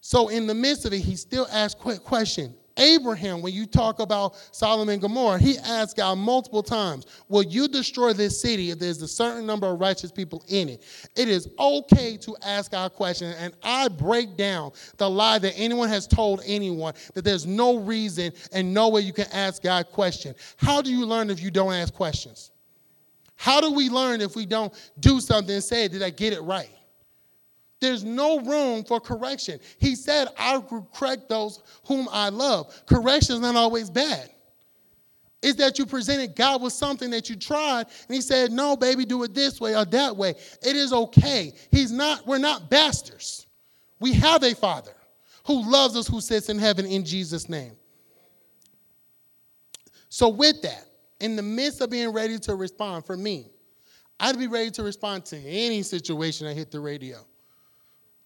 So 0.00 0.28
in 0.28 0.46
the 0.46 0.54
midst 0.54 0.84
of 0.84 0.92
it, 0.92 1.00
he 1.00 1.14
still 1.14 1.46
asked 1.52 1.78
quick 1.78 2.02
question. 2.02 2.54
Abraham, 2.80 3.42
when 3.42 3.52
you 3.52 3.66
talk 3.66 4.00
about 4.00 4.34
Sodom 4.52 4.88
and 4.88 5.00
Gomorrah, 5.00 5.38
he 5.38 5.58
asked 5.58 5.98
God 5.98 6.16
multiple 6.18 6.62
times, 6.62 7.06
Will 7.28 7.42
you 7.42 7.68
destroy 7.68 8.12
this 8.14 8.40
city 8.40 8.70
if 8.70 8.78
there's 8.78 9.02
a 9.02 9.08
certain 9.08 9.46
number 9.46 9.66
of 9.66 9.78
righteous 9.78 10.10
people 10.10 10.42
in 10.48 10.70
it? 10.70 10.82
It 11.14 11.28
is 11.28 11.48
okay 11.58 12.16
to 12.16 12.36
ask 12.42 12.74
our 12.74 12.88
question. 12.88 13.34
And 13.38 13.54
I 13.62 13.88
break 13.88 14.36
down 14.36 14.72
the 14.96 15.08
lie 15.08 15.38
that 15.38 15.52
anyone 15.56 15.90
has 15.90 16.06
told 16.06 16.40
anyone 16.46 16.94
that 17.14 17.22
there's 17.22 17.46
no 17.46 17.78
reason 17.78 18.32
and 18.52 18.72
no 18.72 18.88
way 18.88 19.02
you 19.02 19.12
can 19.12 19.26
ask 19.32 19.62
God 19.62 19.86
question. 19.92 20.34
How 20.56 20.80
do 20.80 20.90
you 20.90 21.04
learn 21.04 21.28
if 21.28 21.42
you 21.42 21.50
don't 21.50 21.74
ask 21.74 21.92
questions? 21.92 22.50
How 23.36 23.60
do 23.60 23.72
we 23.72 23.88
learn 23.90 24.20
if 24.20 24.34
we 24.36 24.46
don't 24.46 24.72
do 25.00 25.20
something 25.20 25.54
and 25.54 25.64
say, 25.64 25.86
Did 25.88 26.02
I 26.02 26.10
get 26.10 26.32
it 26.32 26.40
right? 26.40 26.70
There's 27.80 28.04
no 28.04 28.40
room 28.40 28.84
for 28.84 29.00
correction. 29.00 29.58
He 29.78 29.94
said, 29.94 30.28
I 30.38 30.62
correct 30.94 31.28
those 31.28 31.62
whom 31.86 32.08
I 32.12 32.28
love. 32.28 32.84
Correction 32.86 33.36
is 33.36 33.40
not 33.40 33.56
always 33.56 33.88
bad. 33.88 34.30
It's 35.42 35.56
that 35.56 35.78
you 35.78 35.86
presented 35.86 36.36
God 36.36 36.60
with 36.60 36.74
something 36.74 37.08
that 37.10 37.30
you 37.30 37.36
tried, 37.36 37.86
and 38.08 38.14
He 38.14 38.20
said, 38.20 38.52
No, 38.52 38.76
baby, 38.76 39.06
do 39.06 39.22
it 39.22 39.32
this 39.32 39.58
way 39.58 39.74
or 39.74 39.86
that 39.86 40.14
way. 40.14 40.34
It 40.62 40.76
is 40.76 40.92
okay. 40.92 41.54
He's 41.70 41.90
not, 41.90 42.26
we're 42.26 42.36
not 42.36 42.68
bastards. 42.68 43.46
We 43.98 44.12
have 44.12 44.42
a 44.42 44.54
Father 44.54 44.92
who 45.46 45.70
loves 45.70 45.96
us, 45.96 46.06
who 46.06 46.20
sits 46.20 46.50
in 46.50 46.58
heaven 46.58 46.84
in 46.84 47.06
Jesus' 47.06 47.48
name. 47.48 47.72
So, 50.10 50.28
with 50.28 50.60
that, 50.60 50.84
in 51.20 51.36
the 51.36 51.42
midst 51.42 51.80
of 51.80 51.88
being 51.88 52.10
ready 52.10 52.38
to 52.40 52.54
respond, 52.54 53.06
for 53.06 53.16
me, 53.16 53.50
I'd 54.18 54.38
be 54.38 54.48
ready 54.48 54.70
to 54.72 54.82
respond 54.82 55.24
to 55.26 55.38
any 55.38 55.82
situation 55.82 56.46
that 56.46 56.54
hit 56.54 56.70
the 56.70 56.80
radio 56.80 57.24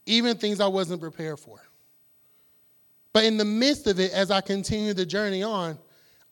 even 0.07 0.37
things 0.37 0.61
I 0.61 0.67
wasn't 0.67 1.01
prepared 1.01 1.39
for. 1.39 1.61
But 3.13 3.25
in 3.25 3.37
the 3.37 3.45
midst 3.45 3.87
of 3.87 4.01
it, 4.01 4.13
as 4.13 4.31
I 4.31 4.41
continued 4.41 4.97
the 4.97 5.07
journey 5.07 5.43
on, 5.43 5.79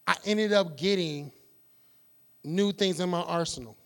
I 0.06 0.16
ended 0.24 0.52
up 0.52 0.76
getting 0.76 1.30
new 2.44 2.72
things 2.72 3.00
in 3.00 3.08
my 3.08 3.22
arsenal. 3.22 3.76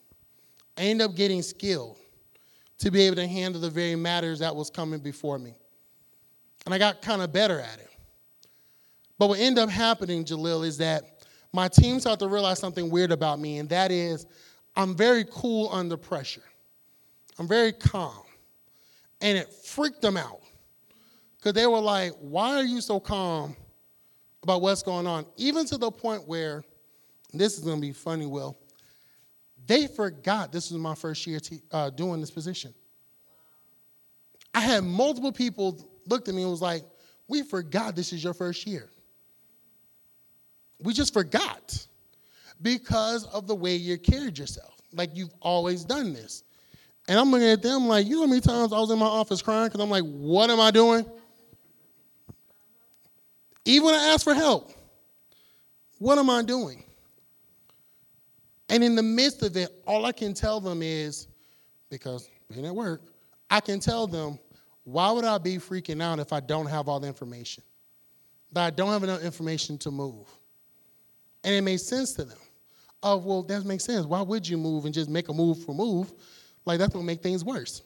I 0.78 0.82
ended 0.82 1.09
up 1.09 1.14
getting 1.14 1.43
skilled 1.43 1.99
to 2.78 2.91
be 2.91 3.03
able 3.03 3.16
to 3.16 3.26
handle 3.26 3.61
the 3.61 3.70
very 3.70 3.97
matters 3.97 4.39
that 4.41 4.55
was 4.55 4.70
coming 4.70 5.01
before 5.01 5.39
me. 5.39 5.55
And 6.64 6.74
I 6.74 6.78
got 6.78 7.03
kind 7.03 7.22
of 7.22 7.32
better 7.32 7.61
at 7.61 7.78
it. 7.78 7.91
But 9.18 9.28
what 9.28 9.39
ended 9.39 9.62
up 9.62 9.70
happening, 9.70 10.24
Jalil, 10.24 10.66
is 10.66 10.78
that 10.78 11.24
my 11.53 11.68
team 11.68 12.01
started 12.01 12.20
to 12.20 12.28
realize 12.28 12.59
something 12.59 12.91
weird 12.91 13.12
about 13.12 13.39
me, 13.39 13.59
and 13.59 13.68
that 13.68 13.91
is 13.91 14.26
I'm 14.74 14.95
very 14.95 15.24
cool 15.30 15.70
under 15.72 15.97
pressure. 15.97 16.43
I'm 17.39 17.49
very 17.49 17.72
calm 17.72 18.26
and 19.21 19.39
it 19.39 19.53
freaked 19.53 20.03
them 20.03 20.17
out 20.17 20.41
because 21.37 21.55
they 21.55 21.67
were 21.67 21.81
like, 21.81 22.12
Why 22.21 22.57
are 22.57 22.64
you 22.64 22.81
so 22.81 23.01
calm 23.01 23.57
about 24.43 24.62
what's 24.62 24.83
going 24.83 25.07
on? 25.07 25.27
Even 25.37 25.67
to 25.67 25.79
the 25.79 25.91
point 25.91 26.27
where, 26.27 26.64
this 27.33 27.59
is 27.59 27.64
going 27.64 27.77
to 27.77 27.81
be 27.81 27.93
funny, 27.93 28.27
Will, 28.27 28.59
they 29.67 29.87
forgot 29.87 30.53
this 30.53 30.71
was 30.71 30.81
my 30.81 30.95
first 30.95 31.27
year 31.27 31.41
uh, 31.73 31.91
doing 31.91 32.21
this 32.21 32.31
position. 32.31 32.73
I 34.55 34.61
had 34.61 34.85
multiple 34.85 35.33
people 35.33 35.87
looked 36.07 36.29
at 36.29 36.35
me 36.35 36.43
and 36.43 36.51
was 36.51 36.62
like, 36.62 36.83
We 37.29 37.43
forgot 37.43 37.97
this 37.97 38.12
is 38.12 38.23
your 38.23 38.35
first 38.35 38.67
year. 38.67 38.91
We 40.81 40.93
just 40.93 41.12
forgot 41.12 41.87
because 42.62 43.25
of 43.27 43.47
the 43.47 43.55
way 43.55 43.77
you 43.77 43.99
carried 43.99 44.39
yourself. 44.39 44.81
Like 44.93 45.11
you've 45.14 45.35
always 45.41 45.85
done 45.85 46.12
this. 46.12 46.43
And 47.09 47.19
I'm 47.19 47.31
looking 47.31 47.49
at 47.49 47.63
them 47.63 47.87
like, 47.87 48.07
you 48.07 48.15
know 48.15 48.23
how 48.23 48.27
many 48.27 48.41
times 48.41 48.73
I 48.73 48.79
was 48.79 48.91
in 48.91 48.99
my 48.99 49.07
office 49.07 49.41
crying 49.41 49.69
because 49.69 49.81
I'm 49.81 49.91
like, 49.91 50.05
what 50.05 50.51
am 50.51 50.61
I 50.61 50.71
doing? 50.71 51.07
Even 53.65 53.87
when 53.87 53.95
I 53.95 54.07
ask 54.09 54.25
for 54.25 54.35
help, 54.35 54.73
what 55.99 56.19
am 56.19 56.31
I 56.31 56.43
doing? 56.43 56.83
And 58.69 58.83
in 58.83 58.97
the 58.97 59.03
midst 59.03 59.43
of 59.43 59.57
it, 59.57 59.71
all 59.87 60.05
I 60.05 60.13
can 60.13 60.35
tell 60.35 60.61
them 60.61 60.83
is, 60.83 61.29
because 61.91 62.29
being 62.53 62.67
at 62.67 62.75
work, 62.75 63.03
I 63.49 63.61
can 63.61 63.79
tell 63.79 64.07
them, 64.07 64.39
why 64.85 65.11
would 65.11 65.25
I 65.25 65.39
be 65.39 65.57
freaking 65.57 66.03
out 66.03 66.19
if 66.19 66.33
I 66.33 66.41
don't 66.41 66.67
have 66.67 66.89
all 66.89 67.01
the 67.01 67.07
information? 67.07 67.63
That 68.53 68.67
I 68.67 68.71
don't 68.71 68.91
have 68.91 69.05
enough 69.05 69.23
information 69.23 69.79
to 69.79 69.91
move. 69.91 70.27
And 71.45 71.55
it 71.55 71.63
made 71.63 71.81
sense 71.81 72.13
to 72.15 72.25
them. 72.25 72.39
Oh, 73.03 73.19
well, 73.19 73.43
that 73.45 73.65
makes 73.65 73.85
sense. 73.85 74.07
Why 74.07 74.23
would 74.23 74.49
you 74.49 74.57
move 74.57 74.85
and 74.85 74.95
just 74.95 75.09
make 75.09 75.29
a 75.29 75.33
move 75.33 75.65
for 75.65 75.75
move? 75.75 76.13
Like 76.67 76.79
that's 76.79 76.95
what 76.95 77.05
make 77.05 77.23
things 77.23 77.45
worse. 77.45 77.83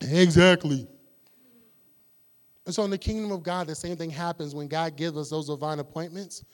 Exactly. 0.00 0.86
And 2.66 2.74
so 2.74 2.84
in 2.84 2.90
the 2.90 2.98
kingdom 2.98 3.32
of 3.32 3.42
God, 3.42 3.66
the 3.66 3.74
same 3.74 3.96
thing 3.96 4.10
happens 4.10 4.54
when 4.54 4.68
God 4.68 4.96
gives 4.96 5.16
us 5.16 5.30
those 5.30 5.48
divine 5.48 5.80
appointments 5.80 6.44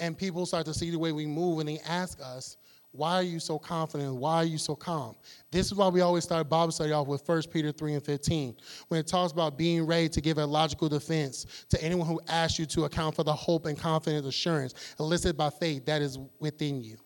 and 0.00 0.18
people 0.18 0.44
start 0.46 0.66
to 0.66 0.74
see 0.74 0.90
the 0.90 0.98
way 0.98 1.12
we 1.12 1.26
move 1.26 1.60
and 1.60 1.68
they 1.68 1.78
ask 1.86 2.18
us, 2.20 2.56
why 2.90 3.14
are 3.14 3.22
you 3.22 3.40
so 3.40 3.58
confident? 3.58 4.14
Why 4.16 4.36
are 4.36 4.44
you 4.44 4.58
so 4.58 4.74
calm? 4.74 5.14
This 5.50 5.66
is 5.66 5.74
why 5.74 5.88
we 5.88 6.02
always 6.02 6.24
start 6.24 6.50
Bible 6.50 6.72
study 6.72 6.92
off 6.92 7.06
with 7.06 7.26
1 7.26 7.42
Peter 7.50 7.72
3 7.72 7.94
and 7.94 8.04
15, 8.04 8.54
when 8.88 9.00
it 9.00 9.06
talks 9.06 9.32
about 9.32 9.56
being 9.56 9.86
ready 9.86 10.10
to 10.10 10.20
give 10.20 10.36
a 10.36 10.44
logical 10.44 10.90
defense 10.90 11.64
to 11.70 11.82
anyone 11.82 12.06
who 12.06 12.20
asks 12.28 12.58
you 12.58 12.66
to 12.66 12.84
account 12.84 13.16
for 13.16 13.22
the 13.22 13.32
hope 13.32 13.64
and 13.64 13.78
confident 13.78 14.26
assurance 14.26 14.74
elicited 15.00 15.38
by 15.38 15.48
faith 15.48 15.86
that 15.86 16.02
is 16.02 16.18
within 16.38 16.82
you. 16.82 16.98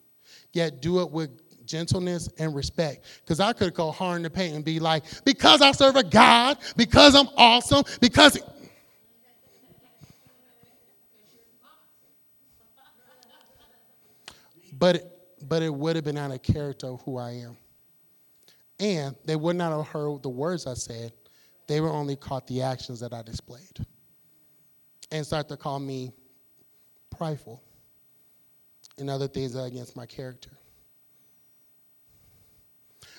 Yet 0.53 0.83
do 0.83 1.01
it 1.01 1.11
with 1.11 1.46
gentleness 1.67 2.29
and 2.39 2.55
respect. 2.55 3.05
Because 3.23 3.41
I 3.41 3.53
could 3.53 3.75
go 3.75 3.91
hard 3.91 4.17
in 4.17 4.23
the 4.23 4.31
paint 4.31 4.55
and 4.55 4.64
be 4.64 4.79
like, 4.79 5.05
because 5.25 5.61
I 5.61 5.73
serve 5.73 5.97
a 5.97 6.05
God, 6.05 6.59
because 6.77 7.14
I'm 7.14 7.29
awesome, 7.37 7.85
because. 8.01 8.39
But, 14.79 15.39
but 15.49 15.62
it 15.62 15.73
would 15.73 15.97
have 15.97 16.05
been 16.05 16.19
out 16.19 16.33
of 16.33 16.43
character 16.43 16.89
of 16.89 17.01
who 17.03 17.17
I 17.17 17.31
am. 17.31 17.57
And 18.79 19.17
they 19.25 19.37
would 19.37 19.57
not 19.57 19.73
have 19.75 19.87
heard 19.89 20.23
the 20.23 20.29
words 20.29 20.67
I 20.67 20.75
said. 20.75 21.12
They 21.67 21.81
were 21.81 21.89
only 21.89 22.14
caught 22.14 22.47
the 22.47 22.62
actions 22.62 23.01
that 23.01 23.14
I 23.14 23.23
displayed. 23.23 23.85
And 25.11 25.25
start 25.25 25.49
to 25.49 25.57
call 25.57 25.79
me 25.79 26.12
prideful 27.17 27.62
and 28.99 29.11
other 29.11 29.29
things 29.29 29.53
that 29.55 29.64
against 29.64 29.97
my 29.97 30.07
character. 30.07 30.51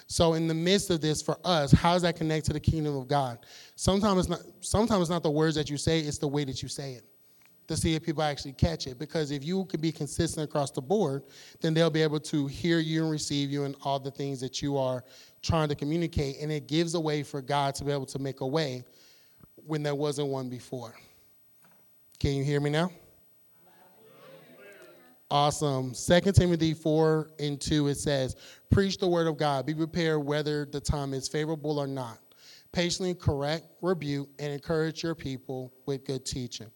So 0.08 0.34
in 0.34 0.48
the 0.48 0.54
midst 0.54 0.90
of 0.90 1.02
this, 1.02 1.22
for 1.22 1.38
us, 1.44 1.72
how 1.72 1.94
does 1.94 2.02
that 2.04 2.16
connect 2.16 2.46
to 2.48 2.54
the 2.54 2.60
kingdom 2.62 2.96
of 2.96 3.10
God? 3.10 3.40
Sometimes 3.76 4.22
it's 4.22 4.30
not. 4.30 4.40
Sometimes 4.62 5.02
it's 5.02 5.10
not 5.10 5.22
the 5.22 5.30
words 5.30 5.56
that 5.56 5.70
you 5.70 5.78
say; 5.78 6.00
it's 6.00 6.18
the 6.18 6.28
way 6.28 6.46
that 6.46 6.64
you 6.64 6.70
say 6.70 6.94
it, 6.94 7.04
to 7.68 7.76
see 7.76 7.94
if 7.94 8.04
people 8.04 8.24
actually 8.24 8.54
catch 8.54 8.88
it. 8.88 8.98
Because 8.98 9.32
if 9.32 9.44
you 9.44 9.66
can 9.66 9.82
be 9.82 9.92
consistent 9.92 10.50
across 10.50 10.72
the 10.72 10.82
board, 10.82 11.24
then 11.60 11.74
they'll 11.74 11.90
be 11.90 12.02
able 12.02 12.22
to 12.22 12.48
hear 12.48 12.80
you 12.80 13.04
and 13.04 13.12
receive 13.12 13.52
you 13.52 13.66
and 13.66 13.76
all 13.84 14.00
the 14.00 14.10
things 14.10 14.40
that 14.40 14.62
you 14.62 14.78
are 14.78 15.04
trying 15.42 15.68
to 15.68 15.76
communicate, 15.76 16.38
and 16.42 16.54
it 16.54 16.68
gives 16.68 16.94
a 16.94 17.00
way 17.00 17.22
for 17.22 17.42
God 17.42 17.76
to 17.76 17.84
be 17.84 17.92
able 17.92 18.06
to 18.06 18.20
make 18.20 18.40
a 18.40 18.48
way 18.48 18.86
when 19.66 19.84
there 19.84 19.96
wasn't 19.96 20.30
one 20.30 20.50
before. 20.50 20.96
Can 22.18 22.34
you 22.34 22.46
hear 22.46 22.62
me 22.62 22.70
now? 22.70 22.92
Awesome. 25.30 25.94
2 25.94 26.32
Timothy 26.32 26.74
4 26.74 27.32
and 27.40 27.60
2, 27.60 27.88
it 27.88 27.96
says, 27.96 28.38
Preach 28.72 28.98
the 28.98 29.08
word 29.08 29.28
of 29.28 29.38
God. 29.38 29.66
Be 29.66 29.74
prepared 29.74 30.24
whether 30.24 30.66
the 30.66 30.80
time 30.80 31.14
is 31.14 31.28
favorable 31.28 31.80
or 31.80 31.88
not. 31.88 32.20
Patiently 32.72 33.14
correct, 33.14 33.66
rebuke, 33.82 34.30
and 34.40 34.54
encourage 34.54 35.04
your 35.04 35.16
people 35.16 35.74
with 35.86 36.06
good 36.06 36.26
teaching. 36.26 36.68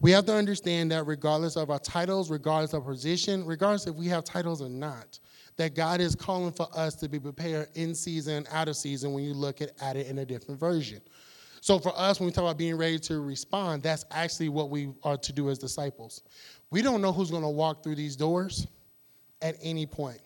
We 0.00 0.10
have 0.12 0.26
to 0.26 0.34
understand 0.34 0.90
that 0.92 1.06
regardless 1.06 1.56
of 1.56 1.70
our 1.70 1.80
titles, 1.80 2.30
regardless 2.30 2.72
of 2.72 2.84
position, 2.84 3.44
regardless 3.44 3.86
if 3.86 3.94
we 3.94 4.06
have 4.06 4.24
titles 4.24 4.62
or 4.62 4.68
not, 4.68 5.18
that 5.56 5.74
God 5.74 6.00
is 6.00 6.14
calling 6.14 6.52
for 6.52 6.68
us 6.74 6.94
to 6.96 7.08
be 7.08 7.18
prepared 7.18 7.68
in 7.74 7.94
season, 7.94 8.46
out 8.50 8.68
of 8.68 8.76
season 8.76 9.12
when 9.12 9.24
you 9.24 9.34
look 9.34 9.60
at, 9.60 9.72
at 9.80 9.96
it 9.96 10.06
in 10.06 10.18
a 10.18 10.24
different 10.24 10.58
version. 10.58 11.00
So 11.60 11.78
for 11.78 11.92
us, 11.98 12.20
when 12.20 12.26
we 12.26 12.32
talk 12.32 12.44
about 12.44 12.58
being 12.58 12.76
ready 12.76 12.98
to 13.00 13.20
respond, 13.20 13.82
that's 13.82 14.04
actually 14.10 14.48
what 14.48 14.70
we 14.70 14.90
are 15.02 15.16
to 15.16 15.32
do 15.32 15.50
as 15.50 15.58
disciples. 15.58 16.22
We 16.70 16.82
don't 16.82 17.00
know 17.00 17.12
who's 17.12 17.30
going 17.30 17.42
to 17.42 17.48
walk 17.48 17.82
through 17.82 17.94
these 17.94 18.16
doors 18.16 18.66
at 19.40 19.56
any 19.62 19.86
point. 19.86 20.20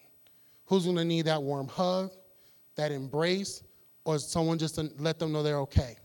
Who's 0.66 0.84
going 0.84 0.96
to 0.96 1.04
need 1.04 1.26
that 1.26 1.42
warm 1.42 1.68
hug, 1.68 2.12
that 2.76 2.92
embrace, 2.92 3.62
or 4.04 4.18
someone 4.18 4.58
just 4.58 4.74
to 4.76 4.90
let 4.98 5.18
them 5.18 5.32
know 5.32 5.42
they're 5.42 5.58
okay. 5.58 5.96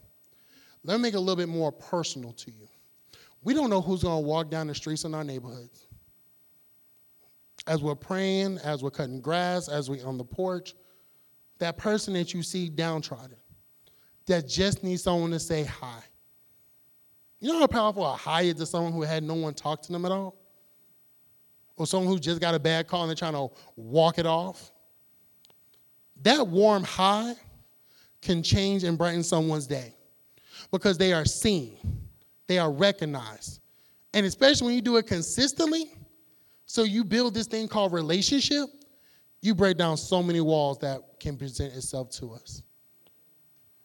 Let 0.83 0.97
me 0.97 1.03
make 1.03 1.13
it 1.13 1.17
a 1.17 1.19
little 1.19 1.35
bit 1.35 1.49
more 1.49 1.71
personal 1.71 2.33
to 2.33 2.51
you. 2.51 2.67
We 3.43 3.53
don't 3.53 3.69
know 3.69 3.81
who's 3.81 4.03
going 4.03 4.21
to 4.21 4.27
walk 4.27 4.49
down 4.49 4.67
the 4.67 4.75
streets 4.75 5.05
in 5.05 5.15
our 5.15 5.23
neighborhoods. 5.23 5.87
As 7.65 7.81
we're 7.81 7.95
praying, 7.95 8.59
as 8.63 8.83
we're 8.83 8.91
cutting 8.91 9.21
grass, 9.21 9.67
as 9.67 9.89
we're 9.89 10.05
on 10.05 10.17
the 10.17 10.23
porch, 10.23 10.75
that 11.59 11.77
person 11.77 12.13
that 12.13 12.33
you 12.33 12.43
see 12.43 12.69
downtrodden, 12.69 13.37
that 14.27 14.47
just 14.47 14.83
needs 14.83 15.03
someone 15.03 15.31
to 15.31 15.39
say 15.39 15.63
hi. 15.63 16.01
You 17.39 17.53
know 17.53 17.59
how 17.59 17.67
powerful 17.67 18.05
a 18.05 18.13
hi 18.13 18.43
is 18.43 18.55
to 18.55 18.65
someone 18.65 18.93
who 18.93 19.03
had 19.03 19.23
no 19.23 19.35
one 19.35 19.53
talk 19.53 19.81
to 19.83 19.91
them 19.91 20.05
at 20.05 20.11
all? 20.11 20.35
Or 21.75 21.85
someone 21.85 22.11
who 22.11 22.19
just 22.19 22.41
got 22.41 22.55
a 22.55 22.59
bad 22.59 22.87
call 22.87 23.03
and 23.03 23.09
they're 23.09 23.15
trying 23.15 23.33
to 23.33 23.49
walk 23.75 24.17
it 24.17 24.25
off? 24.25 24.71
That 26.23 26.47
warm 26.47 26.83
hi 26.83 27.35
can 28.21 28.41
change 28.41 28.83
and 28.83 28.97
brighten 28.97 29.23
someone's 29.23 29.67
day 29.67 29.93
because 30.71 30.97
they 30.97 31.13
are 31.13 31.25
seen, 31.25 31.77
they 32.47 32.57
are 32.57 32.71
recognized. 32.71 33.61
And 34.13 34.25
especially 34.25 34.65
when 34.65 34.75
you 34.75 34.81
do 34.81 34.97
it 34.97 35.05
consistently, 35.05 35.91
so 36.65 36.83
you 36.83 37.03
build 37.03 37.35
this 37.35 37.45
thing 37.45 37.67
called 37.67 37.93
relationship, 37.93 38.65
you 39.41 39.53
break 39.53 39.77
down 39.77 39.95
so 39.95 40.23
many 40.23 40.41
walls 40.41 40.79
that 40.79 41.01
can 41.19 41.37
present 41.37 41.73
itself 41.75 42.09
to 42.11 42.33
us. 42.33 42.63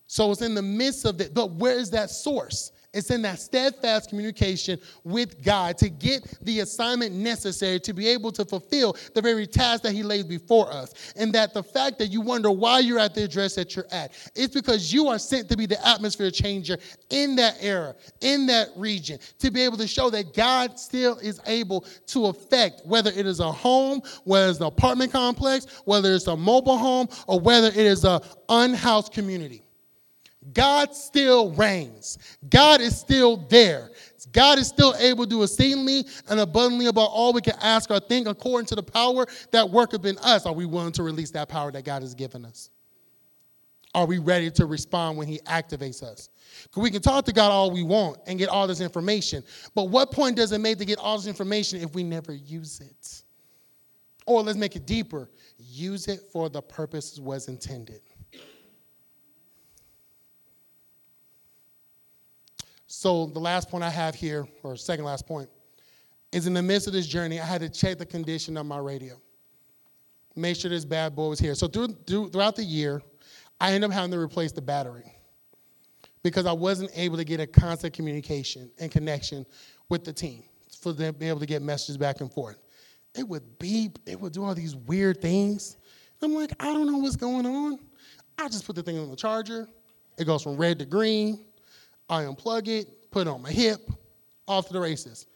So 0.07 0.31
it's 0.31 0.43
in 0.43 0.55
the 0.55 0.63
midst 0.63 1.05
of 1.05 1.21
it, 1.21 1.35
but 1.35 1.53
where 1.53 1.79
is 1.79 1.91
that 1.91 2.11
source? 2.11 2.72
It's 2.95 3.11
in 3.11 3.23
that 3.23 3.39
steadfast 3.39 4.11
communication 4.11 4.79
with 5.03 5.43
God 5.43 5.79
to 5.79 5.89
get 5.89 6.39
the 6.43 6.61
assignment 6.61 7.15
necessary 7.15 7.81
to 7.81 7.95
be 7.95 8.07
able 8.09 8.31
to 8.33 8.45
fulfill 8.45 8.97
the 9.15 9.23
very 9.23 9.47
task 9.47 9.83
that 9.85 9.93
He 9.93 10.03
lays 10.03 10.25
before 10.25 10.71
us. 10.71 11.13
And 11.17 11.33
that 11.33 11.55
the 11.55 11.63
fact 11.63 11.99
that 12.01 12.09
you 12.09 12.21
wonder 12.21 12.51
why 12.51 12.81
you're 12.81 12.99
at 12.99 13.15
the 13.15 13.25
address 13.25 13.55
that 13.55 13.75
you're 13.75 13.87
at, 13.91 14.13
it's 14.35 14.53
because 14.53 14.93
you 14.93 15.09
are 15.09 15.19
sent 15.19 15.49
to 15.49 15.57
be 15.57 15.65
the 15.65 15.87
atmosphere 15.87 16.31
changer 16.31 16.77
in 17.09 17.35
that 17.37 17.57
era, 17.61 17.95
in 18.21 18.47
that 18.47 18.69
region, 18.77 19.19
to 19.39 19.51
be 19.51 19.63
able 19.63 19.79
to 19.79 19.87
show 19.87 20.11
that 20.11 20.35
God 20.35 20.79
still 20.79 21.17
is 21.19 21.41
able 21.47 21.87
to 22.09 22.27
affect 22.27 22.83
whether 22.85 23.11
it 23.11 23.27
is 23.27 23.41
a 23.41 23.51
home, 23.51 24.03
whether 24.25 24.51
it's 24.51 24.61
an 24.61 24.67
apartment 24.67 25.13
complex, 25.13 25.67
whether 25.87 26.13
it's 26.13 26.27
a 26.27 26.37
mobile 26.37 26.77
home, 26.77 27.09
or 27.27 27.41
whether 27.41 27.69
it 27.69 27.77
is 27.77 28.05
a 28.05 28.21
unhoused 28.51 29.13
community. 29.13 29.63
God 30.53 30.95
still 30.95 31.53
reigns. 31.53 32.19
God 32.51 32.81
is 32.81 32.99
still 32.99 33.37
there. 33.37 33.91
God 34.33 34.59
is 34.59 34.69
still 34.69 34.95
able 34.99 35.25
to 35.25 35.31
do 35.31 35.43
exceedingly 35.43 36.05
and 36.29 36.41
abundantly 36.41 36.87
above 36.87 37.09
all 37.11 37.33
we 37.33 37.41
can 37.41 37.55
ask 37.61 37.91
or 37.91 38.01
think 38.01 38.27
according 38.27 38.67
to 38.67 38.75
the 38.75 38.83
power 38.83 39.27
that 39.51 39.69
worketh 39.69 40.05
in 40.05 40.19
us. 40.19 40.47
Are 40.47 40.53
we 40.53 40.67
willing 40.67 40.93
to 40.93 41.03
release 41.03 41.31
that 41.33 41.49
power 41.49 41.71
that 41.73 41.85
God 41.85 42.03
has 42.03 42.15
given 42.15 42.45
us? 42.45 42.71
Are 43.95 44.07
we 44.07 44.19
ready 44.19 44.51
to 44.53 44.65
respond 44.67 45.19
when 45.19 45.29
He 45.29 45.39
activates 45.41 46.03
us? 46.03 46.31
Because 46.63 46.83
we 46.83 46.91
can 46.91 47.03
talk 47.03 47.27
to 47.27 47.33
God 47.33 47.51
all 47.51 47.71
we 47.71 47.83
want 47.83 48.19
and 48.27 48.39
get 48.39 48.49
all 48.49 48.67
this 48.67 48.81
information, 48.81 49.45
but 49.75 49.91
what 49.91 50.11
point 50.11 50.37
does 50.37 50.53
it 50.53 50.59
make 50.59 50.79
to 50.79 50.85
get 50.85 50.99
all 50.99 51.19
this 51.19 51.27
information 51.27 51.81
if 51.83 51.95
we 51.95 52.03
never 52.03 52.33
use 52.33 52.81
it? 52.81 53.23
Or 54.25 54.43
let's 54.43 54.57
make 54.57 54.77
it 54.77 54.87
deeper 54.87 55.29
use 55.59 56.09
it 56.09 56.21
for 56.33 56.49
the 56.49 56.63
purpose 56.63 57.19
it 57.19 57.23
was 57.23 57.49
intended. 57.49 58.01
So 63.03 63.27
the 63.27 63.41
last 63.41 63.69
point 63.69 63.83
I 63.83 63.91
have 63.91 64.15
here, 64.15 64.47
or 64.63 64.77
second 64.77 65.05
last 65.05 65.27
point, 65.27 65.51
is 66.31 66.47
in 66.47 66.55
the 66.55 66.63
midst 66.63 66.87
of 66.87 66.93
this 66.93 67.09
journey, 67.09 67.41
I 67.41 67.45
had 67.45 67.61
to 67.61 67.69
check 67.69 67.99
the 67.99 68.07
condition 68.07 68.57
of 68.57 68.65
my 68.65 68.79
radio. 68.79 69.21
Make 70.37 70.57
sure 70.57 70.71
this 70.71 70.85
bad 70.85 71.17
boy 71.17 71.31
was 71.31 71.41
here. 71.41 71.57
So 71.57 71.67
through, 71.67 71.97
through, 72.07 72.29
throughout 72.29 72.55
the 72.55 72.63
year, 72.63 73.03
I 73.61 73.73
ended 73.73 73.91
up 73.91 73.95
having 73.95 74.13
to 74.13 74.21
replace 74.21 74.53
the 74.53 74.63
battery 74.63 75.13
because 76.23 76.47
I 76.47 76.53
wasn't 76.53 76.93
able 76.95 77.17
to 77.17 77.25
get 77.25 77.41
a 77.41 77.47
constant 77.49 77.93
communication 77.93 78.71
and 78.79 78.89
connection 78.89 79.47
with 79.89 80.05
the 80.05 80.13
team 80.13 80.45
for 80.81 80.93
them 80.93 81.13
to 81.13 81.19
be 81.19 81.29
able 81.29 81.41
to 81.41 81.47
get 81.47 81.61
messages 81.61 81.97
back 81.97 82.21
and 82.21 82.33
forth. 82.33 82.59
It 83.17 83.27
would 83.27 83.59
beep, 83.59 83.99
it 84.07 84.21
would 84.21 84.33
do 84.33 84.45
all 84.45 84.55
these 84.55 84.77
weird 84.77 85.21
things. 85.21 85.77
I'm 86.23 86.35
like, 86.35 86.53
I 86.61 86.67
don't 86.67 86.87
know 86.87 86.99
what's 86.99 87.17
going 87.17 87.47
on. 87.47 87.81
I 88.39 88.47
just 88.47 88.65
put 88.65 88.77
the 88.77 88.83
thing 88.85 88.97
on 88.97 89.11
the 89.11 89.17
charger. 89.17 89.67
It 90.19 90.25
goes 90.25 90.45
from 90.45 90.57
red 90.57 90.79
to 90.79 90.85
green. 90.85 91.47
I 92.13 92.25
unplug 92.25 92.69
it, 92.69 93.11
put 93.11 93.27
it 93.27 93.31
on 93.31 93.41
my 93.41 93.51
hip, 93.51 93.81
off 94.47 94.67
to 94.67 94.75
the 94.75 94.81
races. 94.81 95.27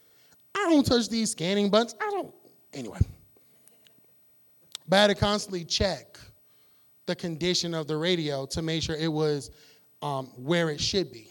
I 0.54 0.68
don't 0.70 0.84
touch 0.84 1.08
these 1.08 1.30
scanning 1.30 1.70
buttons. 1.70 1.94
I 1.98 2.10
don't. 2.10 2.34
Anyway. 2.74 2.98
But 4.86 4.96
I 4.96 5.00
had 5.00 5.06
to 5.08 5.14
constantly 5.14 5.64
check 5.64 6.18
the 7.06 7.16
condition 7.16 7.72
of 7.72 7.86
the 7.86 7.96
radio 7.96 8.44
to 8.46 8.60
make 8.60 8.82
sure 8.82 8.94
it 8.94 9.10
was 9.10 9.50
um, 10.02 10.26
where 10.36 10.68
it 10.68 10.78
should 10.78 11.10
be 11.10 11.28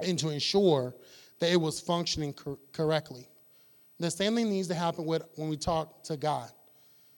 and 0.00 0.16
to 0.20 0.28
ensure 0.28 0.94
that 1.40 1.50
it 1.50 1.60
was 1.60 1.80
functioning 1.80 2.32
cor- 2.32 2.58
correctly. 2.70 3.26
The 3.98 4.12
same 4.12 4.36
thing 4.36 4.48
needs 4.48 4.68
to 4.68 4.74
happen 4.74 5.06
with 5.06 5.24
when 5.34 5.48
we 5.48 5.56
talk 5.56 6.04
to 6.04 6.16
God 6.16 6.52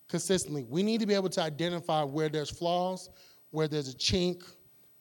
consistently. 0.08 0.64
We 0.66 0.82
need 0.82 1.00
to 1.00 1.06
be 1.06 1.12
able 1.12 1.28
to 1.28 1.42
identify 1.42 2.04
where 2.04 2.30
there's 2.30 2.48
flaws, 2.48 3.10
where 3.50 3.68
there's 3.68 3.92
a 3.92 3.96
chink, 3.96 4.44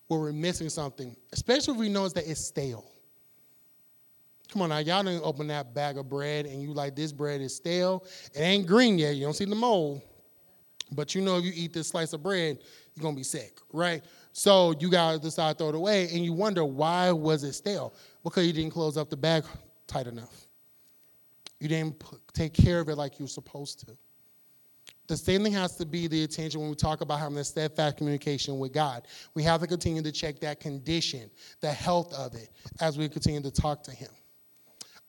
where 0.08 0.20
we're 0.20 0.32
missing 0.32 0.70
something, 0.70 1.16
especially 1.34 1.74
if 1.74 1.80
we 1.80 1.90
notice 1.90 2.14
that 2.14 2.30
it's 2.30 2.44
stale. 2.46 2.86
Come 4.52 4.62
on 4.62 4.70
now, 4.70 4.78
y'all 4.78 5.04
didn't 5.04 5.24
open 5.24 5.48
that 5.48 5.74
bag 5.74 5.98
of 5.98 6.10
bread 6.10 6.46
and 6.46 6.62
you 6.62 6.74
like 6.74 6.96
this 6.96 7.12
bread 7.12 7.42
is 7.42 7.56
stale. 7.56 8.06
It 8.34 8.40
ain't 8.40 8.66
green 8.66 8.98
yet. 8.98 9.16
You 9.16 9.26
don't 9.26 9.34
see 9.34 9.46
the 9.46 9.56
mold. 9.56 10.02
But 10.92 11.14
you 11.14 11.22
know 11.22 11.38
if 11.38 11.44
you 11.44 11.52
eat 11.54 11.74
this 11.74 11.90
slice 11.90 12.14
of 12.14 12.24
bread, 12.24 12.60
you're 12.96 13.04
gonna 13.04 13.16
be 13.16 13.24
sick, 13.24 13.60
right? 13.74 14.04
So 14.32 14.74
you 14.80 14.90
gotta 14.90 15.20
decide 15.20 15.58
to 15.58 15.58
throw 15.58 15.70
it 15.70 15.76
away, 15.76 16.08
and 16.14 16.24
you 16.24 16.32
wonder 16.32 16.64
why 16.64 17.12
was 17.12 17.44
it 17.44 17.54
stale? 17.54 17.94
Because 18.24 18.48
you 18.48 18.54
didn't 18.54 18.72
close 18.72 18.98
up 18.98 19.10
the 19.10 19.18
bag 19.18 19.44
tight 19.88 20.08
enough. 20.08 20.48
You 21.60 21.68
didn't 21.68 22.02
take 22.34 22.54
care 22.54 22.80
of 22.80 22.88
it 22.88 22.96
like 22.96 23.20
you 23.20 23.26
were 23.26 23.30
supposed 23.30 23.86
to. 23.88 23.98
The 25.08 25.16
same 25.16 25.44
thing 25.44 25.54
has 25.54 25.78
to 25.78 25.86
be 25.86 26.08
the 26.08 26.24
attention 26.24 26.60
when 26.60 26.70
we 26.70 26.76
talk 26.76 27.00
about 27.00 27.20
having 27.20 27.38
a 27.38 27.44
steadfast 27.44 27.98
communication 27.98 28.60
with 28.60 28.74
God. 28.74 29.08
We 29.36 29.44
have 29.44 29.62
to 29.62 29.68
continue 29.68 30.02
to 30.02 30.12
check 30.12 30.40
that 30.42 30.60
condition, 30.60 31.30
the 31.62 31.72
health 31.72 32.14
of 32.14 32.36
it, 32.36 32.50
as 32.82 32.98
we 32.98 33.08
continue 33.08 33.42
to 33.42 33.52
talk 33.52 33.84
to 33.84 33.92
Him. 33.92 34.10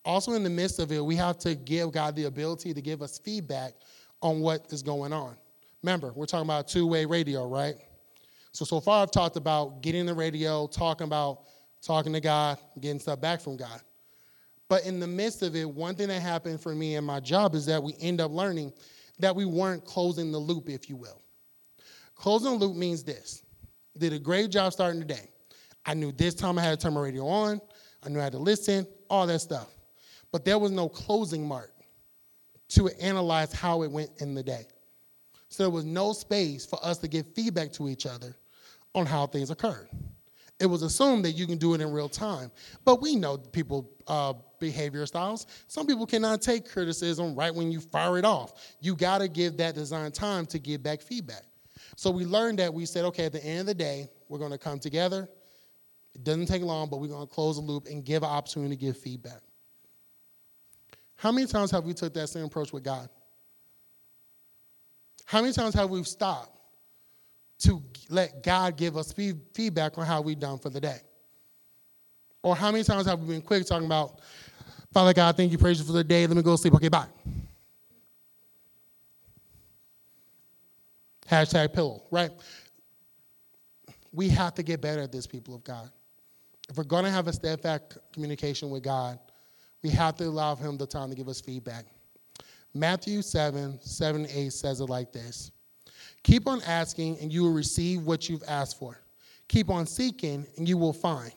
Also, 0.05 0.32
in 0.32 0.44
the 0.44 0.51
midst 0.51 0.78
of 0.78 0.92
it, 0.92 1.05
we 1.05 1.16
have 1.16 1.36
to 1.38 1.57
give 1.57 1.90
God 1.90 2.14
the 2.14 2.24
ability 2.24 2.72
to 2.72 2.80
give 2.80 3.03
us 3.03 3.18
feedback 3.18 3.74
on 4.22 4.40
what 4.40 4.72
is 4.72 4.82
going 4.82 5.12
on. 5.12 5.36
Remember, 5.82 6.12
we're 6.14 6.26
talking 6.26 6.46
about 6.46 6.68
two 6.68 6.86
way 6.86 7.05
radio, 7.05 7.46
right? 7.49 7.74
So, 8.53 8.64
so 8.64 8.80
far 8.80 9.03
I've 9.03 9.11
talked 9.11 9.36
about 9.36 9.82
getting 9.82 10.07
the 10.07 10.14
radio, 10.14 10.66
talking 10.68 11.07
about 11.07 11.42
talking 11.82 12.12
to 12.12 12.20
God, 12.20 12.59
getting 12.80 13.01
stuff 13.01 13.20
back 13.20 13.40
from 13.40 13.57
God. 13.57 13.80
But 14.68 14.84
in 14.84 15.01
the 15.01 15.07
midst 15.07 15.42
of 15.42 15.57
it, 15.57 15.68
one 15.68 15.94
thing 15.94 16.09
that 16.09 16.20
happened 16.20 16.61
for 16.61 16.74
me 16.74 16.96
in 16.96 17.05
my 17.05 17.20
job 17.20 17.55
is 17.55 17.66
that 17.66 17.82
we 17.82 17.94
end 18.01 18.20
up 18.20 18.30
learning 18.30 18.72
that 19.18 19.34
we 19.34 19.44
weren't 19.44 19.84
closing 19.84 20.32
the 20.32 20.38
loop, 20.38 20.68
if 20.68 20.88
you 20.88 20.96
will. 20.96 21.20
Closing 22.14 22.58
the 22.58 22.66
loop 22.66 22.76
means 22.76 23.02
this 23.02 23.42
did 23.96 24.12
a 24.12 24.18
great 24.18 24.50
job 24.50 24.72
starting 24.72 25.00
the 25.00 25.06
day. 25.06 25.28
I 25.84 25.94
knew 25.94 26.12
this 26.12 26.34
time 26.34 26.58
I 26.58 26.62
had 26.62 26.78
to 26.78 26.82
turn 26.84 26.94
my 26.94 27.00
radio 27.00 27.26
on, 27.26 27.60
I 28.04 28.08
knew 28.08 28.20
I 28.20 28.24
had 28.24 28.32
to 28.32 28.38
listen, 28.38 28.86
all 29.10 29.26
that 29.26 29.40
stuff. 29.40 29.68
But 30.30 30.44
there 30.44 30.58
was 30.58 30.70
no 30.70 30.88
closing 30.88 31.46
mark 31.46 31.72
to 32.70 32.88
analyze 33.00 33.52
how 33.52 33.82
it 33.82 33.90
went 33.90 34.10
in 34.18 34.34
the 34.34 34.42
day. 34.42 34.66
So 35.48 35.62
there 35.62 35.70
was 35.70 35.84
no 35.84 36.12
space 36.12 36.66
for 36.66 36.78
us 36.84 36.98
to 36.98 37.08
give 37.08 37.26
feedback 37.34 37.72
to 37.72 37.88
each 37.88 38.06
other 38.06 38.36
on 38.94 39.06
how 39.06 39.26
things 39.26 39.50
occurred. 39.50 39.88
It 40.60 40.66
was 40.66 40.82
assumed 40.82 41.24
that 41.24 41.32
you 41.32 41.46
can 41.46 41.56
do 41.56 41.74
it 41.74 41.80
in 41.80 41.90
real 41.90 42.08
time. 42.08 42.50
But 42.84 43.00
we 43.00 43.16
know 43.16 43.38
people 43.38 43.90
uh, 44.06 44.34
behavior 44.59 45.04
styles. 45.06 45.46
Some 45.66 45.86
people 45.86 46.06
cannot 46.06 46.42
take 46.42 46.68
criticism 46.68 47.34
right 47.34 47.54
when 47.54 47.70
you 47.70 47.80
fire 47.80 48.18
it 48.18 48.24
off. 48.24 48.76
You 48.80 48.94
got 48.94 49.18
to 49.18 49.28
give 49.28 49.56
that 49.59 49.74
design 49.74 50.11
time 50.12 50.46
to 50.46 50.59
give 50.59 50.82
back 50.82 51.00
feedback. 51.00 51.44
So 51.96 52.11
we 52.11 52.24
learned 52.24 52.59
that 52.59 52.72
we 52.72 52.86
said, 52.86 53.04
okay, 53.06 53.24
at 53.24 53.32
the 53.32 53.44
end 53.44 53.61
of 53.61 53.66
the 53.66 53.74
day, 53.74 54.09
we're 54.28 54.38
going 54.38 54.52
to 54.52 54.59
come 54.59 54.78
together. 54.78 55.28
It 56.14 56.24
doesn't 56.24 56.46
take 56.46 56.62
long, 56.62 56.88
but 56.88 57.00
we're 57.00 57.09
going 57.09 57.26
to 57.26 57.32
close 57.32 57.56
the 57.56 57.62
loop 57.62 57.86
and 57.86 58.04
give 58.04 58.22
an 58.22 58.28
opportunity 58.28 58.76
to 58.76 58.80
give 58.80 58.96
feedback. 58.96 59.40
How 61.16 61.32
many 61.32 61.46
times 61.46 61.70
have 61.70 61.84
we 61.84 61.94
took 61.94 62.14
that 62.14 62.28
same 62.28 62.44
approach 62.44 62.72
with 62.72 62.84
God? 62.84 63.09
How 65.24 65.40
many 65.40 65.52
times 65.52 65.74
have 65.74 65.90
we 65.90 66.02
stopped 66.04 66.56
to 67.61 67.82
let 68.09 68.42
God 68.42 68.76
give 68.76 68.96
us 68.96 69.12
feedback 69.12 69.98
on 69.98 70.06
how 70.06 70.20
we've 70.20 70.38
done 70.38 70.59
for 70.59 70.70
the 70.70 70.80
day? 70.80 70.98
Or 72.42 72.54
how 72.54 72.70
many 72.70 72.84
times 72.84 73.06
have 73.06 73.18
we 73.18 73.34
been 73.34 73.42
quick 73.42 73.66
talking 73.66 73.86
about, 73.86 74.20
Father 74.99 75.14
God, 75.14 75.36
thank 75.36 75.53
you, 75.53 75.59
praise 75.59 75.78
you 75.78 75.84
for 75.84 75.92
the 75.92 76.03
day, 76.03 76.26
let 76.26 76.36
me 76.36 76.42
go 76.42 76.57
sleep, 76.57 76.74
okay, 76.74 76.88
bye. 76.88 77.07
Hashtag 81.30 81.72
pillow, 81.72 82.03
right? 82.11 82.32
We 84.12 84.28
have 84.30 84.55
to 84.55 84.64
get 84.64 84.80
better 84.80 85.01
at 85.01 85.12
this, 85.12 85.24
people 85.24 85.55
of 85.55 85.62
God. 85.62 85.88
If 86.68 86.76
we're 86.76 86.82
going 86.82 87.05
to 87.05 87.12
have 87.12 87.28
a 87.28 87.32
steadfast 87.32 87.99
communication 88.12 88.70
with 88.70 88.82
God, 88.82 89.20
we 89.84 89.90
have 89.90 90.16
to 90.16 90.24
allow 90.24 90.57
Him 90.57 90.76
the 90.76 90.84
time 90.84 91.11
to 91.11 91.14
give 91.14 91.28
us 91.28 91.40
feedback. 91.40 91.84
Matthew 92.74 93.22
7 93.22 93.78
7 93.80 94.26
8 94.28 94.53
says 94.53 94.80
it 94.80 94.86
like 94.86 95.12
this 95.12 95.53
Keep 96.24 96.49
on 96.49 96.61
asking, 96.62 97.18
and 97.20 97.32
you 97.32 97.44
will 97.44 97.53
receive 97.53 98.03
what 98.03 98.28
you've 98.28 98.42
asked 98.49 98.80
for. 98.80 98.99
Keep 99.46 99.70
on 99.70 99.86
seeking, 99.86 100.44
and 100.57 100.68
you 100.68 100.76
will 100.76 100.92
find. 100.92 101.30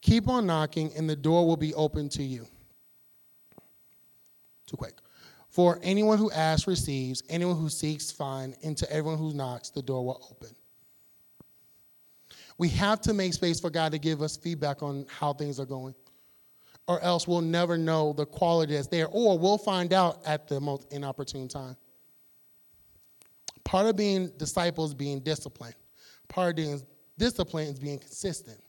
Keep 0.00 0.26
on 0.26 0.46
knocking, 0.46 0.90
and 0.96 1.06
the 1.06 1.16
door 1.16 1.46
will 1.46 1.58
be 1.58 1.74
open 1.74 2.08
to 2.08 2.22
you. 2.22 2.46
Too 4.68 4.76
quick. 4.76 4.94
For 5.48 5.80
anyone 5.82 6.18
who 6.18 6.30
asks 6.30 6.68
receives, 6.68 7.22
anyone 7.28 7.56
who 7.56 7.70
seeks 7.70 8.10
finds, 8.10 8.58
and 8.62 8.76
to 8.76 8.92
everyone 8.92 9.18
who 9.18 9.32
knocks, 9.32 9.70
the 9.70 9.82
door 9.82 10.04
will 10.04 10.28
open. 10.30 10.54
We 12.58 12.68
have 12.70 13.00
to 13.02 13.14
make 13.14 13.32
space 13.32 13.58
for 13.58 13.70
God 13.70 13.92
to 13.92 13.98
give 13.98 14.20
us 14.20 14.36
feedback 14.36 14.82
on 14.82 15.06
how 15.08 15.32
things 15.32 15.58
are 15.58 15.64
going, 15.64 15.94
or 16.86 17.00
else 17.00 17.26
we'll 17.26 17.40
never 17.40 17.78
know 17.78 18.12
the 18.12 18.26
quality 18.26 18.74
that's 18.74 18.88
there, 18.88 19.08
or 19.08 19.38
we'll 19.38 19.58
find 19.58 19.92
out 19.92 20.20
at 20.26 20.48
the 20.48 20.60
most 20.60 20.92
inopportune 20.92 21.48
time. 21.48 21.76
Part 23.64 23.86
of 23.86 23.96
being 23.96 24.30
disciples 24.36 24.92
being 24.92 25.20
disciplined. 25.20 25.74
Part 26.28 26.50
of 26.50 26.56
being 26.56 26.82
disciplined 27.16 27.70
is 27.70 27.78
being 27.78 27.98
consistent. 27.98 28.60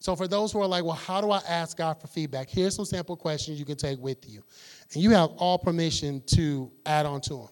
So, 0.00 0.16
for 0.16 0.26
those 0.26 0.50
who 0.50 0.60
are 0.62 0.66
like, 0.66 0.82
well, 0.82 0.94
how 0.94 1.20
do 1.20 1.30
I 1.30 1.42
ask 1.46 1.76
God 1.76 2.00
for 2.00 2.06
feedback? 2.06 2.48
Here's 2.48 2.74
some 2.74 2.86
sample 2.86 3.16
questions 3.16 3.58
you 3.58 3.66
can 3.66 3.76
take 3.76 3.98
with 3.98 4.28
you. 4.28 4.42
And 4.94 5.02
you 5.02 5.10
have 5.10 5.30
all 5.36 5.58
permission 5.58 6.22
to 6.28 6.72
add 6.86 7.04
on 7.04 7.20
to 7.22 7.34
them. 7.34 7.48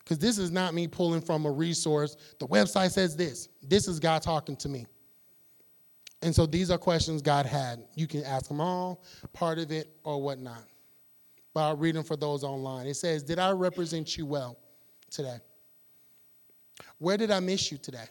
Because 0.00 0.18
this 0.18 0.38
is 0.38 0.50
not 0.50 0.74
me 0.74 0.86
pulling 0.86 1.22
from 1.22 1.46
a 1.46 1.50
resource. 1.50 2.16
The 2.38 2.46
website 2.46 2.92
says 2.92 3.16
this. 3.16 3.48
This 3.62 3.88
is 3.88 3.98
God 3.98 4.20
talking 4.22 4.56
to 4.56 4.68
me. 4.68 4.86
And 6.22 6.34
so 6.34 6.44
these 6.44 6.70
are 6.70 6.78
questions 6.78 7.22
God 7.22 7.46
had. 7.46 7.82
You 7.94 8.06
can 8.06 8.22
ask 8.24 8.46
them 8.46 8.60
all, 8.60 9.02
part 9.32 9.58
of 9.58 9.72
it, 9.72 9.90
or 10.04 10.22
whatnot. 10.22 10.64
But 11.54 11.60
I'll 11.62 11.76
read 11.76 11.94
them 11.94 12.04
for 12.04 12.16
those 12.16 12.44
online. 12.44 12.86
It 12.86 12.94
says, 12.94 13.22
Did 13.22 13.38
I 13.38 13.50
represent 13.52 14.18
you 14.18 14.26
well 14.26 14.58
today? 15.10 15.38
Where 16.98 17.16
did 17.16 17.30
I 17.30 17.40
miss 17.40 17.72
you 17.72 17.78
today? 17.78 18.04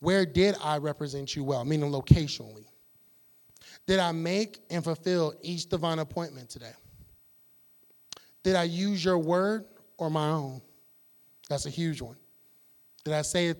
Where 0.00 0.24
did 0.24 0.54
I 0.62 0.78
represent 0.78 1.34
you 1.34 1.44
well, 1.44 1.64
meaning 1.64 1.90
locationally? 1.90 2.66
Did 3.86 3.98
I 3.98 4.12
make 4.12 4.58
and 4.70 4.84
fulfill 4.84 5.34
each 5.42 5.68
divine 5.68 5.98
appointment 5.98 6.50
today? 6.50 6.72
Did 8.42 8.54
I 8.54 8.64
use 8.64 9.04
your 9.04 9.18
word 9.18 9.64
or 9.96 10.10
my 10.10 10.28
own? 10.28 10.60
That's 11.48 11.66
a 11.66 11.70
huge 11.70 12.00
one. 12.00 12.16
Did 13.04 13.14
I 13.14 13.22
say 13.22 13.48
it, 13.48 13.58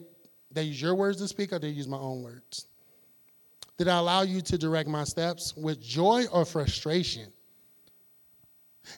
did 0.52 0.64
use 0.64 0.80
your 0.80 0.94
words 0.94 1.18
to 1.18 1.28
speak 1.28 1.52
or 1.52 1.58
did 1.58 1.68
I 1.68 1.70
use 1.70 1.88
my 1.88 1.98
own 1.98 2.22
words? 2.22 2.66
Did 3.78 3.88
I 3.88 3.98
allow 3.98 4.22
you 4.22 4.40
to 4.42 4.58
direct 4.58 4.88
my 4.88 5.04
steps 5.04 5.56
with 5.56 5.80
joy 5.80 6.24
or 6.32 6.44
frustration? 6.44 7.32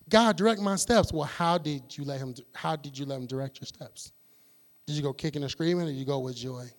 God, 0.09 0.37
direct 0.37 0.61
my 0.61 0.77
steps. 0.77 1.13
Well, 1.13 1.25
how 1.25 1.59
did 1.59 1.97
you 1.97 2.05
let 2.05 2.19
him 2.19 2.35
how 2.55 2.77
did 2.77 2.99
you 2.99 3.05
let 3.05 3.19
him 3.19 3.27
direct 3.27 3.61
your 3.61 3.67
steps? 3.67 4.13
Did 4.87 4.97
you 4.97 5.03
go 5.03 5.13
kicking 5.13 5.43
and 5.43 5.51
screaming 5.51 5.85
or 5.85 5.91
did 5.91 5.97
you 5.97 6.05
go 6.05 6.21
with 6.21 6.37
joy? 6.37 6.71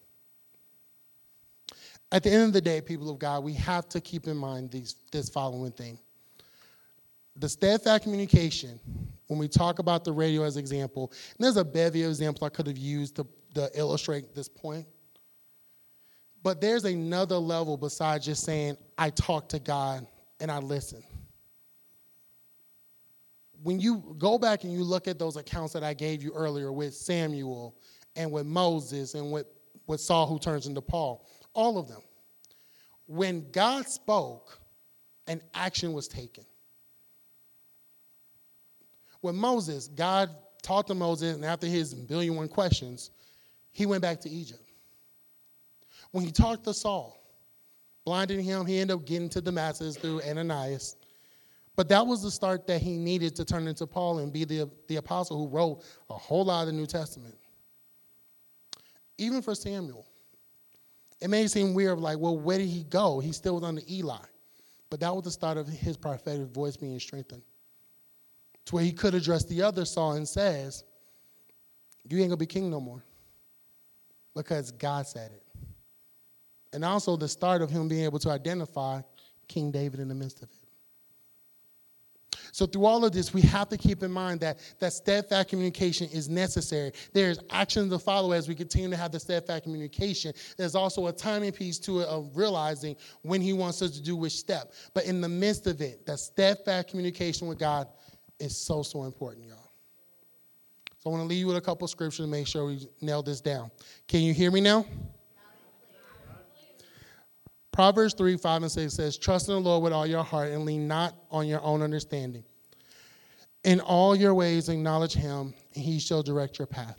At 2.11 2.23
the 2.23 2.29
end 2.31 2.43
of 2.43 2.53
the 2.53 2.61
day, 2.61 2.81
people 2.81 3.09
of 3.09 3.19
God, 3.19 3.43
we 3.43 3.53
have 3.53 3.87
to 3.89 4.01
keep 4.01 4.27
in 4.27 4.35
mind 4.35 4.71
these, 4.71 4.95
this 5.11 5.29
following 5.29 5.71
thing. 5.71 5.97
The 7.37 7.47
steadfast 7.47 8.03
communication, 8.03 8.79
when 9.27 9.39
we 9.39 9.47
talk 9.47 9.79
about 9.79 10.03
the 10.03 10.11
radio 10.11 10.43
as 10.43 10.57
example, 10.57 11.13
and 11.37 11.45
there's 11.45 11.55
a 11.55 11.63
bevy 11.63 12.03
of 12.03 12.09
examples 12.09 12.43
I 12.45 12.49
could 12.49 12.67
have 12.67 12.77
used 12.77 13.15
to, 13.15 13.27
to 13.55 13.69
illustrate 13.73 14.35
this 14.35 14.49
point. 14.49 14.85
But 16.43 16.59
there's 16.59 16.83
another 16.83 17.37
level 17.37 17.77
besides 17.77 18.25
just 18.25 18.43
saying, 18.43 18.75
I 18.97 19.11
talk 19.11 19.47
to 19.49 19.59
God 19.59 20.05
and 20.39 20.51
I 20.51 20.57
listen. 20.57 21.03
When 23.63 23.79
you 23.79 24.15
go 24.17 24.37
back 24.37 24.63
and 24.63 24.73
you 24.73 24.83
look 24.83 25.07
at 25.07 25.19
those 25.19 25.37
accounts 25.37 25.71
that 25.73 25.83
I 25.83 25.93
gave 25.93 26.23
you 26.23 26.33
earlier 26.33 26.71
with 26.71 26.95
Samuel 26.95 27.75
and 28.15 28.31
with 28.31 28.45
Moses 28.45 29.13
and 29.13 29.31
with, 29.31 29.45
with 29.85 30.01
Saul 30.01 30.25
who 30.25 30.39
turns 30.39 30.65
into 30.65 30.81
Paul, 30.81 31.27
all 31.53 31.77
of 31.77 31.87
them. 31.87 32.01
When 33.07 33.49
God 33.51 33.87
spoke, 33.87 34.59
an 35.27 35.41
action 35.53 35.93
was 35.93 36.07
taken. 36.07 36.45
With 39.21 39.35
Moses, 39.35 39.87
God 39.87 40.29
talked 40.61 40.87
to 40.87 40.95
Moses, 40.95 41.35
and 41.35 41.45
after 41.45 41.67
his 41.67 41.93
billion 41.93 42.35
one 42.35 42.47
questions, 42.47 43.11
he 43.71 43.85
went 43.85 44.01
back 44.01 44.19
to 44.21 44.29
Egypt. 44.29 44.63
When 46.11 46.25
he 46.25 46.31
talked 46.31 46.63
to 46.65 46.73
Saul, 46.73 47.17
blinding 48.05 48.43
him, 48.43 48.65
he 48.65 48.79
ended 48.79 48.95
up 48.97 49.05
getting 49.05 49.29
to 49.29 49.41
Damascus 49.41 49.95
through 49.97 50.21
Ananias. 50.23 50.95
But 51.75 51.87
that 51.89 52.05
was 52.05 52.21
the 52.21 52.31
start 52.31 52.67
that 52.67 52.81
he 52.81 52.97
needed 52.97 53.35
to 53.37 53.45
turn 53.45 53.67
into 53.67 53.87
Paul 53.87 54.19
and 54.19 54.31
be 54.31 54.43
the, 54.43 54.69
the 54.87 54.97
apostle 54.97 55.37
who 55.37 55.47
wrote 55.47 55.83
a 56.09 56.13
whole 56.13 56.45
lot 56.45 56.61
of 56.61 56.67
the 56.67 56.73
New 56.73 56.85
Testament. 56.85 57.35
Even 59.17 59.41
for 59.41 59.55
Samuel, 59.55 60.05
it 61.21 61.29
may 61.29 61.47
seem 61.47 61.73
weird, 61.75 61.99
like, 61.99 62.17
well, 62.17 62.37
where 62.37 62.57
did 62.57 62.67
he 62.67 62.83
go? 62.83 63.19
He 63.19 63.31
still 63.31 63.55
was 63.55 63.63
under 63.63 63.81
Eli. 63.89 64.17
But 64.89 64.99
that 64.99 65.15
was 65.15 65.23
the 65.23 65.31
start 65.31 65.57
of 65.57 65.67
his 65.67 65.95
prophetic 65.95 66.47
voice 66.47 66.75
being 66.75 66.99
strengthened. 66.99 67.43
To 68.65 68.75
where 68.75 68.83
he 68.83 68.91
could 68.91 69.13
address 69.13 69.45
the 69.45 69.61
other 69.61 69.85
Saul 69.85 70.13
and 70.13 70.27
says, 70.27 70.83
You 72.09 72.17
ain't 72.19 72.29
gonna 72.29 72.37
be 72.37 72.47
king 72.47 72.69
no 72.69 72.81
more. 72.81 73.03
Because 74.35 74.71
God 74.71 75.07
said 75.07 75.31
it. 75.31 75.43
And 76.73 76.83
also 76.83 77.15
the 77.15 77.27
start 77.27 77.61
of 77.61 77.69
him 77.69 77.87
being 77.87 78.03
able 78.03 78.19
to 78.19 78.29
identify 78.29 79.01
King 79.47 79.71
David 79.71 79.99
in 79.99 80.07
the 80.07 80.15
midst 80.15 80.41
of 80.41 80.49
it. 80.49 80.60
So 82.51 82.65
through 82.65 82.85
all 82.85 83.05
of 83.05 83.11
this, 83.11 83.33
we 83.33 83.41
have 83.41 83.69
to 83.69 83.77
keep 83.77 84.03
in 84.03 84.11
mind 84.11 84.39
that 84.41 84.59
that 84.79 84.93
steadfast 84.93 85.49
communication 85.49 86.09
is 86.11 86.29
necessary. 86.29 86.91
There's 87.13 87.39
actions 87.49 87.91
to 87.91 87.99
follow 87.99 88.31
as 88.31 88.47
we 88.47 88.55
continue 88.55 88.89
to 88.89 88.97
have 88.97 89.11
the 89.11 89.19
steadfast 89.19 89.63
communication. 89.63 90.33
There's 90.57 90.75
also 90.75 91.07
a 91.07 91.13
timing 91.13 91.51
piece 91.51 91.79
to 91.79 92.01
it 92.01 92.07
of 92.07 92.35
realizing 92.35 92.95
when 93.21 93.41
He 93.41 93.53
wants 93.53 93.81
us 93.81 93.91
to 93.91 94.01
do 94.01 94.15
which 94.15 94.33
step. 94.33 94.73
But 94.93 95.05
in 95.05 95.21
the 95.21 95.29
midst 95.29 95.67
of 95.67 95.81
it, 95.81 96.05
that 96.05 96.19
steadfast 96.19 96.89
communication 96.89 97.47
with 97.47 97.59
God 97.59 97.87
is 98.39 98.57
so 98.57 98.83
so 98.83 99.03
important, 99.03 99.47
y'all. 99.47 99.71
So 100.97 101.09
I 101.09 101.13
want 101.13 101.23
to 101.23 101.27
leave 101.27 101.39
you 101.39 101.47
with 101.47 101.57
a 101.57 101.61
couple 101.61 101.87
scriptures 101.87 102.25
to 102.25 102.29
make 102.29 102.45
sure 102.45 102.65
we 102.65 102.87
nail 103.01 103.23
this 103.23 103.41
down. 103.41 103.71
Can 104.07 104.21
you 104.21 104.33
hear 104.33 104.51
me 104.51 104.61
now? 104.61 104.85
Proverbs 107.71 108.13
3 108.13 108.37
5 108.37 108.63
and 108.63 108.71
6 108.71 108.93
says, 108.93 109.17
Trust 109.17 109.47
in 109.47 109.55
the 109.55 109.61
Lord 109.61 109.83
with 109.83 109.93
all 109.93 110.05
your 110.05 110.23
heart 110.23 110.51
and 110.51 110.65
lean 110.65 110.87
not 110.87 111.15
on 111.31 111.47
your 111.47 111.61
own 111.61 111.81
understanding. 111.81 112.43
In 113.63 113.79
all 113.79 114.15
your 114.15 114.33
ways, 114.33 114.69
acknowledge 114.69 115.13
him, 115.13 115.53
and 115.75 115.83
he 115.83 115.99
shall 115.99 116.23
direct 116.23 116.59
your 116.59 116.65
path. 116.65 116.97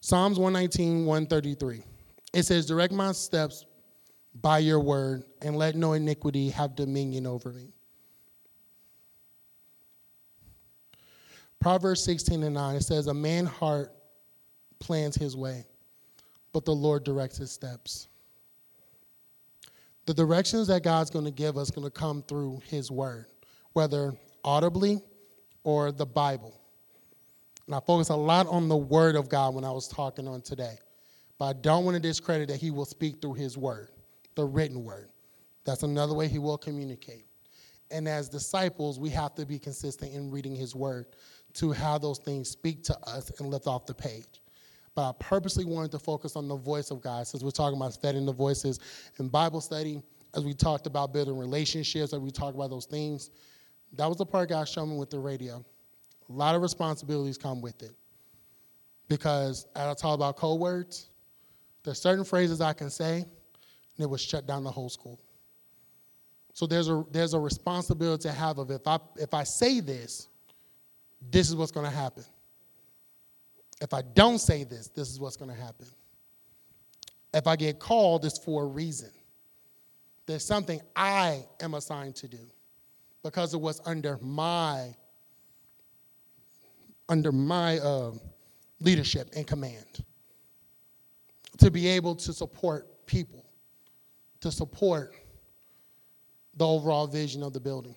Psalms 0.00 0.38
119, 0.38 1.04
133. 1.04 1.82
It 2.32 2.42
says, 2.44 2.66
Direct 2.66 2.92
my 2.92 3.12
steps 3.12 3.66
by 4.40 4.58
your 4.58 4.80
word, 4.80 5.24
and 5.42 5.56
let 5.56 5.76
no 5.76 5.92
iniquity 5.92 6.50
have 6.50 6.74
dominion 6.74 7.26
over 7.26 7.52
me. 7.52 7.72
Proverbs 11.60 12.02
16 12.04 12.42
and 12.42 12.54
9, 12.54 12.76
it 12.76 12.82
says, 12.82 13.08
A 13.08 13.14
man's 13.14 13.48
heart 13.48 13.92
plans 14.78 15.16
his 15.16 15.36
way 15.36 15.66
but 16.58 16.64
the 16.64 16.74
Lord 16.74 17.04
directs 17.04 17.36
his 17.36 17.52
steps. 17.52 18.08
The 20.06 20.14
directions 20.14 20.66
that 20.66 20.82
God's 20.82 21.08
going 21.08 21.24
to 21.24 21.30
give 21.30 21.56
us 21.56 21.70
going 21.70 21.84
to 21.84 21.90
come 21.90 22.20
through 22.22 22.62
his 22.66 22.90
word, 22.90 23.26
whether 23.74 24.12
audibly 24.42 25.00
or 25.62 25.92
the 25.92 26.04
Bible. 26.04 26.60
And 27.66 27.76
I 27.76 27.80
focus 27.86 28.08
a 28.08 28.16
lot 28.16 28.48
on 28.48 28.66
the 28.66 28.76
word 28.76 29.14
of 29.14 29.28
God 29.28 29.54
when 29.54 29.62
I 29.62 29.70
was 29.70 29.86
talking 29.86 30.26
on 30.26 30.40
today. 30.40 30.78
But 31.38 31.44
I 31.44 31.52
don't 31.52 31.84
want 31.84 31.94
to 31.94 32.00
discredit 32.00 32.48
that 32.48 32.56
he 32.56 32.72
will 32.72 32.84
speak 32.84 33.22
through 33.22 33.34
his 33.34 33.56
word, 33.56 33.90
the 34.34 34.44
written 34.44 34.82
word. 34.82 35.10
That's 35.64 35.84
another 35.84 36.14
way 36.14 36.26
he 36.26 36.40
will 36.40 36.58
communicate. 36.58 37.26
And 37.92 38.08
as 38.08 38.28
disciples, 38.28 38.98
we 38.98 39.10
have 39.10 39.32
to 39.36 39.46
be 39.46 39.60
consistent 39.60 40.12
in 40.12 40.28
reading 40.28 40.56
his 40.56 40.74
word 40.74 41.06
to 41.52 41.70
how 41.70 41.98
those 41.98 42.18
things 42.18 42.50
speak 42.50 42.82
to 42.82 42.98
us 43.08 43.30
and 43.38 43.48
lift 43.48 43.68
off 43.68 43.86
the 43.86 43.94
page. 43.94 44.40
But 44.98 45.10
I 45.10 45.12
purposely 45.20 45.64
wanted 45.64 45.92
to 45.92 46.00
focus 46.00 46.34
on 46.34 46.48
the 46.48 46.56
voice 46.56 46.90
of 46.90 47.00
God 47.00 47.24
since 47.24 47.40
we're 47.40 47.52
talking 47.52 47.76
about 47.76 47.92
studying 47.92 48.26
the 48.26 48.32
voices 48.32 48.80
in 49.20 49.28
Bible 49.28 49.60
study, 49.60 50.02
as 50.34 50.44
we 50.44 50.54
talked 50.54 50.88
about 50.88 51.12
building 51.12 51.38
relationships, 51.38 52.12
as 52.12 52.18
we 52.18 52.32
talked 52.32 52.56
about 52.56 52.70
those 52.70 52.86
things. 52.86 53.30
That 53.92 54.08
was 54.08 54.16
the 54.16 54.26
part 54.26 54.48
God 54.48 54.68
showed 54.68 54.86
me 54.86 54.98
with 54.98 55.10
the 55.10 55.20
radio. 55.20 55.64
A 56.28 56.32
lot 56.32 56.56
of 56.56 56.62
responsibilities 56.62 57.38
come 57.38 57.60
with 57.60 57.80
it. 57.80 57.92
Because 59.06 59.68
as 59.76 59.86
I 59.86 59.94
talk 59.94 60.16
about 60.16 60.36
code 60.36 60.58
words, 60.58 61.10
there's 61.84 62.02
certain 62.02 62.24
phrases 62.24 62.60
I 62.60 62.72
can 62.72 62.90
say, 62.90 63.18
and 63.18 64.00
it 64.00 64.10
would 64.10 64.18
shut 64.18 64.48
down 64.48 64.64
the 64.64 64.72
whole 64.72 64.88
school. 64.88 65.20
So 66.54 66.66
there's 66.66 66.88
a 66.88 67.04
there's 67.12 67.34
a 67.34 67.38
responsibility 67.38 68.22
to 68.22 68.32
have 68.32 68.58
of 68.58 68.72
if 68.72 68.84
I 68.84 68.98
if 69.14 69.32
I 69.32 69.44
say 69.44 69.78
this, 69.78 70.26
this 71.30 71.48
is 71.48 71.54
what's 71.54 71.70
going 71.70 71.86
to 71.86 71.96
happen. 71.96 72.24
If 73.80 73.94
I 73.94 74.02
don't 74.02 74.38
say 74.38 74.64
this, 74.64 74.88
this 74.88 75.08
is 75.08 75.20
what's 75.20 75.36
going 75.36 75.50
to 75.50 75.60
happen. 75.60 75.86
If 77.32 77.46
I 77.46 77.56
get 77.56 77.78
called, 77.78 78.24
it's 78.24 78.38
for 78.38 78.64
a 78.64 78.66
reason. 78.66 79.10
There's 80.26 80.44
something 80.44 80.80
I 80.96 81.44
am 81.60 81.74
assigned 81.74 82.16
to 82.16 82.28
do 82.28 82.50
because 83.22 83.54
it 83.54 83.60
was 83.60 83.80
under 83.84 84.18
my 84.20 84.94
under 87.08 87.32
my 87.32 87.78
uh, 87.78 88.12
leadership 88.80 89.30
and 89.34 89.46
command 89.46 90.04
to 91.56 91.70
be 91.70 91.88
able 91.88 92.14
to 92.14 92.32
support 92.32 93.06
people, 93.06 93.46
to 94.40 94.52
support 94.52 95.14
the 96.56 96.66
overall 96.66 97.06
vision 97.06 97.42
of 97.42 97.52
the 97.52 97.60
building. 97.60 97.96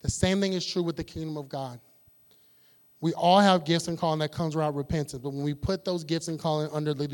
The 0.00 0.10
same 0.10 0.40
thing 0.40 0.54
is 0.54 0.64
true 0.64 0.82
with 0.82 0.96
the 0.96 1.04
kingdom 1.04 1.36
of 1.36 1.48
God. 1.48 1.80
We 3.00 3.12
all 3.12 3.38
have 3.38 3.64
gifts 3.64 3.86
and 3.86 3.96
calling 3.96 4.18
that 4.20 4.32
comes 4.32 4.56
around 4.56 4.74
repentance, 4.74 5.22
but 5.22 5.30
when 5.30 5.44
we 5.44 5.54
put 5.54 5.84
those 5.84 6.02
gifts 6.02 6.28
and 6.28 6.38
calling 6.38 6.68
under 6.72 6.94
the 6.94 7.06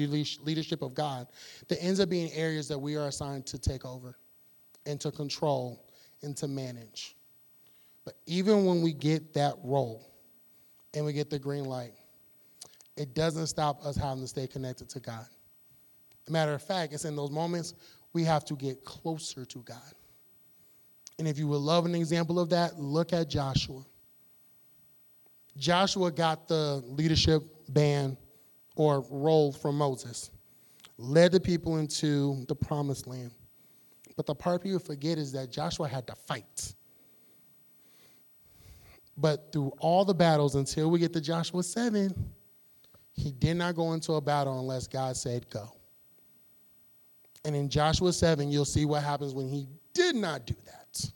leadership 0.43 0.81
of 0.81 0.95
God, 0.95 1.27
there 1.69 1.79
ends 1.81 2.01
up 2.01 2.09
being 2.09 2.33
areas 2.33 2.69
that 2.69 2.79
we 2.79 2.97
are 2.97 3.09
assigned 3.09 3.45
to 3.47 3.59
take 3.59 3.85
over 3.85 4.17
and 4.87 4.99
to 5.01 5.11
control 5.11 5.85
and 6.23 6.37
to 6.39 6.49
manage. 6.49 7.17
But 8.05 8.15
even 8.27 8.65
when 8.65 8.83
we 8.83 8.93
get 8.93 9.35
that 9.35 9.55
role 9.63 10.11
and 10.95 11.05
we 11.05 11.13
get 11.13 11.29
the 11.29 11.39
green 11.39 11.65
light, 11.65 11.93
it 12.97 13.15
doesn't 13.15 13.49
stop 13.49 13.85
us 13.85 13.97
having 13.97 14.23
to 14.23 14.29
stay 14.29 14.47
connected 14.47 14.89
to 14.91 15.01
God. 15.01 15.27
Matter 16.29 16.55
of 16.55 16.63
fact, 16.63 16.95
it's 16.95 17.05
in 17.05 17.17
those 17.17 17.31
moments 17.31 17.75
we 18.15 18.25
have 18.25 18.45
to 18.47 18.55
get 18.55 18.85
closer 18.85 19.45
to 19.45 19.59
God. 19.59 19.93
And 21.19 21.29
if 21.29 21.39
you 21.39 21.47
would 21.49 21.59
love 21.59 21.85
an 21.85 21.95
example 21.95 22.41
of 22.41 22.51
that, 22.51 22.79
look 22.79 23.13
at 23.13 23.29
Joshua. 23.29 23.85
Joshua 25.57 26.11
got 26.11 26.49
the 26.49 26.83
leadership 26.87 27.43
band 27.69 28.17
or 28.77 29.05
role 29.11 29.53
from 29.53 29.79
Moses, 29.79 30.31
led 30.99 31.33
the 31.33 31.41
people 31.41 31.79
into 31.79 32.45
the 32.49 32.55
promised 32.55 33.07
land. 33.07 33.31
But 34.17 34.27
the 34.27 34.35
part 34.35 34.63
people 34.63 34.79
forget 34.79 35.19
is 35.19 35.33
that 35.33 35.51
Joshua 35.51 35.89
had 35.89 36.07
to 36.07 36.15
fight. 36.15 36.75
But 39.17 39.53
through 39.53 39.73
all 39.79 40.05
the 40.05 40.15
battles 40.15 40.57
until 40.57 40.91
we 40.91 40.99
get 40.99 41.13
to 41.13 41.21
Joshua 41.21 41.63
7, 41.63 42.13
he 43.13 43.31
did 43.31 43.57
not 43.57 43.77
go 43.77 43.93
into 43.93 44.15
a 44.15 44.21
battle 44.21 44.59
unless 44.59 44.89
God 44.89 45.17
said 45.17 45.49
go. 45.51 45.73
And 47.45 47.55
in 47.55 47.69
Joshua 47.69 48.13
7, 48.13 48.51
you'll 48.51 48.65
see 48.65 48.85
what 48.85 49.05
happens 49.05 49.35
when 49.35 49.49
he 49.49 49.69
did 49.93 50.17
not 50.17 50.47
do 50.47 50.55
that 50.67 51.11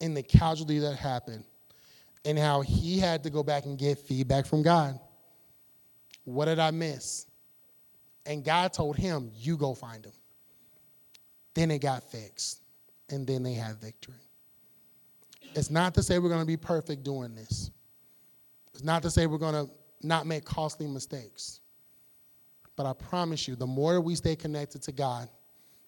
and 0.00 0.16
the 0.16 0.22
casualty 0.22 0.78
that 0.80 0.96
happened 0.96 1.44
and 2.26 2.36
how 2.36 2.60
he 2.60 2.98
had 2.98 3.22
to 3.22 3.30
go 3.30 3.42
back 3.42 3.64
and 3.64 3.78
get 3.78 3.98
feedback 3.98 4.44
from 4.46 4.62
God. 4.62 4.98
What 6.24 6.46
did 6.46 6.58
I 6.58 6.72
miss? 6.72 7.26
And 8.26 8.44
God 8.44 8.72
told 8.72 8.96
him, 8.96 9.30
You 9.36 9.56
go 9.56 9.72
find 9.74 10.04
him. 10.04 10.12
Then 11.54 11.70
it 11.70 11.78
got 11.78 12.02
fixed, 12.02 12.60
and 13.08 13.26
then 13.26 13.44
they 13.44 13.54
had 13.54 13.76
victory. 13.76 14.14
It's 15.54 15.70
not 15.70 15.94
to 15.94 16.02
say 16.02 16.18
we're 16.18 16.28
going 16.28 16.40
to 16.40 16.46
be 16.46 16.56
perfect 16.56 17.04
doing 17.04 17.34
this, 17.34 17.70
it's 18.74 18.84
not 18.84 19.02
to 19.04 19.10
say 19.10 19.26
we're 19.26 19.38
going 19.38 19.66
to 19.66 19.70
not 20.02 20.26
make 20.26 20.44
costly 20.44 20.86
mistakes. 20.86 21.60
But 22.74 22.84
I 22.84 22.92
promise 22.92 23.48
you, 23.48 23.56
the 23.56 23.66
more 23.66 24.02
we 24.02 24.16
stay 24.16 24.36
connected 24.36 24.82
to 24.82 24.92
God, 24.92 25.30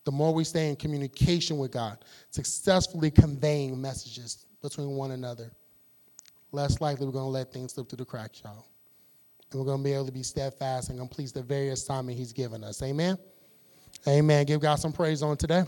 the 0.05 0.12
more 0.12 0.32
we 0.32 0.43
stay 0.45 0.70
in 0.70 0.76
communication 0.76 1.59
with 1.59 1.70
God, 1.70 1.99
successfully 2.30 3.11
conveying 3.11 3.78
messages 3.78 4.47
between 4.62 4.93
one 4.93 5.11
another, 5.11 5.53
less 6.53 6.80
likely 6.80 7.07
we're 7.07 7.12
going 7.12 7.24
to 7.24 7.30
let 7.30 7.53
things 7.53 7.74
slip 7.74 7.88
through 7.88 7.99
the 7.99 8.05
cracks, 8.05 8.42
y'all. 8.44 8.66
And 9.51 9.61
we're 9.61 9.66
going 9.66 9.78
to 9.78 9.84
be 9.84 9.92
able 9.92 10.07
to 10.07 10.12
be 10.12 10.22
steadfast 10.22 10.90
and 10.90 10.99
complete 10.99 11.32
the 11.32 11.42
very 11.42 11.70
assignment 11.70 12.18
He's 12.18 12.32
given 12.32 12.64
us. 12.64 12.82
Amen? 12.82 13.16
Amen. 14.07 14.46
Give 14.46 14.61
God 14.61 14.76
some 14.76 14.92
praise 14.92 15.22
on 15.22 15.36
today. 15.36 15.64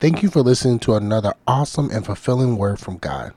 Thank 0.00 0.22
you 0.22 0.28
for 0.28 0.42
listening 0.42 0.80
to 0.80 0.94
another 0.94 1.32
awesome 1.46 1.90
and 1.90 2.04
fulfilling 2.04 2.58
word 2.58 2.78
from 2.78 2.98
God. 2.98 3.32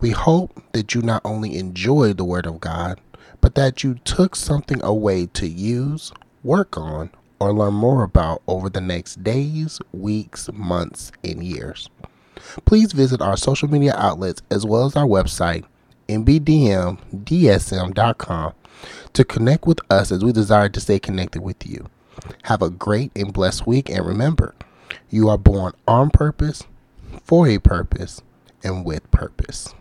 We 0.00 0.10
hope 0.10 0.62
that 0.72 0.94
you 0.94 1.02
not 1.02 1.22
only 1.24 1.56
enjoyed 1.56 2.18
the 2.18 2.24
word 2.24 2.46
of 2.46 2.60
God, 2.60 3.00
but 3.40 3.54
that 3.54 3.82
you 3.82 3.94
took 4.04 4.36
something 4.36 4.82
away 4.82 5.26
to 5.26 5.48
use, 5.48 6.12
work 6.42 6.76
on, 6.76 7.10
or 7.40 7.52
learn 7.52 7.74
more 7.74 8.02
about 8.02 8.42
over 8.46 8.68
the 8.68 8.80
next 8.80 9.22
days, 9.22 9.80
weeks, 9.92 10.48
months, 10.52 11.12
and 11.22 11.42
years. 11.44 11.88
Please 12.64 12.92
visit 12.92 13.20
our 13.20 13.36
social 13.36 13.68
media 13.68 13.94
outlets 13.96 14.42
as 14.50 14.64
well 14.64 14.86
as 14.86 14.96
our 14.96 15.06
website, 15.06 15.64
nbdmdsm.com, 16.08 16.96
to 19.12 19.24
connect 19.24 19.66
with 19.66 19.80
us 19.90 20.12
as 20.12 20.24
we 20.24 20.32
desire 20.32 20.68
to 20.68 20.80
stay 20.80 20.98
connected 20.98 21.42
with 21.42 21.66
you. 21.66 21.86
Have 22.44 22.62
a 22.62 22.70
great 22.70 23.12
and 23.16 23.32
blessed 23.32 23.66
week, 23.66 23.88
and 23.90 24.06
remember, 24.06 24.54
you 25.10 25.28
are 25.28 25.38
born 25.38 25.72
on 25.86 26.10
purpose, 26.10 26.64
for 27.22 27.46
a 27.46 27.58
purpose, 27.58 28.22
and 28.62 28.84
with 28.84 29.08
purpose. 29.10 29.74